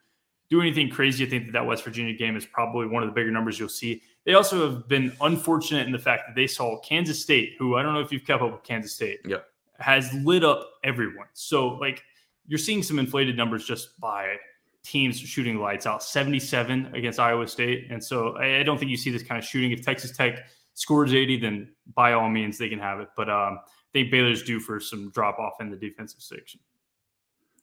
do 0.50 0.60
anything 0.60 0.88
crazy. 0.88 1.26
I 1.26 1.28
think 1.28 1.46
that 1.46 1.52
that 1.52 1.66
West 1.66 1.84
Virginia 1.84 2.14
game 2.14 2.36
is 2.36 2.46
probably 2.46 2.86
one 2.86 3.02
of 3.02 3.08
the 3.08 3.14
bigger 3.14 3.30
numbers 3.30 3.58
you'll 3.58 3.68
see. 3.68 4.02
They 4.24 4.34
also 4.34 4.70
have 4.70 4.88
been 4.88 5.12
unfortunate 5.20 5.86
in 5.86 5.92
the 5.92 5.98
fact 5.98 6.24
that 6.26 6.34
they 6.34 6.46
saw 6.46 6.80
Kansas 6.80 7.20
State, 7.20 7.54
who 7.58 7.76
I 7.76 7.82
don't 7.82 7.94
know 7.94 8.00
if 8.00 8.12
you've 8.12 8.24
kept 8.24 8.42
up 8.42 8.52
with 8.52 8.62
Kansas 8.62 8.94
State, 8.94 9.20
yep. 9.26 9.46
has 9.78 10.12
lit 10.14 10.44
up 10.44 10.68
everyone. 10.84 11.26
So 11.34 11.68
like 11.68 12.02
you're 12.46 12.58
seeing 12.58 12.82
some 12.82 12.98
inflated 12.98 13.36
numbers 13.36 13.64
just 13.64 13.98
by 14.00 14.36
teams 14.82 15.18
shooting 15.18 15.58
lights 15.58 15.86
out 15.86 16.02
77 16.02 16.94
against 16.94 17.20
Iowa 17.20 17.46
State. 17.46 17.88
And 17.90 18.02
so 18.02 18.36
I, 18.36 18.60
I 18.60 18.62
don't 18.62 18.78
think 18.78 18.90
you 18.90 18.96
see 18.96 19.10
this 19.10 19.22
kind 19.22 19.38
of 19.38 19.44
shooting. 19.44 19.70
If 19.70 19.82
Texas 19.82 20.16
Tech 20.16 20.46
scores 20.74 21.12
80, 21.12 21.40
then 21.40 21.68
by 21.94 22.14
all 22.14 22.30
means 22.30 22.56
they 22.56 22.68
can 22.68 22.78
have 22.78 23.00
it. 23.00 23.08
But 23.16 23.28
um, 23.28 23.60
think 23.92 24.10
Baylor's 24.10 24.42
due 24.42 24.60
for 24.60 24.80
some 24.80 25.10
drop 25.10 25.38
off 25.38 25.60
in 25.60 25.70
the 25.70 25.76
defensive 25.76 26.20
section. 26.20 26.60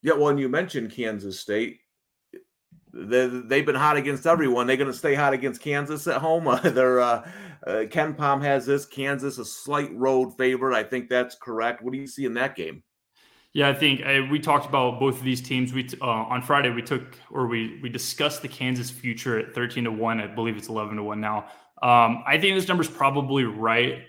Yeah, 0.02 0.14
well, 0.14 0.30
and 0.30 0.40
you 0.40 0.50
mentioned 0.50 0.92
Kansas 0.92 1.40
State. 1.40 1.80
They, 2.94 3.28
they've 3.28 3.66
been 3.66 3.76
hot 3.76 3.98
against 3.98 4.26
everyone. 4.26 4.68
They're 4.68 4.78
going 4.78 4.92
to 4.92 4.98
stay 4.98 5.16
hot 5.16 5.34
against 5.34 5.62
Kansas 5.62 6.08
at 6.08 6.22
home. 6.22 6.48
Uh, 6.56 6.70
they're 6.70 7.00
uh, 7.00 7.28
uh, 7.66 7.72
KenPom 7.88 8.42
has 8.42 8.66
this 8.66 8.86
Kansas 8.86 9.38
a 9.38 9.46
slight 9.46 9.94
road 9.96 10.38
favorite. 10.38 10.76
I 10.76 10.84
think 10.84 11.10
that's 11.10 11.36
correct. 11.36 11.82
What 11.82 11.92
do 11.94 12.00
you 12.00 12.08
see 12.08 12.26
in 12.26 12.34
that 12.36 12.56
game? 12.56 12.84
Yeah, 13.54 13.70
I 13.70 13.74
think 13.74 14.02
uh, 14.06 14.22
we 14.30 14.40
talked 14.40 14.66
about 14.66 15.00
both 15.00 15.18
of 15.18 15.24
these 15.24 15.42
teams. 15.42 15.74
We 15.74 15.88
uh, 16.02 16.06
on 16.06 16.42
Friday 16.42 16.70
we 16.70 16.82
took 16.82 17.18
or 17.32 17.48
we 17.48 17.80
we 17.82 17.88
discussed 17.88 18.42
the 18.42 18.50
Kansas 18.50 18.90
future 18.90 19.40
at 19.40 19.56
thirteen 19.56 19.86
to 19.86 19.92
one. 19.92 20.20
I 20.20 20.28
believe 20.28 20.58
it's 20.58 20.68
eleven 20.68 20.98
to 20.98 21.04
one 21.04 21.22
now. 21.22 21.46
Um, 21.82 22.24
I 22.28 22.38
think 22.38 22.56
this 22.56 22.68
number's 22.68 22.90
probably 22.90 23.46
right, 23.46 24.04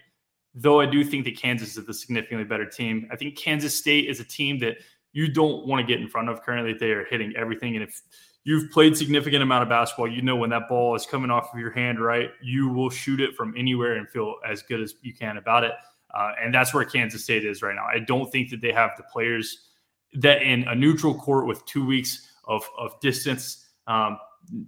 though. 0.57 0.81
I 0.81 0.87
do 0.87 1.05
think 1.05 1.25
that 1.27 1.37
Kansas 1.37 1.77
is 1.77 1.87
the 1.87 1.95
significantly 1.95 2.45
better 2.45 2.67
team. 2.67 3.09
I 3.13 3.17
think 3.17 3.37
Kansas 3.37 3.77
State 3.77 4.09
is 4.09 4.19
a 4.19 4.25
team 4.25 4.59
that 4.61 4.79
you 5.13 5.29
don't 5.29 5.67
want 5.67 5.87
to 5.87 5.87
get 5.87 6.01
in 6.03 6.09
front 6.09 6.29
of. 6.29 6.43
Currently, 6.43 6.75
they 6.75 6.91
are 6.91 7.05
hitting 7.05 7.33
everything, 7.37 7.77
and 7.77 7.85
if 7.85 8.03
you've 8.45 8.71
played 8.71 8.97
significant 8.97 9.43
amount 9.43 9.63
of 9.63 9.69
basketball, 9.69 10.09
you 10.09 10.23
know 10.23 10.37
when 10.37 10.51
that 10.51 10.69
ball 10.69 10.95
is 10.95 11.05
coming 11.05 11.31
off 11.31 11.53
of 11.53 11.59
your 11.59 11.73
hand, 11.73 12.01
right? 12.01 12.31
You 12.43 12.69
will 12.69 12.91
shoot 12.91 13.21
it 13.21 13.35
from 13.35 13.55
anywhere 13.57 13.97
and 13.97 14.09
feel 14.09 14.37
as 14.49 14.63
good 14.63 14.81
as 14.81 14.95
you 15.03 15.13
can 15.15 15.37
about 15.37 15.65
it. 15.65 15.73
Uh, 16.15 16.31
and 16.43 16.55
that's 16.55 16.73
where 16.73 16.85
Kansas 16.85 17.25
State 17.25 17.45
is 17.45 17.61
right 17.61 17.75
now. 17.75 17.85
I 17.93 17.99
don't 17.99 18.31
think 18.31 18.51
that 18.51 18.61
they 18.61 18.73
have 18.73 18.93
the 18.97 19.03
players 19.13 19.67
that 20.15 20.43
in 20.43 20.63
a 20.69 20.75
neutral 20.75 21.15
court 21.15 21.47
with 21.47 21.65
two 21.67 21.85
weeks 21.85 22.31
of, 22.45 22.69
of 22.79 22.99
distance 23.01 23.67
um, 23.87 24.19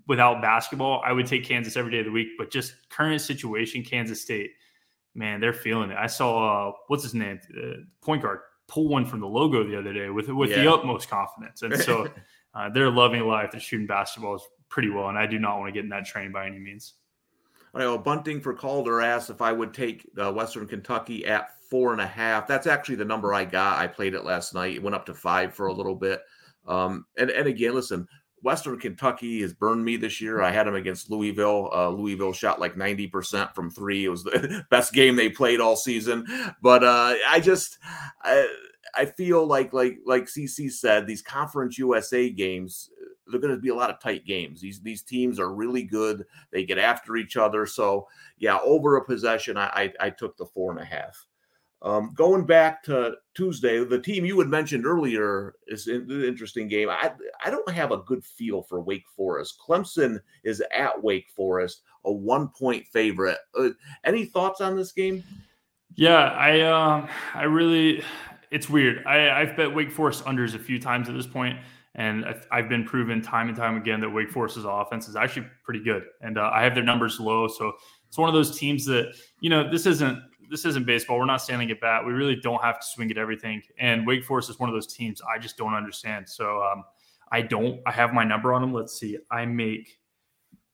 without 0.07 0.43
basketball, 0.43 1.03
I 1.05 1.13
would 1.13 1.27
take 1.27 1.45
Kansas 1.45 1.77
every 1.77 1.93
day 1.93 2.01
of 2.01 2.07
the 2.07 2.11
week. 2.11 2.29
But 2.37 2.51
just 2.51 2.75
current 2.91 3.21
situation, 3.21 3.83
Kansas 3.83 4.21
State, 4.21 4.51
man, 5.19 5.41
they're 5.41 5.53
feeling 5.53 5.91
it. 5.91 5.97
I 5.99 6.07
saw, 6.07 6.69
uh, 6.69 6.73
what's 6.87 7.03
his 7.03 7.15
name? 7.15 7.41
Uh, 7.57 7.83
point 8.01 8.23
guard 8.23 8.41
pull 8.69 8.87
one 8.87 9.05
from 9.05 9.21
the 9.21 9.27
logo 9.27 9.67
the 9.67 9.79
other 9.79 9.93
day 9.93 10.11
with, 10.11 10.29
with 10.29 10.51
yeah. 10.51 10.63
the 10.63 10.73
utmost 10.73 11.09
confidence. 11.09 11.63
And 11.63 11.77
so 11.81 12.09
uh, 12.55 12.69
they're 12.69 12.91
loving 12.91 13.23
life. 13.23 13.51
They're 13.51 13.61
shooting 13.61 13.89
basketballs 13.89 14.43
pretty 14.69 14.91
well. 14.91 15.09
And 15.09 15.19
I 15.19 15.27
do 15.27 15.39
not 15.39 15.59
want 15.59 15.69
to 15.69 15.73
get 15.73 15.85
in 15.85 15.91
that 15.91 16.07
train 16.07 16.33
by 16.33 16.47
any 16.47 16.59
means. 16.59 16.95
I 17.75 17.81
know 17.81 17.99
Bunting 17.99 18.41
for 18.41 18.55
Calder 18.55 19.01
asked 19.01 19.31
if 19.31 19.43
I 19.43 19.53
would 19.53 19.75
take 19.75 20.09
uh, 20.19 20.33
Western 20.33 20.67
Kentucky 20.67 21.27
at 21.27 21.51
four 21.69 21.93
and 21.93 22.01
a 22.01 22.07
half. 22.07 22.47
That's 22.47 22.67
actually 22.67 22.97
the 22.97 23.05
number 23.05 23.35
I 23.35 23.45
got. 23.45 23.79
I 23.79 23.87
played 23.87 24.15
it 24.15 24.25
last 24.25 24.55
night. 24.55 24.75
It 24.75 24.83
went 24.83 24.95
up 24.95 25.07
to 25.07 25.15
five 25.15 25.55
for 25.55 25.67
a 25.67 25.73
little 25.73 25.95
bit. 25.95 26.23
Um, 26.67 27.07
and 27.17 27.31
and 27.31 27.47
again, 27.47 27.75
listen, 27.75 28.07
Western 28.43 28.79
Kentucky 28.79 29.41
has 29.43 29.53
burned 29.53 29.85
me 29.85 29.97
this 29.97 30.21
year. 30.21 30.43
I 30.43 30.51
had 30.51 30.67
them 30.67 30.75
against 30.75 31.11
Louisville. 31.11 31.71
Uh, 31.73 31.91
Louisville 31.91 32.33
shot 32.33 32.61
like 32.61 32.77
90% 32.77 33.55
from 33.55 33.71
three. 33.71 34.05
It 34.05 34.09
was 34.09 34.25
the 34.25 34.65
best 34.71 34.93
game 34.93 35.17
they 35.17 35.29
played 35.29 35.61
all 35.61 35.77
season. 35.77 36.27
But 36.63 36.85
uh, 36.85 37.15
I 37.29 37.41
just, 37.41 37.79
I, 38.23 38.49
I 38.95 39.07
feel 39.07 39.47
like, 39.47 39.73
like, 39.73 39.99
like 40.07 40.25
CC 40.25 40.71
said, 40.71 41.07
these 41.07 41.23
Conference 41.23 41.79
USA 41.79 42.31
games, 42.31 42.91
they're 43.27 43.41
going 43.41 43.55
to 43.55 43.61
be 43.61 43.69
a 43.69 43.75
lot 43.75 43.91
of 43.91 44.01
tight 44.01 44.25
games. 44.25 44.61
These 44.61 44.81
these 44.81 45.03
teams 45.03 45.39
are 45.39 45.53
really 45.53 45.83
good. 45.83 46.25
They 46.51 46.65
get 46.65 46.79
after 46.79 47.17
each 47.17 47.37
other. 47.37 47.67
So 47.67 48.09
yeah, 48.39 48.59
over 48.65 48.97
a 48.97 49.05
possession, 49.05 49.57
I 49.57 49.93
I, 50.01 50.07
I 50.07 50.11
took 50.11 50.37
the 50.37 50.47
four 50.47 50.71
and 50.71 50.81
a 50.81 50.85
half. 50.85 51.27
Um, 51.83 52.13
going 52.15 52.45
back 52.45 52.83
to 52.85 53.15
Tuesday, 53.35 53.85
the 53.85 54.01
team 54.01 54.25
you 54.25 54.39
had 54.41 54.49
mentioned 54.49 54.85
earlier 54.85 55.55
is 55.69 55.87
an 55.87 56.11
interesting 56.11 56.67
game. 56.67 56.89
I 56.91 57.13
I 57.45 57.51
don't 57.51 57.71
have 57.71 57.93
a 57.93 57.99
good 57.99 58.25
feel 58.25 58.63
for 58.63 58.81
Wake 58.81 59.07
Forest. 59.17 59.61
Clemson 59.65 60.19
is 60.43 60.63
at 60.77 61.01
Wake 61.01 61.29
Forest, 61.37 61.83
a 62.05 62.13
one 62.13 62.49
point 62.49 62.87
favorite. 62.89 63.39
Uh, 63.57 63.71
any 64.05 64.25
thoughts 64.25 64.61
on 64.61 64.77
this 64.77 64.91
game? 64.91 65.23
Yeah, 65.95 66.31
I 66.33 66.61
um, 66.63 67.09
I 67.35 67.45
really, 67.45 68.03
it's 68.51 68.69
weird. 68.69 69.07
I 69.07 69.31
I've 69.41 69.57
bet 69.57 69.73
Wake 69.73 69.93
Forest 69.93 70.25
unders 70.25 70.55
a 70.55 70.59
few 70.59 70.81
times 70.81 71.09
at 71.09 71.15
this 71.15 71.27
point. 71.27 71.59
And 71.95 72.25
I've 72.53 72.69
been 72.69 72.85
proven 72.85 73.21
time 73.21 73.49
and 73.49 73.57
time 73.57 73.77
again 73.77 74.01
that 74.03 74.11
Wake 74.11 74.31
Forest's 74.31 74.65
offense 74.65 75.09
is 75.09 75.17
actually 75.17 75.47
pretty 75.65 75.83
good. 75.83 76.05
And 76.21 76.39
uh, 76.39 76.49
I 76.55 76.63
have 76.63 76.77
their 76.77 76.85
numbers 76.85 77.19
low. 77.19 77.49
So 77.49 77.73
it's 78.07 78.17
one 78.17 78.29
of 78.29 78.35
those 78.37 78.57
teams 78.57 78.85
that, 78.87 79.17
you 79.41 79.51
know, 79.51 79.69
this 79.69 79.85
isn't 79.85 80.23
this 80.51 80.65
isn't 80.65 80.87
baseball. 80.87 81.19
We're 81.19 81.27
not 81.27 81.43
standing 81.43 81.71
at 81.71 81.81
bat. 81.81 82.05
We 82.05 82.13
really 82.13 82.37
don't 82.37 82.63
have 82.63 82.81
to 82.81 82.87
swing 82.87 83.11
at 83.11 83.19
everything. 83.19 83.63
And 83.79 84.07
Wake 84.07 84.25
Forest 84.25 84.51
is 84.51 84.59
one 84.59 84.69
of 84.69 84.75
those 84.75 84.87
teams 84.87 85.21
I 85.23 85.39
just 85.39 85.57
don't 85.57 85.75
understand. 85.75 86.29
So 86.29 86.63
um, 86.63 86.85
I 87.31 87.43
don't. 87.43 87.81
I 87.87 87.93
have 87.93 88.13
my 88.13 88.25
number 88.25 88.53
on 88.53 88.61
them. 88.61 88.73
Let's 88.73 88.99
see. 88.99 89.19
I 89.31 89.45
make 89.47 89.99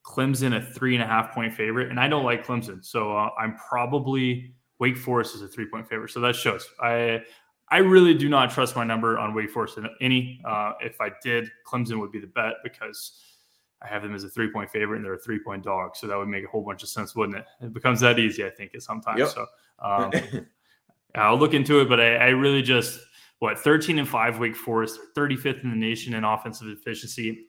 Clemson 0.05 0.55
a 0.55 0.61
three 0.61 0.95
and 0.95 1.03
a 1.03 1.07
half 1.07 1.33
point 1.33 1.53
favorite, 1.53 1.89
and 1.89 1.99
I 1.99 2.07
don't 2.07 2.23
like 2.23 2.45
Clemson, 2.45 2.85
so 2.85 3.15
uh, 3.15 3.29
I'm 3.39 3.55
probably 3.55 4.53
Wake 4.79 4.97
Forest 4.97 5.35
is 5.35 5.41
a 5.41 5.47
three 5.47 5.65
point 5.65 5.89
favorite. 5.89 6.11
So 6.11 6.19
that 6.21 6.35
shows. 6.35 6.67
I 6.81 7.23
I 7.69 7.77
really 7.77 8.13
do 8.13 8.29
not 8.29 8.51
trust 8.51 8.75
my 8.75 8.83
number 8.83 9.17
on 9.17 9.33
Wake 9.33 9.49
Forest 9.49 9.79
any. 10.01 10.39
Uh, 10.45 10.73
if 10.81 11.01
I 11.01 11.09
did, 11.23 11.49
Clemson 11.67 11.99
would 11.99 12.11
be 12.11 12.19
the 12.19 12.27
bet 12.27 12.55
because 12.63 13.19
I 13.85 13.93
have 13.93 14.03
them 14.03 14.15
as 14.15 14.23
a 14.23 14.29
three 14.29 14.49
point 14.51 14.69
favorite 14.69 14.97
and 14.97 15.05
they're 15.05 15.13
a 15.13 15.19
three 15.19 15.39
point 15.39 15.63
dog. 15.63 15.95
So 15.95 16.07
that 16.07 16.17
would 16.17 16.27
make 16.27 16.43
a 16.43 16.47
whole 16.47 16.63
bunch 16.63 16.83
of 16.83 16.89
sense, 16.89 17.15
wouldn't 17.15 17.37
it? 17.37 17.45
It 17.61 17.73
becomes 17.73 17.99
that 18.01 18.19
easy, 18.19 18.45
I 18.45 18.49
think, 18.49 18.71
sometimes. 18.79 19.19
Yep. 19.19 19.29
So 19.29 19.45
um, 19.79 20.11
I'll 21.15 21.37
look 21.37 21.53
into 21.53 21.79
it, 21.81 21.89
but 21.89 21.99
I, 21.99 22.15
I, 22.15 22.27
really 22.29 22.61
just 22.61 22.99
what 23.39 23.59
13 23.59 23.99
and 23.99 24.07
five 24.07 24.39
Wake 24.39 24.55
Forest, 24.55 24.99
35th 25.15 25.63
in 25.63 25.69
the 25.69 25.75
nation 25.75 26.13
in 26.13 26.23
offensive 26.23 26.67
efficiency. 26.67 27.47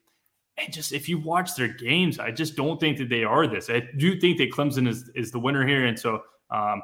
And 0.58 0.72
just 0.72 0.92
if 0.92 1.08
you 1.08 1.18
watch 1.18 1.54
their 1.54 1.68
games, 1.68 2.18
I 2.18 2.30
just 2.30 2.56
don't 2.56 2.80
think 2.80 2.98
that 2.98 3.08
they 3.08 3.24
are 3.24 3.46
this. 3.46 3.68
I 3.68 3.82
do 3.98 4.18
think 4.18 4.38
that 4.38 4.50
Clemson 4.50 4.88
is 4.88 5.10
is 5.14 5.30
the 5.30 5.38
winner 5.38 5.66
here, 5.66 5.84
and 5.84 5.98
so 5.98 6.22
um, 6.50 6.82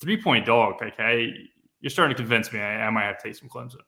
three 0.00 0.20
point 0.20 0.46
dog. 0.46 0.82
Okay, 0.82 1.34
you're 1.80 1.90
starting 1.90 2.16
to 2.16 2.22
convince 2.22 2.50
me. 2.52 2.60
I, 2.60 2.86
I 2.86 2.90
might 2.90 3.04
have 3.04 3.18
to 3.18 3.28
take 3.28 3.36
some 3.36 3.50
Clemson. 3.50 3.80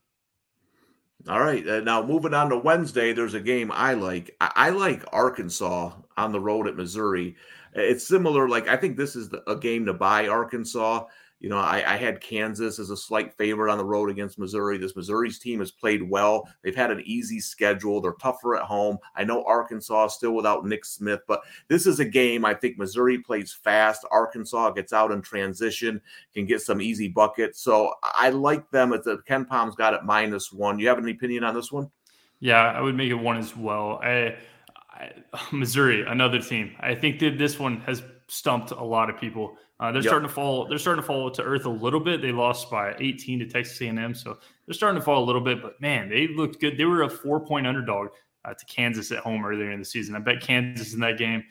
All 1.29 1.41
right. 1.41 1.67
Uh, 1.67 1.81
now 1.81 2.03
moving 2.03 2.35
on 2.35 2.51
to 2.51 2.59
Wednesday, 2.59 3.13
there's 3.13 3.35
a 3.35 3.41
game 3.41 3.71
I 3.73 3.95
like. 3.95 4.35
I, 4.41 4.53
I, 4.57 4.71
like 4.71 5.05
Arkansas 5.13 5.93
on 6.17 6.33
the 6.33 6.41
road 6.41 6.67
at 6.67 6.77
Missouri. 6.77 7.37
It's 7.75 8.07
similar. 8.07 8.49
Like 8.49 8.67
I 8.67 8.77
think 8.77 8.97
this 8.97 9.15
is 9.15 9.29
the, 9.29 9.49
a 9.49 9.57
game 9.57 9.87
to 9.87 9.95
buy 9.95 10.27
Arkansas. 10.27 11.05
You 11.42 11.48
know, 11.48 11.59
I, 11.59 11.83
I, 11.85 11.96
had 11.96 12.20
Kansas 12.20 12.78
as 12.78 12.90
a 12.90 12.96
slight 12.96 13.37
favorite 13.37 13.72
on 13.72 13.76
the 13.76 13.85
road 13.85 14.11
against 14.11 14.38
Missouri. 14.38 14.78
This 14.78 14.94
Missouri's 14.94 15.40
team 15.40 15.59
has 15.59 15.72
played 15.72 16.09
well. 16.09 16.48
They've 16.62 16.74
had 16.74 16.92
an 16.92 17.02
easy 17.05 17.40
schedule. 17.40 18.00
They're 18.00 18.12
tougher 18.12 18.55
at 18.55 18.62
home. 18.62 18.96
I 19.16 19.24
know 19.24 19.42
Arkansas 19.42 20.07
still 20.09 20.37
without 20.37 20.64
Nick 20.64 20.85
Smith, 20.85 21.18
but 21.26 21.40
this 21.66 21.85
is 21.85 21.98
a 21.98 22.05
game 22.05 22.44
I 22.44 22.55
think 22.55 22.78
Missouri 22.78 23.18
plays 23.18 23.52
fast. 23.52 24.07
Arkansas 24.12 24.70
gets 24.70 24.92
out 24.92 25.11
in 25.11 25.20
transition, 25.20 26.00
can 26.33 26.46
get 26.46 26.62
some 26.62 26.81
easy 26.81 27.09
buckets. 27.09 27.61
So 27.61 27.92
I 28.05 28.31
like 28.31 28.70
them. 28.70 28.92
At 28.92 29.02
the 29.02 29.18
KenPom's 29.28 29.74
got 29.74 29.94
it 29.94 30.05
minus 30.05 30.52
one. 30.52 30.78
You 30.78 30.87
have 30.87 30.98
any 30.98 31.11
opinion 31.11 31.42
on 31.42 31.55
this 31.55 31.72
one? 31.72 31.90
Yeah, 32.38 32.62
I 32.62 32.81
would 32.81 32.94
make 32.94 33.11
it 33.11 33.14
one 33.14 33.38
as 33.38 33.57
well. 33.57 33.98
I, 34.00 34.37
I, 34.92 35.11
Missouri, 35.52 36.05
another 36.07 36.40
team. 36.40 36.76
I 36.78 36.94
think 36.94 37.18
that 37.18 37.37
this 37.37 37.59
one 37.59 37.81
has 37.81 38.00
stumped 38.28 38.70
a 38.70 38.85
lot 38.85 39.11
of 39.11 39.18
people. 39.18 39.57
Uh, 39.83 39.90
they're 39.90 40.01
yep. 40.01 40.11
starting 40.11 40.29
to 40.29 40.33
fall. 40.33 40.64
They're 40.68 40.79
starting 40.79 41.03
to 41.03 41.07
fall 41.07 41.29
to 41.29 41.42
earth 41.42 41.64
a 41.64 41.68
little 41.68 41.99
bit. 41.99 42.23
They 42.23 42.31
lost 42.31 42.71
by 42.71 42.95
18 43.01 43.40
to 43.40 43.47
Texas 43.47 43.81
A&M, 43.81 44.14
so 44.14 44.38
they're 44.64 44.75
starting 44.75 45.01
to 45.01 45.05
fall 45.05 45.25
a 45.25 45.27
little 45.27 45.40
bit. 45.40 45.61
But 45.61 45.81
man, 45.81 46.09
they 46.09 46.29
looked 46.29 46.61
good. 46.61 46.79
They 46.79 46.85
were 46.85 47.03
a 47.03 47.11
four 47.11 47.40
point 47.40 47.66
underdog 47.66 48.11
uh, 48.45 48.55
to 48.55 48.64
Kansas 48.66 49.11
at 49.11 49.18
home 49.18 49.45
earlier 49.45 49.73
in 49.73 49.81
the 49.81 49.85
season. 49.85 50.14
I 50.14 50.21
bet 50.21 50.40
Kansas 50.40 50.95
in 50.95 51.01
that 51.01 51.18
game. 51.18 51.42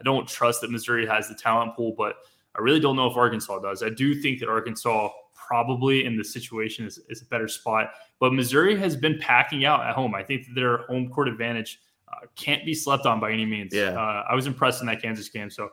I 0.00 0.02
don't 0.02 0.26
trust 0.26 0.62
that 0.62 0.72
Missouri 0.72 1.06
has 1.06 1.28
the 1.28 1.36
talent 1.36 1.76
pool, 1.76 1.94
but 1.96 2.16
I 2.56 2.60
really 2.60 2.80
don't 2.80 2.96
know 2.96 3.08
if 3.08 3.16
Arkansas 3.16 3.60
does. 3.60 3.84
I 3.84 3.90
do 3.90 4.20
think 4.20 4.40
that 4.40 4.48
Arkansas 4.48 5.10
probably 5.34 6.06
in 6.06 6.16
the 6.16 6.24
situation 6.24 6.86
is, 6.86 6.98
is 7.08 7.22
a 7.22 7.26
better 7.26 7.46
spot, 7.46 7.92
but 8.18 8.32
Missouri 8.32 8.76
has 8.76 8.96
been 8.96 9.16
packing 9.20 9.64
out 9.64 9.86
at 9.86 9.94
home. 9.94 10.12
I 10.12 10.24
think 10.24 10.46
that 10.46 10.54
their 10.56 10.78
home 10.88 11.08
court 11.08 11.28
advantage 11.28 11.78
uh, 12.08 12.26
can't 12.34 12.64
be 12.64 12.74
slept 12.74 13.06
on 13.06 13.20
by 13.20 13.30
any 13.30 13.46
means. 13.46 13.72
Yeah, 13.72 13.90
uh, 13.90 14.24
I 14.28 14.34
was 14.34 14.48
impressed 14.48 14.80
in 14.80 14.88
that 14.88 15.00
Kansas 15.00 15.28
game. 15.28 15.50
So 15.50 15.70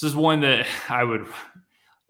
this 0.00 0.10
is 0.10 0.16
one 0.16 0.40
that 0.42 0.64
I 0.88 1.02
would, 1.02 1.26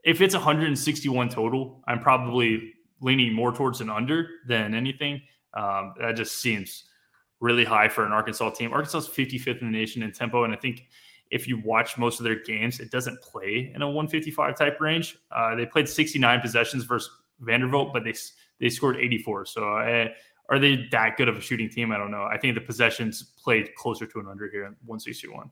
if 0.05 0.20
it's 0.20 0.35
161 0.35 1.31
total, 1.31 1.83
I'm 1.88 2.01
probably 2.01 2.74
leaning 3.01 3.33
more 3.33 3.51
towards 3.51 3.81
an 3.81 3.88
under 3.88 4.29
than 4.46 4.74
anything. 4.74 5.22
Um, 5.55 5.94
that 5.98 6.14
just 6.14 6.37
seems 6.42 6.85
really 7.40 7.64
high 7.64 7.88
for 7.88 8.05
an 8.05 8.12
Arkansas 8.12 8.51
team. 8.51 8.74
Arkansas 8.74 8.98
is 8.98 9.09
55th 9.09 9.62
in 9.62 9.72
the 9.72 9.79
nation 9.79 10.03
in 10.03 10.12
tempo, 10.12 10.44
and 10.44 10.53
I 10.53 10.57
think 10.57 10.87
if 11.31 11.48
you 11.48 11.62
watch 11.64 11.96
most 11.96 12.20
of 12.20 12.24
their 12.24 12.42
games, 12.42 12.79
it 12.79 12.90
doesn't 12.90 13.22
play 13.22 13.72
in 13.74 13.81
a 13.81 13.87
155 13.87 14.55
type 14.55 14.79
range. 14.83 15.16
Uh, 15.31 15.55
they 15.55 15.64
played 15.64 15.88
69 15.88 16.40
possessions 16.40 16.85
versus 16.85 17.11
Vanderbilt, 17.40 17.94
but 17.94 18.05
they 18.05 18.14
they 18.61 18.68
scored 18.68 18.96
84. 18.96 19.46
So 19.46 19.62
uh, 19.79 20.09
are 20.51 20.59
they 20.59 20.87
that 20.90 21.16
good 21.16 21.29
of 21.29 21.38
a 21.38 21.40
shooting 21.40 21.70
team? 21.70 21.92
I 21.92 21.96
don't 21.96 22.11
know. 22.11 22.24
I 22.24 22.37
think 22.37 22.55
the 22.55 22.61
possessions 22.61 23.22
played 23.42 23.74
closer 23.77 24.05
to 24.07 24.20
an 24.20 24.27
under 24.27 24.51
here, 24.51 24.64
161. 24.85 25.51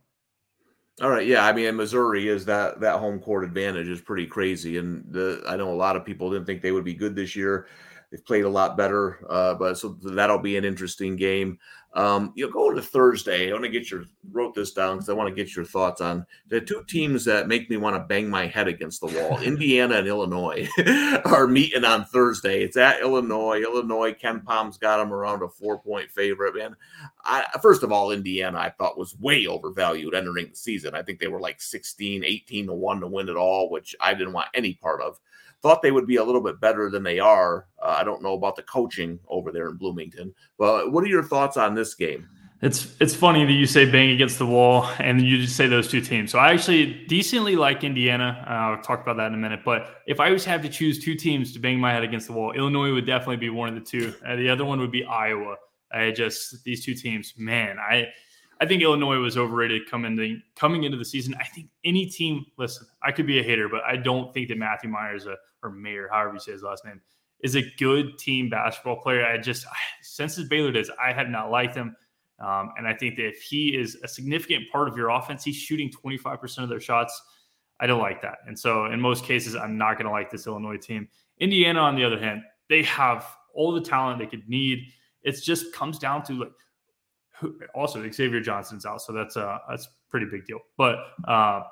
All 1.02 1.10
right, 1.10 1.26
yeah. 1.26 1.44
I 1.44 1.52
mean, 1.52 1.76
Missouri 1.76 2.28
is 2.28 2.46
that 2.46 2.80
that 2.80 2.98
home 3.00 3.20
court 3.20 3.44
advantage 3.44 3.88
is 3.88 4.00
pretty 4.00 4.26
crazy, 4.26 4.78
and 4.78 5.04
the, 5.12 5.42
I 5.46 5.56
know 5.56 5.70
a 5.70 5.74
lot 5.76 5.94
of 5.94 6.06
people 6.06 6.30
didn't 6.30 6.46
think 6.46 6.62
they 6.62 6.72
would 6.72 6.84
be 6.84 6.94
good 6.94 7.14
this 7.14 7.36
year. 7.36 7.66
They've 8.10 8.24
played 8.24 8.44
a 8.44 8.48
lot 8.48 8.76
better, 8.76 9.18
uh, 9.28 9.54
but 9.54 9.78
so 9.78 9.98
that'll 10.02 10.38
be 10.38 10.56
an 10.56 10.64
interesting 10.64 11.16
game. 11.16 11.58
Um, 11.96 12.32
you 12.36 12.50
go 12.52 12.72
to 12.72 12.82
Thursday. 12.82 13.48
I 13.48 13.52
want 13.52 13.64
to 13.64 13.70
get 13.70 13.90
your 13.90 14.04
wrote 14.30 14.54
this 14.54 14.72
down 14.72 14.96
because 14.96 15.08
I 15.08 15.14
want 15.14 15.30
to 15.30 15.34
get 15.34 15.56
your 15.56 15.64
thoughts 15.64 16.02
on 16.02 16.26
the 16.48 16.60
two 16.60 16.84
teams 16.86 17.24
that 17.24 17.48
make 17.48 17.70
me 17.70 17.78
want 17.78 17.96
to 17.96 18.00
bang 18.00 18.28
my 18.28 18.46
head 18.46 18.68
against 18.68 19.00
the 19.00 19.06
wall. 19.06 19.40
Indiana 19.40 19.96
and 19.96 20.06
Illinois 20.06 20.68
are 21.24 21.46
meeting 21.46 21.86
on 21.86 22.04
Thursday. 22.04 22.62
It's 22.62 22.76
at 22.76 23.00
Illinois. 23.00 23.62
Illinois. 23.62 24.12
KenPom's 24.12 24.76
got 24.76 24.98
them 24.98 25.10
around 25.10 25.42
a 25.42 25.48
four 25.48 25.78
point 25.78 26.10
favorite. 26.10 26.54
Man, 26.54 26.76
I, 27.24 27.46
first 27.62 27.82
of 27.82 27.90
all, 27.90 28.12
Indiana 28.12 28.58
I 28.58 28.70
thought 28.70 28.98
was 28.98 29.18
way 29.18 29.46
overvalued 29.46 30.14
entering 30.14 30.50
the 30.50 30.56
season. 30.56 30.94
I 30.94 31.02
think 31.02 31.18
they 31.18 31.28
were 31.28 31.40
like 31.40 31.62
16, 31.62 32.24
18 32.24 32.66
to 32.66 32.74
one 32.74 33.00
to 33.00 33.06
win 33.06 33.30
it 33.30 33.36
all, 33.36 33.70
which 33.70 33.96
I 34.00 34.12
didn't 34.12 34.34
want 34.34 34.48
any 34.52 34.74
part 34.74 35.00
of 35.00 35.18
thought 35.62 35.82
they 35.82 35.90
would 35.90 36.06
be 36.06 36.16
a 36.16 36.24
little 36.24 36.40
bit 36.40 36.60
better 36.60 36.90
than 36.90 37.02
they 37.02 37.18
are. 37.18 37.66
Uh, 37.82 37.96
I 37.98 38.04
don't 38.04 38.22
know 38.22 38.34
about 38.34 38.56
the 38.56 38.62
coaching 38.62 39.18
over 39.28 39.50
there 39.52 39.68
in 39.68 39.76
Bloomington, 39.76 40.34
but 40.58 40.92
what 40.92 41.04
are 41.04 41.08
your 41.08 41.24
thoughts 41.24 41.56
on 41.56 41.74
this 41.74 41.94
game? 41.94 42.28
It's 42.62 42.96
it's 43.00 43.14
funny 43.14 43.44
that 43.44 43.52
you 43.52 43.66
say 43.66 43.90
bang 43.90 44.10
against 44.10 44.38
the 44.38 44.46
wall 44.46 44.88
and 44.98 45.20
you 45.20 45.42
just 45.42 45.56
say 45.56 45.66
those 45.66 45.88
two 45.88 46.00
teams. 46.00 46.32
So 46.32 46.38
I 46.38 46.52
actually 46.52 47.04
decently 47.06 47.54
like 47.54 47.84
Indiana. 47.84 48.42
Uh, 48.46 48.50
I'll 48.50 48.82
talk 48.82 49.02
about 49.02 49.18
that 49.18 49.26
in 49.26 49.34
a 49.34 49.36
minute. 49.36 49.60
But 49.62 50.02
if 50.06 50.20
I 50.20 50.30
was 50.30 50.44
have 50.46 50.62
to 50.62 50.68
choose 50.70 51.04
two 51.04 51.14
teams 51.14 51.52
to 51.52 51.58
bang 51.58 51.78
my 51.78 51.92
head 51.92 52.02
against 52.02 52.28
the 52.28 52.32
wall, 52.32 52.52
Illinois 52.52 52.92
would 52.92 53.06
definitely 53.06 53.36
be 53.36 53.50
one 53.50 53.68
of 53.68 53.74
the 53.74 53.82
two. 53.82 54.14
Uh, 54.26 54.36
the 54.36 54.48
other 54.48 54.64
one 54.64 54.80
would 54.80 54.90
be 54.90 55.04
Iowa. 55.04 55.56
I 55.92 56.10
just 56.12 56.64
these 56.64 56.82
two 56.82 56.94
teams, 56.94 57.34
man. 57.36 57.78
I 57.78 58.06
I 58.60 58.66
think 58.66 58.82
Illinois 58.82 59.18
was 59.18 59.36
overrated 59.36 59.88
coming 59.90 60.12
into, 60.12 60.38
coming 60.54 60.84
into 60.84 60.96
the 60.96 61.04
season. 61.04 61.34
I 61.38 61.44
think 61.44 61.68
any 61.84 62.06
team, 62.06 62.46
listen, 62.56 62.86
I 63.02 63.12
could 63.12 63.26
be 63.26 63.38
a 63.38 63.42
hater, 63.42 63.68
but 63.68 63.82
I 63.84 63.96
don't 63.96 64.32
think 64.32 64.48
that 64.48 64.58
Matthew 64.58 64.88
Myers 64.88 65.26
a, 65.26 65.36
or 65.62 65.70
Mayer, 65.70 66.08
however 66.10 66.34
you 66.34 66.40
say 66.40 66.52
his 66.52 66.62
last 66.62 66.84
name, 66.84 67.00
is 67.40 67.54
a 67.54 67.62
good 67.78 68.18
team 68.18 68.48
basketball 68.48 68.96
player. 68.96 69.26
I 69.26 69.36
just, 69.38 69.66
since 70.02 70.36
his 70.36 70.48
Baylor 70.48 70.72
days, 70.72 70.90
I 71.02 71.12
have 71.12 71.28
not 71.28 71.50
liked 71.50 71.74
him. 71.74 71.94
Um, 72.38 72.72
and 72.76 72.86
I 72.86 72.94
think 72.94 73.16
that 73.16 73.28
if 73.28 73.42
he 73.42 73.76
is 73.76 73.98
a 74.02 74.08
significant 74.08 74.70
part 74.70 74.88
of 74.88 74.96
your 74.96 75.10
offense, 75.10 75.44
he's 75.44 75.56
shooting 75.56 75.90
25% 75.90 76.62
of 76.62 76.68
their 76.68 76.80
shots. 76.80 77.22
I 77.80 77.86
don't 77.86 78.00
like 78.00 78.22
that. 78.22 78.38
And 78.46 78.58
so 78.58 78.86
in 78.86 79.00
most 79.00 79.24
cases, 79.24 79.54
I'm 79.54 79.76
not 79.76 79.94
going 79.94 80.06
to 80.06 80.12
like 80.12 80.30
this 80.30 80.46
Illinois 80.46 80.78
team. 80.78 81.08
Indiana, 81.38 81.80
on 81.80 81.94
the 81.94 82.04
other 82.04 82.18
hand, 82.18 82.42
they 82.68 82.82
have 82.84 83.26
all 83.54 83.72
the 83.72 83.80
talent 83.80 84.18
they 84.18 84.26
could 84.26 84.48
need. 84.48 84.92
It 85.22 85.40
just 85.42 85.72
comes 85.74 85.98
down 85.98 86.22
to 86.24 86.32
like 86.34 86.52
also 87.74 88.08
Xavier 88.10 88.40
Johnson's 88.40 88.86
out, 88.86 89.02
so 89.02 89.12
that's 89.12 89.36
a 89.36 89.60
that's 89.68 89.86
a 89.86 89.88
pretty 90.10 90.26
big 90.30 90.46
deal. 90.46 90.60
But 90.76 90.98
uh, 91.26 91.62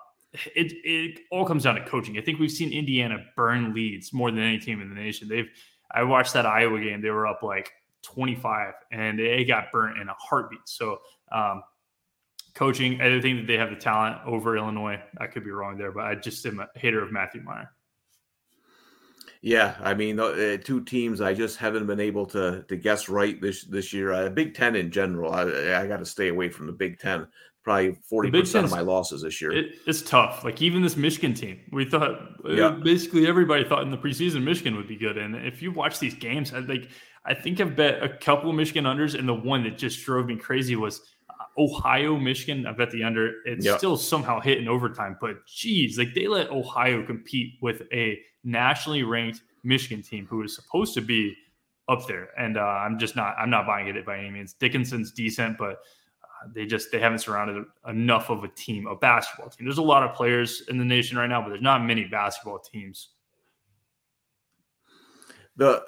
it 0.55 0.73
it 0.85 1.21
all 1.31 1.45
comes 1.45 1.65
down 1.65 1.77
to 1.77 1.85
coaching. 1.85 2.19
I 2.19 2.21
think 2.21 2.39
we've 2.39 2.51
seen 2.51 2.73
Indiana 2.73 3.19
burn 3.37 3.75
leads 3.75 4.13
more 4.13 4.31
than 4.31 4.41
any 4.41 4.59
team 4.59 4.81
in 4.81 4.89
the 4.89 4.95
nation. 4.95 5.29
They've 5.29 5.49
I 5.91 6.03
watched 6.03 6.33
that 6.35 6.47
Iowa 6.47 6.81
game; 6.81 7.01
they 7.01 7.11
were 7.11 7.27
up 7.27 7.43
like 7.43 7.71
25, 8.03 8.75
and 8.91 9.19
they 9.19 9.45
got 9.45 9.73
burnt 9.73 9.99
in 9.99 10.09
a 10.09 10.15
heartbeat. 10.19 10.61
So. 10.67 10.99
Um, 11.33 11.63
coaching, 12.55 13.01
I 13.01 13.21
think 13.21 13.41
that 13.41 13.47
they 13.49 13.59
have 13.59 13.71
the 13.71 13.77
talent 13.77 14.19
over 14.25 14.57
Illinois. 14.57 15.01
I 15.19 15.27
could 15.27 15.43
be 15.43 15.51
wrong 15.51 15.77
there, 15.77 15.91
but 15.91 16.05
I 16.05 16.15
just 16.15 16.47
am 16.47 16.61
a 16.61 16.69
hater 16.79 17.03
of 17.03 17.11
Matthew 17.11 17.43
Mayer. 17.43 17.69
Yeah, 19.45 19.75
I 19.83 19.93
mean, 19.93 20.19
uh, 20.19 20.57
two 20.65 20.83
teams 20.85 21.21
I 21.21 21.35
just 21.35 21.59
haven't 21.59 21.87
been 21.87 22.01
able 22.01 22.25
to 22.29 22.65
to 22.67 22.77
guess 22.77 23.11
right 23.11 23.39
this 23.43 23.65
this 23.65 23.93
year. 23.93 24.11
Uh, 24.11 24.31
Big 24.31 24.55
Ten 24.55 24.75
in 24.75 24.91
general, 24.91 25.35
I, 25.35 25.83
I 25.83 25.87
got 25.87 25.99
to 25.99 26.07
stay 26.07 26.29
away 26.29 26.49
from 26.49 26.65
the 26.65 26.73
Big 26.73 26.99
Ten. 26.99 27.27
Probably 27.63 27.93
forty 28.09 28.31
percent 28.31 28.65
of 28.65 28.71
my 28.71 28.81
losses 28.81 29.21
this 29.21 29.43
year. 29.43 29.53
It, 29.53 29.75
it's 29.87 30.01
tough. 30.01 30.45
Like 30.45 30.63
even 30.63 30.83
this 30.83 30.97
Michigan 30.97 31.35
team, 31.35 31.61
we 31.73 31.85
thought 31.85 32.13
uh, 32.43 32.53
yeah. 32.53 32.71
basically 32.71 33.27
everybody 33.27 33.65
thought 33.65 33.83
in 33.83 33.91
the 33.91 33.99
preseason 33.99 34.43
Michigan 34.43 34.77
would 34.77 34.89
be 34.89 34.97
good. 34.97 35.19
And 35.19 35.37
if 35.37 35.61
you 35.61 35.73
watch 35.73 35.99
these 35.99 36.15
games, 36.15 36.55
I 36.55 36.61
like 36.61 36.89
I 37.27 37.35
think 37.35 37.61
I've 37.61 37.77
bet 37.77 38.03
a 38.03 38.09
couple 38.09 38.49
of 38.49 38.57
Michigan 38.57 38.85
unders, 38.85 39.15
and 39.19 39.29
the 39.29 39.35
one 39.35 39.63
that 39.65 39.77
just 39.77 40.03
drove 40.07 40.25
me 40.25 40.37
crazy 40.37 40.75
was 40.75 41.03
uh, 41.29 41.61
Ohio, 41.61 42.17
Michigan. 42.17 42.67
I 42.67 42.73
bet 42.73 42.91
the 42.91 43.05
under. 43.05 43.43
It's 43.45 43.67
yep. 43.67 43.77
still 43.77 43.99
somehow 43.99 44.41
hit 44.41 44.57
in 44.57 44.69
overtime, 44.69 45.19
but 45.21 45.47
geez, 45.47 45.99
like 45.99 46.15
they 46.15 46.29
let 46.29 46.51
Ohio 46.51 47.05
compete 47.05 47.59
with 47.61 47.83
a 47.93 48.19
nationally 48.45 49.03
ranked 49.03 49.43
Michigan 49.63 50.03
team 50.03 50.27
who 50.27 50.43
is 50.43 50.55
supposed 50.55 50.95
to 50.95 51.01
be 51.01 51.37
up 51.89 52.07
there. 52.07 52.29
And 52.39 52.57
uh, 52.57 52.63
I'm 52.63 52.99
just 52.99 53.17
not 53.17 53.37
I'm 53.39 53.51
not 53.51 53.67
buying 53.67 53.89
it 53.89 54.07
by 54.07 54.19
any 54.19 54.31
means. 54.31 54.55
Dickinson's 54.55 55.13
decent, 55.13 55.59
but 55.59 55.81
uh, 56.23 56.49
they 56.55 56.67
just 56.67 56.91
they 56.93 56.99
haven't 56.99 57.19
surrounded 57.19 57.65
enough 57.89 58.31
of 58.31 58.45
a 58.45 58.49
team, 58.49 58.87
a 58.87 58.97
basketball 58.97 59.51
team. 59.51 59.67
There's 59.67 59.79
a 59.79 59.83
lot 59.83 60.03
of 60.03 60.15
players 60.15 60.63
in 60.69 60.79
the 60.79 60.85
nation 60.85 61.19
right 61.19 61.29
now, 61.29 61.43
but 61.43 61.49
there's 61.49 61.63
not 61.63 61.85
many 61.85 62.05
basketball 62.05 62.59
teams. 62.59 63.11
The 65.57 65.83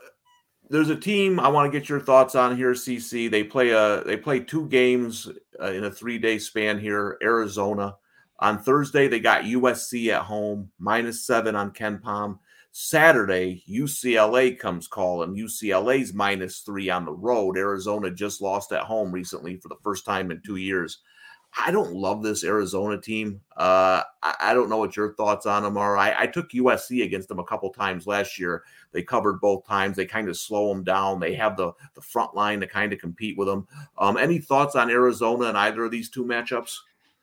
there's 0.69 0.91
a 0.91 0.97
team 0.97 1.39
I 1.39 1.49
want 1.49 1.71
to 1.71 1.79
get 1.79 1.89
your 1.89 2.01
thoughts 2.01 2.35
on 2.35 2.57
here, 2.57 2.73
CC. 2.73 3.31
They 3.31 3.45
play 3.45 3.71
a 3.71 4.03
they 4.05 4.17
play 4.17 4.41
two 4.41 4.67
games 4.69 5.29
uh, 5.61 5.67
in 5.67 5.85
a 5.85 5.91
three 5.91 6.19
day 6.19 6.39
span 6.39 6.79
here. 6.79 7.19
Arizona 7.23 7.97
on 8.39 8.63
Thursday 8.63 9.09
they 9.09 9.21
got 9.21 9.45
USC 9.45 10.09
at 10.13 10.23
home 10.23 10.71
minus 10.79 11.25
seven 11.25 11.57
on 11.57 11.71
KenPom. 11.71 12.39
Saturday, 12.79 13.65
UCLA 13.67 14.57
comes 14.59 14.87
calling. 14.87 15.35
UCLA's 15.35 16.13
minus 16.13 16.59
three 16.59 16.91
on 16.91 17.07
the 17.07 17.13
road. 17.13 17.57
Arizona 17.57 18.11
just 18.11 18.43
lost 18.43 18.71
at 18.71 18.83
home 18.83 19.11
recently 19.11 19.57
for 19.57 19.69
the 19.69 19.79
first 19.83 20.05
time 20.05 20.31
in 20.31 20.43
two 20.45 20.57
years. 20.57 20.99
I 21.59 21.71
don't 21.71 21.95
love 21.95 22.23
this 22.23 22.45
Arizona 22.45 23.01
team. 23.01 23.41
Uh, 23.57 24.03
I, 24.23 24.53
don't 24.53 24.69
know 24.69 24.77
what 24.77 24.95
your 24.95 25.15
thoughts 25.15 25.47
on 25.47 25.63
them 25.63 25.79
are. 25.79 25.97
I, 25.97 26.25
I, 26.25 26.27
took 26.27 26.51
USC 26.51 27.03
against 27.03 27.29
them 27.29 27.39
a 27.39 27.45
couple 27.45 27.71
times 27.71 28.07
last 28.07 28.39
year. 28.39 28.63
They 28.93 29.03
covered 29.03 29.41
both 29.41 29.67
times. 29.67 29.97
They 29.97 30.05
kind 30.05 30.29
of 30.29 30.37
slow 30.37 30.69
them 30.69 30.85
down. 30.85 31.19
They 31.19 31.33
have 31.33 31.57
the 31.57 31.73
the 31.95 32.03
front 32.03 32.35
line 32.35 32.61
to 32.61 32.67
kind 32.67 32.93
of 32.93 32.99
compete 32.99 33.39
with 33.39 33.49
them. 33.49 33.67
Um, 33.97 34.19
any 34.19 34.39
thoughts 34.39 34.77
on 34.77 34.91
Arizona 34.91 35.47
and 35.47 35.57
either 35.57 35.87
of 35.87 35.93
these 35.93 36.11
two 36.11 36.25
matchups? 36.25 36.77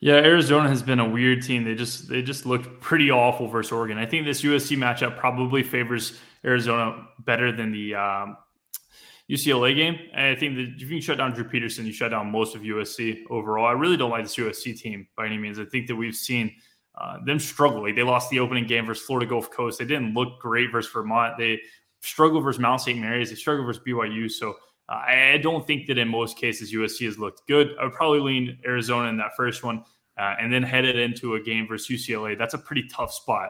Yeah, 0.04 0.16
Arizona 0.16 0.68
has 0.68 0.84
been 0.84 1.00
a 1.00 1.08
weird 1.08 1.44
team. 1.44 1.64
They 1.64 1.76
just 1.76 2.10
they 2.10 2.22
just 2.22 2.46
looked 2.46 2.82
pretty 2.82 3.10
awful 3.10 3.48
versus 3.48 3.72
Oregon. 3.72 3.98
I 3.98 4.06
think 4.06 4.26
this 4.26 4.42
USC 4.42 4.76
matchup 4.76 5.18
probably 5.18 5.64
favors 5.64 6.20
Arizona 6.44 7.08
better 7.20 7.54
than 7.54 7.72
the 7.72 7.96
um, 7.96 8.36
UCLA 9.30 9.74
game. 9.74 9.98
And 10.14 10.26
I 10.26 10.36
think 10.38 10.58
that 10.58 10.74
if 10.76 10.92
you 10.92 11.00
shut 11.00 11.20
down 11.20 11.32
Drew 11.32 11.46
Peterson, 11.46 11.86
you 11.86 11.94
shut 11.94 12.12
down 12.12 12.30
most 12.30 12.54
of 12.54 12.64
USC 12.64 13.22
overall. 13.30 13.66
I 13.66 13.72
really 13.72 13.96
don't 13.96 14.12
like 14.12 14.26
this 14.26 14.36
USC 14.36 14.78
team 14.78 15.08
by 15.16 15.26
any 15.26 15.38
means. 15.38 15.58
I 15.58 15.64
think 15.64 15.88
that 15.88 15.96
we've 15.96 16.14
seen 16.14 16.54
uh, 16.96 17.20
them 17.26 17.40
struggle. 17.40 17.84
Like 17.84 17.96
they 17.96 18.04
lost 18.04 18.30
the 18.30 18.42
opening 18.42 18.68
game 18.68 18.86
versus 18.86 19.06
Florida 19.06 19.26
Gulf 19.26 19.52
Coast. 19.52 19.80
They 19.80 19.86
didn't 19.86 20.14
look 20.14 20.38
great 20.38 20.70
versus 20.70 20.92
Vermont. 20.92 21.38
They 21.38 21.62
struggled 22.02 22.44
versus 22.44 22.60
Mount 22.60 22.82
St. 22.82 23.00
Mary's. 23.00 23.30
They 23.30 23.38
struggled 23.38 23.68
versus 23.68 23.82
BYU. 23.88 24.30
So 24.30 24.56
uh, 24.90 25.02
I 25.08 25.40
don't 25.42 25.66
think 25.66 25.88
that 25.88 25.98
in 25.98 26.10
most 26.10 26.38
cases 26.38 26.74
USC 26.74 27.06
has 27.06 27.18
looked 27.18 27.48
good. 27.48 27.70
I 27.80 27.86
would 27.86 27.94
probably 27.94 28.20
lean 28.20 28.60
Arizona 28.66 29.08
in 29.08 29.16
that 29.16 29.32
first 29.38 29.64
one 29.64 29.86
uh, 30.18 30.36
and 30.40 30.52
then 30.52 30.64
headed 30.64 30.98
into 30.98 31.36
a 31.36 31.42
game 31.42 31.68
versus 31.68 32.02
UCLA. 32.02 32.38
That's 32.38 32.54
a 32.54 32.58
pretty 32.58 32.88
tough 32.88 33.14
spot. 33.14 33.50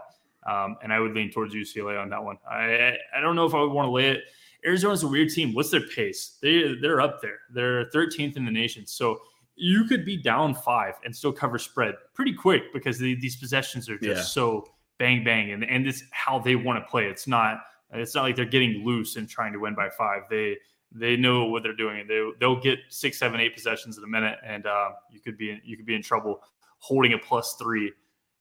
Um, 0.50 0.78
and 0.84 0.92
I 0.92 1.00
would 1.00 1.14
lean 1.14 1.32
towards 1.32 1.54
UCLA 1.54 2.02
on 2.02 2.10
that 2.10 2.24
one. 2.24 2.38
I 2.50 2.98
I 3.16 3.22
don't 3.22 3.36
know 3.36 3.46
if 3.46 3.54
I 3.54 3.62
would 3.62 3.72
want 3.72 3.88
to 3.88 3.92
lay 3.92 4.10
it. 4.10 4.24
Arizona's 4.66 5.04
a 5.04 5.08
weird 5.08 5.30
team. 5.30 5.54
What's 5.54 5.70
their 5.70 5.88
pace? 5.88 6.38
They 6.42 6.76
they're 6.82 7.02
up 7.02 7.22
there. 7.22 7.40
They're 7.50 7.86
13th 7.92 8.38
in 8.38 8.46
the 8.46 8.52
nation. 8.52 8.86
So 8.86 9.20
you 9.56 9.86
could 9.86 10.04
be 10.04 10.18
down 10.18 10.56
five 10.56 10.96
and 11.06 11.16
still 11.16 11.32
cover 11.32 11.60
spread 11.60 11.96
pretty 12.14 12.34
quick 12.34 12.74
because 12.74 12.98
the, 12.98 13.16
these 13.16 13.36
possessions 13.36 13.88
are 13.88 13.98
just 14.00 14.18
yeah. 14.18 14.24
so 14.24 14.68
bang 14.98 15.24
bang 15.24 15.52
and 15.52 15.64
and 15.64 15.88
it's 15.88 16.04
how 16.12 16.40
they 16.40 16.56
want 16.56 16.84
to 16.84 16.90
play. 16.90 17.06
It's 17.06 17.28
not 17.28 17.62
it's 17.92 18.16
not 18.16 18.24
like 18.24 18.36
they're 18.36 18.46
getting 18.46 18.84
loose 18.84 19.16
and 19.16 19.30
trying 19.30 19.54
to 19.54 19.60
win 19.60 19.76
by 19.76 19.90
five. 19.90 20.24
They 20.30 20.58
they 20.94 21.18
know 21.18 21.46
what 21.46 21.64
they're 21.64 21.76
doing. 21.76 22.08
They 22.08 22.24
they'll 22.40 22.60
get 22.60 22.80
six, 22.90 23.18
seven, 23.18 23.40
eight 23.40 23.56
possessions 23.56 23.98
in 23.98 24.04
a 24.04 24.08
minute, 24.08 24.40
and 24.46 24.66
uh, 24.66 24.92
you 25.12 25.20
could 25.20 25.38
be 25.38 25.52
in, 25.52 25.62
you 25.64 25.76
could 25.76 25.86
be 25.86 25.96
in 25.96 26.02
trouble 26.02 26.42
holding 26.78 27.14
a 27.14 27.18
plus 27.18 27.56
three 27.60 27.92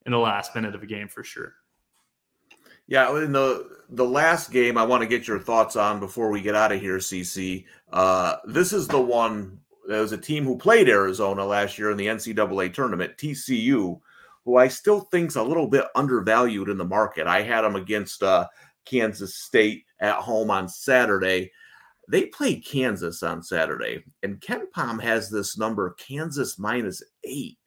in 0.07 0.13
the 0.13 0.19
last 0.19 0.55
minute 0.55 0.75
of 0.75 0.83
a 0.83 0.87
game 0.87 1.09
for 1.09 1.25
sure. 1.25 1.55
Yeah, 2.87 3.17
in 3.23 3.33
the 3.33 3.79
the 3.89 4.05
last 4.05 4.51
game, 4.51 4.77
I 4.77 4.85
want 4.85 5.03
to 5.03 5.09
get 5.09 5.27
your 5.27 5.39
thoughts 5.39 5.77
on 5.77 6.01
before 6.01 6.31
we 6.31 6.43
get 6.43 6.55
out 6.55 6.73
of 6.73 6.81
here, 6.81 6.99
CC. 6.99 7.65
Uh, 7.93 8.37
this 8.45 8.73
is 8.73 8.89
the 8.89 9.01
one. 9.01 9.61
There 9.89 10.01
was 10.01 10.13
a 10.13 10.19
team 10.19 10.45
who 10.45 10.57
played 10.57 10.89
Arizona 10.89 11.45
last 11.45 11.79
year 11.79 11.91
in 11.91 11.97
the 11.97 12.07
NCAA 12.07 12.73
tournament, 12.73 13.17
TCU, 13.17 14.01
who 14.45 14.57
I 14.57 14.69
still 14.69 15.01
think's 15.01 15.37
a 15.37 15.43
little 15.43 15.67
bit 15.67 15.87
undervalued 15.95 16.69
in 16.69 16.79
the 16.79 16.85
market. 16.85 17.27
I 17.27 17.43
had 17.43 17.63
them 17.63 17.77
against 17.77 18.23
uh, 18.23 18.47
Kansas 18.85 19.37
State 19.37 19.85
at 20.01 20.17
home 20.17 20.51
on 20.51 20.69
Saturday. 20.69 21.53
They 22.09 22.27
played 22.27 22.65
Kansas 22.65 23.23
on 23.23 23.43
Saturday, 23.43 24.05
and 24.23 24.41
KenPom 24.41 25.01
has 25.03 25.31
this 25.31 25.57
number 25.57 25.95
Kansas 25.99 26.59
minus 26.59 27.03
eight. 27.25 27.59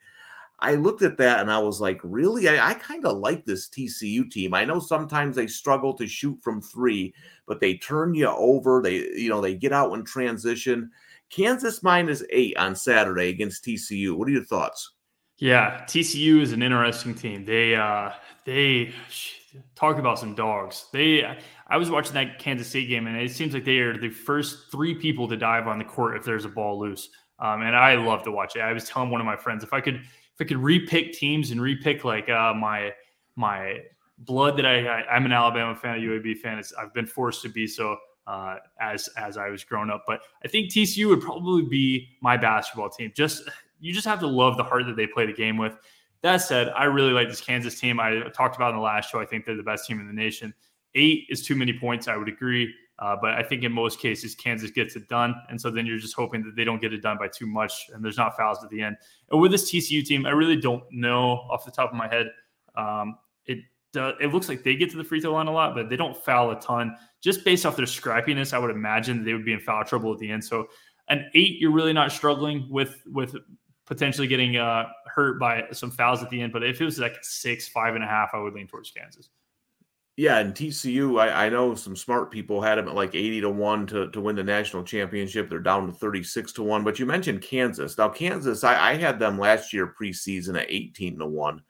I 0.60 0.76
looked 0.76 1.02
at 1.02 1.17
that 1.17 1.41
and 1.41 1.52
I 1.52 1.60
was 1.60 1.82
like, 1.82 2.00
really? 2.04 2.48
I, 2.48 2.69
I 2.69 2.74
kind 2.76 3.06
of 3.06 3.17
like 3.17 3.45
this 3.45 3.67
TCU 3.69 4.30
team. 4.32 4.54
I 4.54 4.63
know 4.63 4.80
sometimes 4.80 5.36
they 5.36 5.48
struggle 5.48 5.93
to 5.95 6.08
shoot 6.08 6.39
from 6.41 6.62
three, 6.62 7.13
but 7.45 7.60
they 7.60 7.76
turn 7.76 8.13
you 8.13 8.28
over. 8.28 8.82
They, 8.82 8.95
you 8.95 9.30
know, 9.30 9.41
they 9.41 9.56
get 9.56 9.74
out 9.74 9.93
in 9.93 10.06
transition. 10.06 10.89
Kansas 11.30 11.84
minus 11.84 12.24
eight 12.30 12.56
on 12.58 12.76
Saturday 12.76 13.30
against 13.30 13.65
TCU. 13.65 14.15
What 14.15 14.28
are 14.28 14.32
your 14.32 14.45
thoughts? 14.45 14.93
Yeah, 15.38 15.84
TCU 15.86 16.41
is 16.41 16.54
an 16.54 16.63
interesting 16.63 17.13
team. 17.13 17.43
They 17.43 17.76
uh 17.76 18.12
they 18.45 18.93
talk 19.76 19.98
about 19.98 20.17
some 20.17 20.36
dogs. 20.36 20.86
They 20.93 21.38
I 21.67 21.78
was 21.78 21.89
watching 21.89 22.13
that 22.13 22.39
Kansas 22.39 22.67
State 22.67 22.89
game 22.89 23.08
and 23.08 23.17
it 23.17 23.32
seems 23.32 23.54
like 23.54 23.65
they 23.65 23.80
are 23.80 23.97
the 23.97 24.10
first 24.10 24.71
three 24.71 24.93
people 24.93 25.28
to 25.28 25.38
dive 25.38 25.67
on 25.67 25.80
the 25.80 25.86
court 25.86 26.15
if 26.15 26.23
there's 26.23 26.45
a 26.45 26.49
ball 26.49 26.80
loose. 26.80 27.10
um, 27.39 27.62
and 27.62 27.75
I 27.75 27.95
love 27.95 28.23
to 28.23 28.32
watch 28.32 28.56
it. 28.56 28.60
I 28.60 28.71
was 28.71 28.88
telling 28.88 29.10
one 29.10 29.19
of 29.19 29.25
my 29.25 29.36
friends 29.36 29.63
if 29.63 29.73
I 29.73 29.82
could 29.82 29.95
if 29.95 30.41
I 30.41 30.43
could 30.43 30.58
repick 30.58 31.13
teams 31.13 31.51
and 31.51 31.62
repick 31.62 32.04
like 32.04 32.30
uh, 32.30 32.54
my 32.54 32.93
my 33.36 33.80
blood 34.19 34.58
that 34.58 34.65
I, 34.65 34.86
I 34.86 35.15
am 35.15 35.25
an 35.25 35.32
Alabama 35.32 35.75
fan, 35.75 35.97
a 35.97 36.01
UAB 36.01 36.38
fan. 36.38 36.58
It's, 36.58 36.73
I've 36.73 36.93
been 36.93 37.06
forced 37.06 37.41
to 37.43 37.49
be 37.49 37.67
so 37.67 37.97
uh, 38.28 38.58
as 38.80 39.10
as 39.17 39.38
I 39.38 39.49
was 39.49 39.63
growing 39.63 39.89
up. 39.89 40.04
But 40.08 40.21
I 40.43 40.47
think 40.47 40.71
TCU 40.71 41.08
would 41.10 41.21
probably 41.21 41.63
be 41.63 42.10
my 42.21 42.38
basketball 42.38 42.89
team. 42.89 43.12
Just 43.15 43.43
you 43.80 43.93
just 43.93 44.06
have 44.06 44.19
to 44.19 44.28
love 44.28 44.58
the 44.58 44.63
heart 44.63 44.86
that 44.88 44.95
they 44.95 45.08
play 45.08 45.25
the 45.25 45.34
game 45.34 45.58
with. 45.58 45.78
That 46.21 46.38
said, 46.38 46.69
I 46.69 46.86
really 46.86 47.12
like 47.12 47.30
this 47.30 47.41
Kansas 47.41 47.80
team. 47.80 47.99
I 47.99 48.30
talked 48.34 48.56
about 48.56 48.71
in 48.71 48.78
the 48.78 48.82
last 48.82 49.12
show. 49.12 49.19
I 49.19 49.25
think 49.25 49.45
they're 49.45 49.58
the 49.58 49.63
best 49.63 49.86
team 49.86 49.99
in 49.99 50.08
the 50.08 50.13
nation. 50.13 50.54
Eight 50.95 51.25
is 51.29 51.45
too 51.45 51.55
many 51.55 51.77
points. 51.77 52.08
I 52.08 52.17
would 52.17 52.29
agree. 52.29 52.73
Uh, 52.97 53.15
but 53.21 53.34
I 53.34 53.43
think 53.43 53.63
in 53.63 53.71
most 53.71 53.99
cases, 53.99 54.36
Kansas 54.36 54.71
gets 54.71 54.95
it 54.95 55.10
done. 55.10 55.36
And 55.49 55.60
so 55.60 55.69
then 55.69 55.86
you're 55.86 55.99
just 55.99 56.15
hoping 56.15 56.43
that 56.43 56.55
they 56.55 56.63
don't 56.63 56.79
get 56.79 56.93
it 56.93 57.01
done 57.01 57.17
by 57.17 57.27
too 57.27 57.45
much 57.45 57.89
and 57.93 58.03
there's 58.03 58.17
not 58.17 58.38
fouls 58.38 58.63
at 58.63 58.69
the 58.69 58.81
end. 58.81 58.95
And 59.31 59.41
with 59.41 59.51
this 59.51 59.69
TCU 59.69 60.05
team, 60.05 60.25
I 60.25 60.29
really 60.29 60.55
don't 60.55 60.84
know 60.91 61.45
off 61.51 61.65
the 61.65 61.71
top 61.71 61.91
of 61.91 61.95
my 61.95 62.08
head. 62.08 62.27
Um, 62.75 63.17
it 63.45 63.60
uh, 63.97 64.13
it 64.21 64.34
looks 64.34 64.49
like 64.49 64.63
they 64.63 64.75
get 64.75 64.89
to 64.91 64.97
the 64.97 65.03
free 65.03 65.19
throw 65.19 65.34
line 65.34 65.47
a 65.47 65.51
lot, 65.51 65.75
but 65.75 65.89
they 65.89 65.95
don't 65.95 66.15
foul 66.15 66.51
a 66.51 66.60
ton. 66.60 66.95
Just 67.21 67.43
based 67.43 67.65
off 67.65 67.75
their 67.75 67.86
scrappiness, 67.86 68.53
I 68.53 68.60
would 68.60 68.71
imagine 68.71 69.23
they 69.23 69.34
would 69.34 69.45
be 69.45 69.53
in 69.53 69.60
foul 69.60 69.84
trouble 69.84 70.13
at 70.13 70.19
the 70.19 70.29
end. 70.29 70.43
So 70.43 70.67
an 71.10 71.29
eight, 71.34 71.60
you're 71.60 71.71
really 71.71 71.93
not 71.93 72.12
struggling 72.12 72.67
with 72.69 73.01
with 73.05 73.36
potentially 73.86 74.27
getting 74.27 74.58
uh, 74.58 74.86
hurt 75.05 75.39
by 75.39 75.63
some 75.71 75.91
fouls 75.91 76.23
at 76.23 76.29
the 76.29 76.41
end. 76.41 76.53
But 76.53 76.63
if 76.63 76.81
it 76.81 76.86
was 76.86 76.97
like 76.97 77.17
six, 77.21 77.67
five 77.67 77.95
and 77.95 78.03
a 78.03 78.08
half, 78.08 78.31
I 78.34 78.39
would 78.39 78.53
lean 78.53 78.67
towards 78.67 78.91
Kansas. 78.91 79.29
Yeah, 80.17 80.38
and 80.39 80.54
TCU, 80.54 81.19
I, 81.19 81.47
I, 81.47 81.49
know 81.49 81.75
some 81.75 81.95
smart 81.95 82.32
people 82.32 82.62
had 82.62 82.78
them 82.78 82.88
at 82.88 82.95
like 82.95 83.13
80 83.13 83.41
to 83.41 83.49
1 83.49 83.88
to, 83.88 84.10
to 84.12 84.21
win 84.21 84.38
the 84.38 84.45
national 84.45 84.84
championship. 84.84 85.49
They're 85.49 85.60
down 85.60 85.88
to 85.88 85.93
36 85.93 86.54
to 86.54 86.63
1. 86.63 86.86
But 86.86 86.99
you 86.99 87.06
mentioned 87.06 87.41
Kansas. 87.41 87.97
Now, 87.97 88.08
Kansas, 88.08 88.63
I, 88.63 88.91
I 88.91 88.93
had 88.93 89.19
them 89.19 89.38
last 89.38 89.73
year 89.73 89.93
preseason 89.99 90.58
at 90.58 90.71
18 90.71 91.19
to 91.19 91.25
1. 91.25 91.62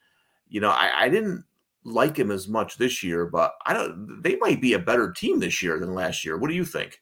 You 0.48 0.62
know, 0.62 0.70
I, 0.70 1.06
I 1.06 1.10
didn't 1.10 1.44
like 1.86 2.18
him 2.18 2.30
as 2.30 2.48
much 2.48 2.78
this 2.78 3.04
year, 3.04 3.26
but 3.26 3.54
I 3.66 3.74
don't 3.74 4.22
they 4.22 4.36
might 4.38 4.60
be 4.60 4.74
a 4.74 4.80
better 4.80 5.12
team 5.12 5.40
this 5.40 5.64
year 5.64 5.80
than 5.80 5.94
last 5.94 6.26
year. 6.26 6.38
What 6.38 6.50
do 6.50 6.56
you 6.56 6.66
think? 6.66 7.00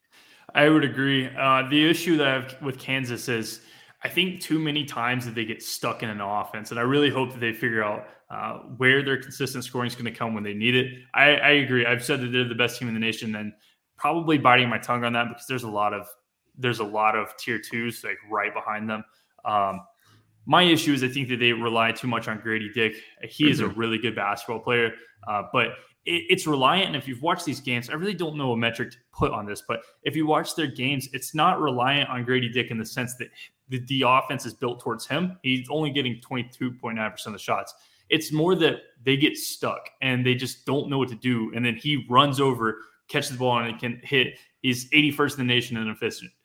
I 0.56 0.70
would 0.70 0.84
agree. 0.84 1.30
Uh, 1.36 1.68
the 1.70 1.90
issue 1.90 2.18
that 2.18 2.28
I 2.28 2.34
have 2.34 2.62
with 2.62 2.78
Kansas 2.78 3.28
is 3.28 3.62
I 4.04 4.10
think 4.10 4.42
too 4.42 4.60
many 4.60 4.84
times 4.84 5.26
that 5.26 5.34
they 5.34 5.46
get 5.46 5.64
stuck 5.64 6.04
in 6.04 6.10
an 6.10 6.20
offense, 6.20 6.72
and 6.72 6.80
I 6.80 6.84
really 6.84 7.10
hope 7.10 7.32
that 7.32 7.40
they 7.40 7.54
figure 7.54 7.84
out 7.84 8.08
uh, 8.30 8.60
where 8.78 9.04
their 9.04 9.22
consistent 9.22 9.64
scoring 9.64 9.88
is 9.88 9.96
going 9.96 10.06
to 10.06 10.12
come 10.12 10.34
when 10.34 10.44
they 10.44 10.54
need 10.54 10.76
it. 10.76 10.92
I, 11.14 11.36
I, 11.36 11.50
agree. 11.52 11.86
I've 11.86 12.04
said 12.04 12.20
that 12.22 12.32
they're 12.32 12.48
the 12.48 12.56
best 12.56 12.80
team 12.80 12.88
in 12.88 12.94
the 12.94 13.00
nation, 13.00 13.36
and 13.36 13.54
probably 13.98 14.38
biting 14.38 14.68
my 14.68 14.78
tongue 14.78 15.06
on 15.06 15.14
that 15.14 15.30
because 15.30 15.46
there's 15.48 15.64
a 15.64 15.70
lot 15.70 15.94
of 15.94 16.08
there's 16.58 16.80
a 16.80 16.84
lot 16.84 17.16
of 17.16 17.36
tier 17.38 17.60
twos 17.60 18.04
like 18.04 18.18
right 18.30 18.54
behind 18.54 18.90
them. 18.90 19.04
Um, 19.46 19.82
my 20.46 20.64
issue 20.64 20.94
is 20.94 21.04
I 21.04 21.08
think 21.08 21.30
that 21.30 21.38
they 21.38 21.54
rely 21.54 21.92
too 21.92 22.08
much 22.08 22.28
on 22.28 22.40
Grady 22.40 22.70
Dick. 22.74 22.96
He 23.24 23.50
is 23.50 23.60
a 23.60 23.64
mm-hmm. 23.64 23.80
really 23.80 23.98
good 23.98 24.16
basketball 24.16 24.60
player, 24.60 24.92
uh, 25.28 25.44
but 25.54 25.68
it, 26.06 26.24
it's 26.30 26.46
reliant. 26.46 26.88
And 26.88 26.96
if 26.96 27.08
you've 27.08 27.22
watched 27.22 27.46
these 27.46 27.62
games, 27.62 27.90
I 27.90 27.94
really 27.94 28.14
don't 28.14 28.36
know 28.36 28.52
a 28.52 28.58
metric 28.58 28.92
to 28.92 28.98
put 29.14 29.32
on 29.32 29.46
this, 29.46 29.64
but 29.68 29.82
if 30.04 30.16
you 30.16 30.28
watch 30.28 30.56
their 30.56 30.68
games, 30.68 31.08
it's 31.14 31.34
not 31.34 31.62
reliant 31.62 32.10
on 32.10 32.24
Grady 32.24 32.50
Dick 32.50 32.72
in 32.72 32.78
the 32.78 32.86
sense 32.86 33.16
that 33.16 33.30
the, 33.74 33.80
the 33.88 34.04
offense 34.08 34.46
is 34.46 34.54
built 34.54 34.80
towards 34.80 35.08
him. 35.08 35.38
He's 35.42 35.68
only 35.70 35.90
getting 35.90 36.22
22.9% 36.22 37.26
of 37.26 37.34
the 37.34 37.40
shots. 37.40 37.74
It's 38.10 38.32
more 38.32 38.56
that 38.56 38.76
they 39.04 39.18
get 39.18 39.36
stuck 39.36 39.90
and 40.02 40.24
they 40.24 40.36
just 40.36 40.66
don't 40.66 40.90
know 40.90 41.00
what 41.00 41.10
to 41.10 41.16
do. 41.16 41.52
And 41.56 41.66
then 41.66 41.76
he 41.76 42.06
runs 42.08 42.40
over, 42.40 42.78
catches 43.08 43.32
the 43.32 43.38
ball, 43.38 43.58
and 43.58 43.68
it 43.70 43.80
can 43.80 44.00
hit. 44.04 44.38
He's 44.62 44.90
81st 44.92 45.32
in 45.32 45.38
the 45.48 45.54
nation 45.54 45.78
in 45.78 45.90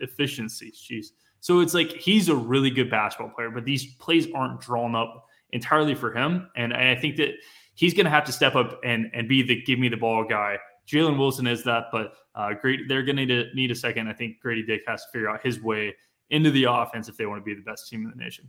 efficiency. 0.00 0.72
Jeez. 0.72 1.08
So 1.40 1.60
it's 1.60 1.74
like 1.74 1.92
he's 1.92 2.30
a 2.30 2.34
really 2.34 2.70
good 2.70 2.90
basketball 2.90 3.32
player, 3.34 3.50
but 3.50 3.64
these 3.64 3.94
plays 3.96 4.26
aren't 4.34 4.60
drawn 4.60 4.94
up 4.94 5.26
entirely 5.50 5.94
for 5.94 6.12
him. 6.12 6.48
And 6.56 6.72
I 6.72 6.96
think 6.96 7.16
that 7.16 7.34
he's 7.74 7.94
going 7.94 8.04
to 8.04 8.10
have 8.10 8.24
to 8.24 8.32
step 8.32 8.54
up 8.56 8.80
and 8.82 9.10
and 9.12 9.28
be 9.28 9.42
the 9.42 9.62
give 9.62 9.78
me 9.78 9.88
the 9.88 9.96
ball 9.96 10.24
guy. 10.24 10.58
Jalen 10.88 11.18
Wilson 11.18 11.46
is 11.46 11.62
that, 11.64 11.86
but 11.92 12.14
uh, 12.34 12.54
great. 12.54 12.88
They're 12.88 13.02
going 13.02 13.16
to 13.16 13.26
need, 13.26 13.46
need 13.54 13.70
a 13.70 13.74
second. 13.74 14.08
I 14.08 14.14
think 14.14 14.40
Grady 14.40 14.62
Dick 14.62 14.82
has 14.86 15.04
to 15.04 15.10
figure 15.12 15.28
out 15.28 15.42
his 15.42 15.60
way 15.60 15.94
into 16.30 16.50
the 16.50 16.64
offense 16.64 17.08
if 17.08 17.16
they 17.16 17.26
want 17.26 17.40
to 17.40 17.44
be 17.44 17.54
the 17.54 17.62
best 17.62 17.88
team 17.88 18.04
in 18.04 18.10
the 18.10 18.16
nation. 18.16 18.48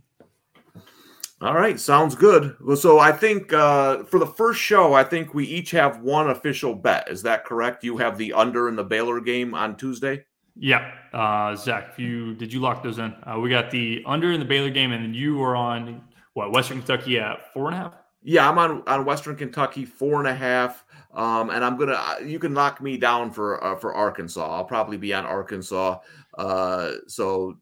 All 1.42 1.54
right, 1.54 1.80
sounds 1.80 2.14
good. 2.14 2.54
Well, 2.60 2.76
so 2.76 2.98
I 2.98 3.12
think 3.12 3.50
uh, 3.54 4.04
for 4.04 4.18
the 4.18 4.26
first 4.26 4.60
show, 4.60 4.92
I 4.92 5.04
think 5.04 5.32
we 5.32 5.46
each 5.46 5.70
have 5.70 6.02
one 6.02 6.28
official 6.28 6.74
bet. 6.74 7.08
Is 7.08 7.22
that 7.22 7.46
correct? 7.46 7.82
You 7.82 7.96
have 7.96 8.18
the 8.18 8.34
under 8.34 8.68
in 8.68 8.76
the 8.76 8.84
Baylor 8.84 9.20
game 9.20 9.54
on 9.54 9.76
Tuesday. 9.76 10.26
Yeah, 10.54 10.92
uh, 11.14 11.56
Zach, 11.56 11.98
you 11.98 12.34
did 12.34 12.52
you 12.52 12.60
lock 12.60 12.82
those 12.82 12.98
in? 12.98 13.14
Uh, 13.24 13.38
we 13.38 13.48
got 13.48 13.70
the 13.70 14.02
under 14.04 14.32
in 14.32 14.40
the 14.40 14.44
Baylor 14.44 14.68
game, 14.68 14.92
and 14.92 15.02
then 15.02 15.14
you 15.14 15.38
were 15.38 15.56
on 15.56 16.02
what 16.34 16.52
Western 16.52 16.78
Kentucky 16.78 17.18
at 17.18 17.50
four 17.54 17.68
and 17.68 17.74
a 17.74 17.78
half. 17.78 17.94
Yeah, 18.22 18.46
I'm 18.46 18.58
on 18.58 18.82
on 18.86 19.06
Western 19.06 19.34
Kentucky 19.36 19.86
four 19.86 20.18
and 20.18 20.28
a 20.28 20.34
half. 20.34 20.84
Um, 21.14 21.48
and 21.48 21.64
I'm 21.64 21.78
gonna 21.78 21.94
uh, 21.94 22.18
you 22.22 22.38
can 22.38 22.52
knock 22.52 22.82
me 22.82 22.98
down 22.98 23.30
for 23.30 23.64
uh, 23.64 23.76
for 23.76 23.94
Arkansas. 23.94 24.46
I'll 24.46 24.64
probably 24.66 24.98
be 24.98 25.14
on 25.14 25.24
Arkansas. 25.24 26.00
Uh, 26.36 26.92
so 27.06 27.56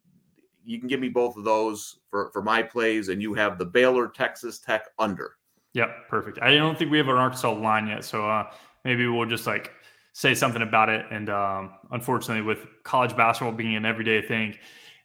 you 0.68 0.78
can 0.78 0.86
give 0.86 1.00
me 1.00 1.08
both 1.08 1.36
of 1.36 1.44
those 1.44 2.00
for 2.10 2.30
for 2.30 2.42
my 2.42 2.62
plays, 2.62 3.08
and 3.08 3.22
you 3.22 3.32
have 3.34 3.58
the 3.58 3.64
Baylor 3.64 4.08
Texas 4.08 4.58
Tech 4.58 4.86
under. 4.98 5.32
Yep, 5.72 6.08
perfect. 6.08 6.38
I 6.42 6.54
don't 6.54 6.78
think 6.78 6.90
we 6.90 6.98
have 6.98 7.08
an 7.08 7.16
Arkansas 7.16 7.52
line 7.52 7.86
yet, 7.86 8.04
so 8.04 8.28
uh, 8.28 8.50
maybe 8.84 9.06
we'll 9.06 9.26
just 9.26 9.46
like 9.46 9.72
say 10.12 10.34
something 10.34 10.62
about 10.62 10.88
it. 10.88 11.06
And 11.10 11.30
um, 11.30 11.72
unfortunately, 11.90 12.42
with 12.42 12.66
college 12.82 13.16
basketball 13.16 13.52
being 13.52 13.76
an 13.76 13.86
everyday 13.86 14.20
thing 14.20 14.56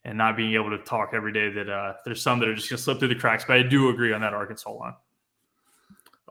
and 0.03 0.17
not 0.17 0.35
being 0.35 0.53
able 0.53 0.69
to 0.69 0.79
talk 0.79 1.11
every 1.13 1.31
day, 1.31 1.49
that 1.49 1.69
uh, 1.69 1.93
there's 2.03 2.21
some 2.21 2.39
that 2.39 2.49
are 2.49 2.55
just 2.55 2.69
going 2.69 2.77
to 2.77 2.83
slip 2.83 2.99
through 2.99 3.07
the 3.09 3.15
cracks. 3.15 3.45
But 3.45 3.57
I 3.57 3.63
do 3.63 3.89
agree 3.89 4.11
on 4.11 4.21
that 4.21 4.33
Arkansas 4.33 4.71
line. 4.71 4.95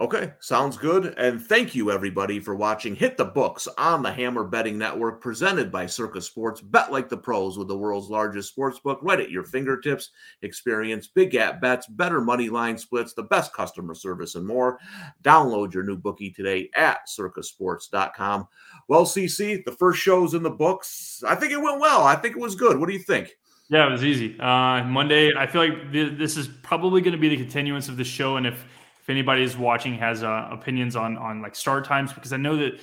Okay, 0.00 0.32
sounds 0.40 0.78
good. 0.78 1.14
And 1.18 1.40
thank 1.40 1.74
you, 1.74 1.90
everybody, 1.90 2.40
for 2.40 2.54
watching 2.54 2.96
Hit 2.96 3.18
the 3.18 3.26
Books 3.26 3.68
on 3.76 4.02
the 4.02 4.10
Hammer 4.10 4.42
Betting 4.42 4.78
Network, 4.78 5.20
presented 5.20 5.70
by 5.70 5.84
Circa 5.84 6.22
Sports. 6.22 6.62
Bet 6.62 6.90
like 6.90 7.10
the 7.10 7.16
pros 7.16 7.58
with 7.58 7.68
the 7.68 7.76
world's 7.76 8.08
largest 8.08 8.48
sports 8.48 8.78
book 8.78 9.00
right 9.02 9.20
at 9.20 9.30
your 9.30 9.44
fingertips. 9.44 10.10
Experience 10.40 11.08
big 11.08 11.34
at 11.34 11.60
bets, 11.60 11.86
better 11.86 12.22
money 12.22 12.48
line 12.48 12.78
splits, 12.78 13.12
the 13.12 13.24
best 13.24 13.52
customer 13.52 13.94
service, 13.94 14.34
and 14.34 14.46
more. 14.46 14.78
Download 15.22 15.74
your 15.74 15.82
new 15.82 15.98
bookie 15.98 16.30
today 16.30 16.70
at 16.74 17.00
circasports.com. 17.06 18.48
Well, 18.88 19.04
CC, 19.04 19.62
the 19.62 19.72
first 19.72 20.00
show's 20.00 20.32
in 20.32 20.42
the 20.42 20.50
books. 20.50 21.22
I 21.28 21.34
think 21.34 21.52
it 21.52 21.60
went 21.60 21.80
well. 21.80 22.02
I 22.02 22.16
think 22.16 22.34
it 22.34 22.40
was 22.40 22.54
good. 22.54 22.78
What 22.80 22.86
do 22.86 22.94
you 22.94 22.98
think? 22.98 23.36
Yeah, 23.68 23.88
it 23.88 23.92
was 23.92 24.04
easy. 24.04 24.38
Uh, 24.40 24.84
Monday, 24.84 25.32
I 25.36 25.46
feel 25.46 25.60
like 25.60 25.92
th- 25.92 26.18
this 26.18 26.38
is 26.38 26.48
probably 26.48 27.02
going 27.02 27.12
to 27.12 27.18
be 27.18 27.28
the 27.28 27.36
continuance 27.36 27.88
of 27.88 27.98
the 27.98 28.04
show. 28.04 28.36
And 28.36 28.46
if 28.46 28.64
if 29.02 29.10
anybody 29.10 29.42
is 29.42 29.56
watching 29.56 29.94
has 29.98 30.22
uh, 30.22 30.48
opinions 30.50 30.94
on 30.96 31.18
on 31.18 31.42
like 31.42 31.56
start 31.56 31.84
times 31.84 32.12
because 32.12 32.32
I 32.32 32.36
know 32.36 32.56
that 32.56 32.80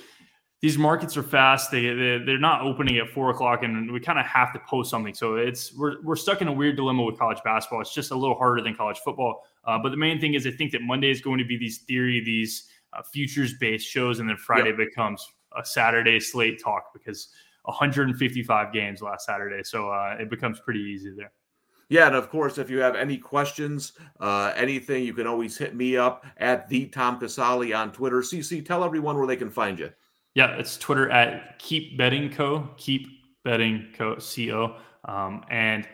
these 0.60 0.76
markets 0.76 1.16
are 1.16 1.22
fast. 1.22 1.70
They, 1.70 1.80
they 1.80 2.32
are 2.32 2.38
not 2.38 2.60
opening 2.60 2.98
at 2.98 3.08
four 3.08 3.30
o'clock, 3.30 3.62
and 3.62 3.90
we 3.90 3.98
kind 3.98 4.18
of 4.18 4.26
have 4.26 4.52
to 4.52 4.58
post 4.68 4.90
something. 4.90 5.14
So 5.14 5.36
it's 5.36 5.74
we're 5.74 6.02
we're 6.02 6.16
stuck 6.16 6.42
in 6.42 6.48
a 6.48 6.52
weird 6.52 6.76
dilemma 6.76 7.02
with 7.02 7.18
college 7.18 7.38
basketball. 7.42 7.80
It's 7.80 7.94
just 7.94 8.10
a 8.10 8.14
little 8.14 8.36
harder 8.36 8.62
than 8.62 8.74
college 8.74 8.98
football. 8.98 9.42
Uh, 9.64 9.78
but 9.78 9.88
the 9.88 9.96
main 9.96 10.20
thing 10.20 10.34
is, 10.34 10.46
I 10.46 10.50
think 10.50 10.72
that 10.72 10.82
Monday 10.82 11.10
is 11.10 11.22
going 11.22 11.38
to 11.38 11.44
be 11.44 11.56
these 11.56 11.78
theory, 11.78 12.22
these 12.22 12.68
uh, 12.92 13.00
futures 13.02 13.54
based 13.54 13.88
shows, 13.88 14.20
and 14.20 14.28
then 14.28 14.36
Friday 14.36 14.68
yep. 14.68 14.76
becomes 14.76 15.26
a 15.58 15.64
Saturday 15.64 16.20
slate 16.20 16.62
talk 16.62 16.92
because 16.92 17.28
155 17.64 18.72
games 18.72 19.00
last 19.00 19.24
Saturday. 19.24 19.62
So 19.62 19.90
uh, 19.90 20.16
it 20.20 20.28
becomes 20.28 20.60
pretty 20.60 20.80
easy 20.80 21.14
there. 21.16 21.32
Yeah, 21.90 22.06
and 22.06 22.14
of 22.14 22.30
course, 22.30 22.56
if 22.56 22.70
you 22.70 22.78
have 22.78 22.94
any 22.94 23.18
questions, 23.18 23.92
uh, 24.20 24.52
anything, 24.54 25.02
you 25.02 25.12
can 25.12 25.26
always 25.26 25.58
hit 25.58 25.74
me 25.74 25.96
up 25.96 26.24
at 26.36 26.68
the 26.68 26.86
Tom 26.86 27.18
Casale 27.18 27.74
on 27.74 27.90
Twitter. 27.90 28.20
CC, 28.20 28.64
tell 28.64 28.84
everyone 28.84 29.18
where 29.18 29.26
they 29.26 29.36
can 29.36 29.50
find 29.50 29.76
you. 29.76 29.90
Yeah, 30.34 30.56
it's 30.56 30.78
Twitter 30.78 31.10
at 31.10 31.58
Keep 31.58 31.98
Betting 31.98 32.30
Co. 32.30 32.70
Keep 32.76 33.08
Betting 33.44 33.88
Co. 33.92 34.16
Co. 34.16 34.76
Um, 35.04 35.42
and 35.50 35.88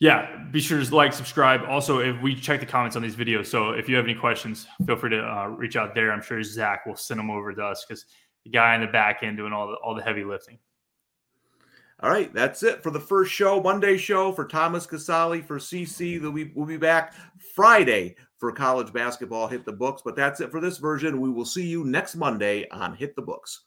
yeah, 0.00 0.44
be 0.50 0.60
sure 0.60 0.82
to 0.82 0.94
like, 0.94 1.12
subscribe. 1.12 1.60
Also, 1.68 2.00
if 2.00 2.20
we 2.20 2.34
check 2.34 2.58
the 2.58 2.66
comments 2.66 2.96
on 2.96 3.02
these 3.02 3.14
videos, 3.14 3.46
so 3.46 3.70
if 3.70 3.88
you 3.88 3.94
have 3.94 4.04
any 4.04 4.16
questions, 4.16 4.66
feel 4.86 4.96
free 4.96 5.10
to 5.10 5.20
uh, 5.20 5.46
reach 5.46 5.76
out 5.76 5.94
there. 5.94 6.12
I'm 6.12 6.22
sure 6.22 6.42
Zach 6.42 6.84
will 6.84 6.96
send 6.96 7.20
them 7.20 7.30
over 7.30 7.54
to 7.54 7.64
us 7.64 7.84
because 7.88 8.06
the 8.42 8.50
guy 8.50 8.74
in 8.74 8.80
the 8.80 8.88
back 8.88 9.22
end 9.22 9.36
doing 9.36 9.52
all 9.52 9.68
the 9.68 9.74
all 9.74 9.94
the 9.94 10.02
heavy 10.02 10.24
lifting. 10.24 10.58
All 12.00 12.10
right, 12.10 12.32
that's 12.32 12.62
it 12.62 12.82
for 12.82 12.90
the 12.90 13.00
first 13.00 13.32
show, 13.32 13.60
Monday 13.60 13.96
show 13.96 14.30
for 14.30 14.46
Thomas 14.46 14.86
Casale, 14.86 15.42
for 15.42 15.58
CC. 15.58 16.20
Mm-hmm. 16.20 16.54
We'll 16.54 16.66
be 16.66 16.76
back 16.76 17.12
Friday 17.56 18.14
for 18.38 18.52
college 18.52 18.92
basketball 18.92 19.48
Hit 19.48 19.64
the 19.64 19.72
Books. 19.72 20.02
But 20.04 20.14
that's 20.14 20.40
it 20.40 20.52
for 20.52 20.60
this 20.60 20.78
version. 20.78 21.20
We 21.20 21.30
will 21.30 21.44
see 21.44 21.66
you 21.66 21.84
next 21.84 22.14
Monday 22.14 22.68
on 22.70 22.94
Hit 22.94 23.16
the 23.16 23.22
Books. 23.22 23.64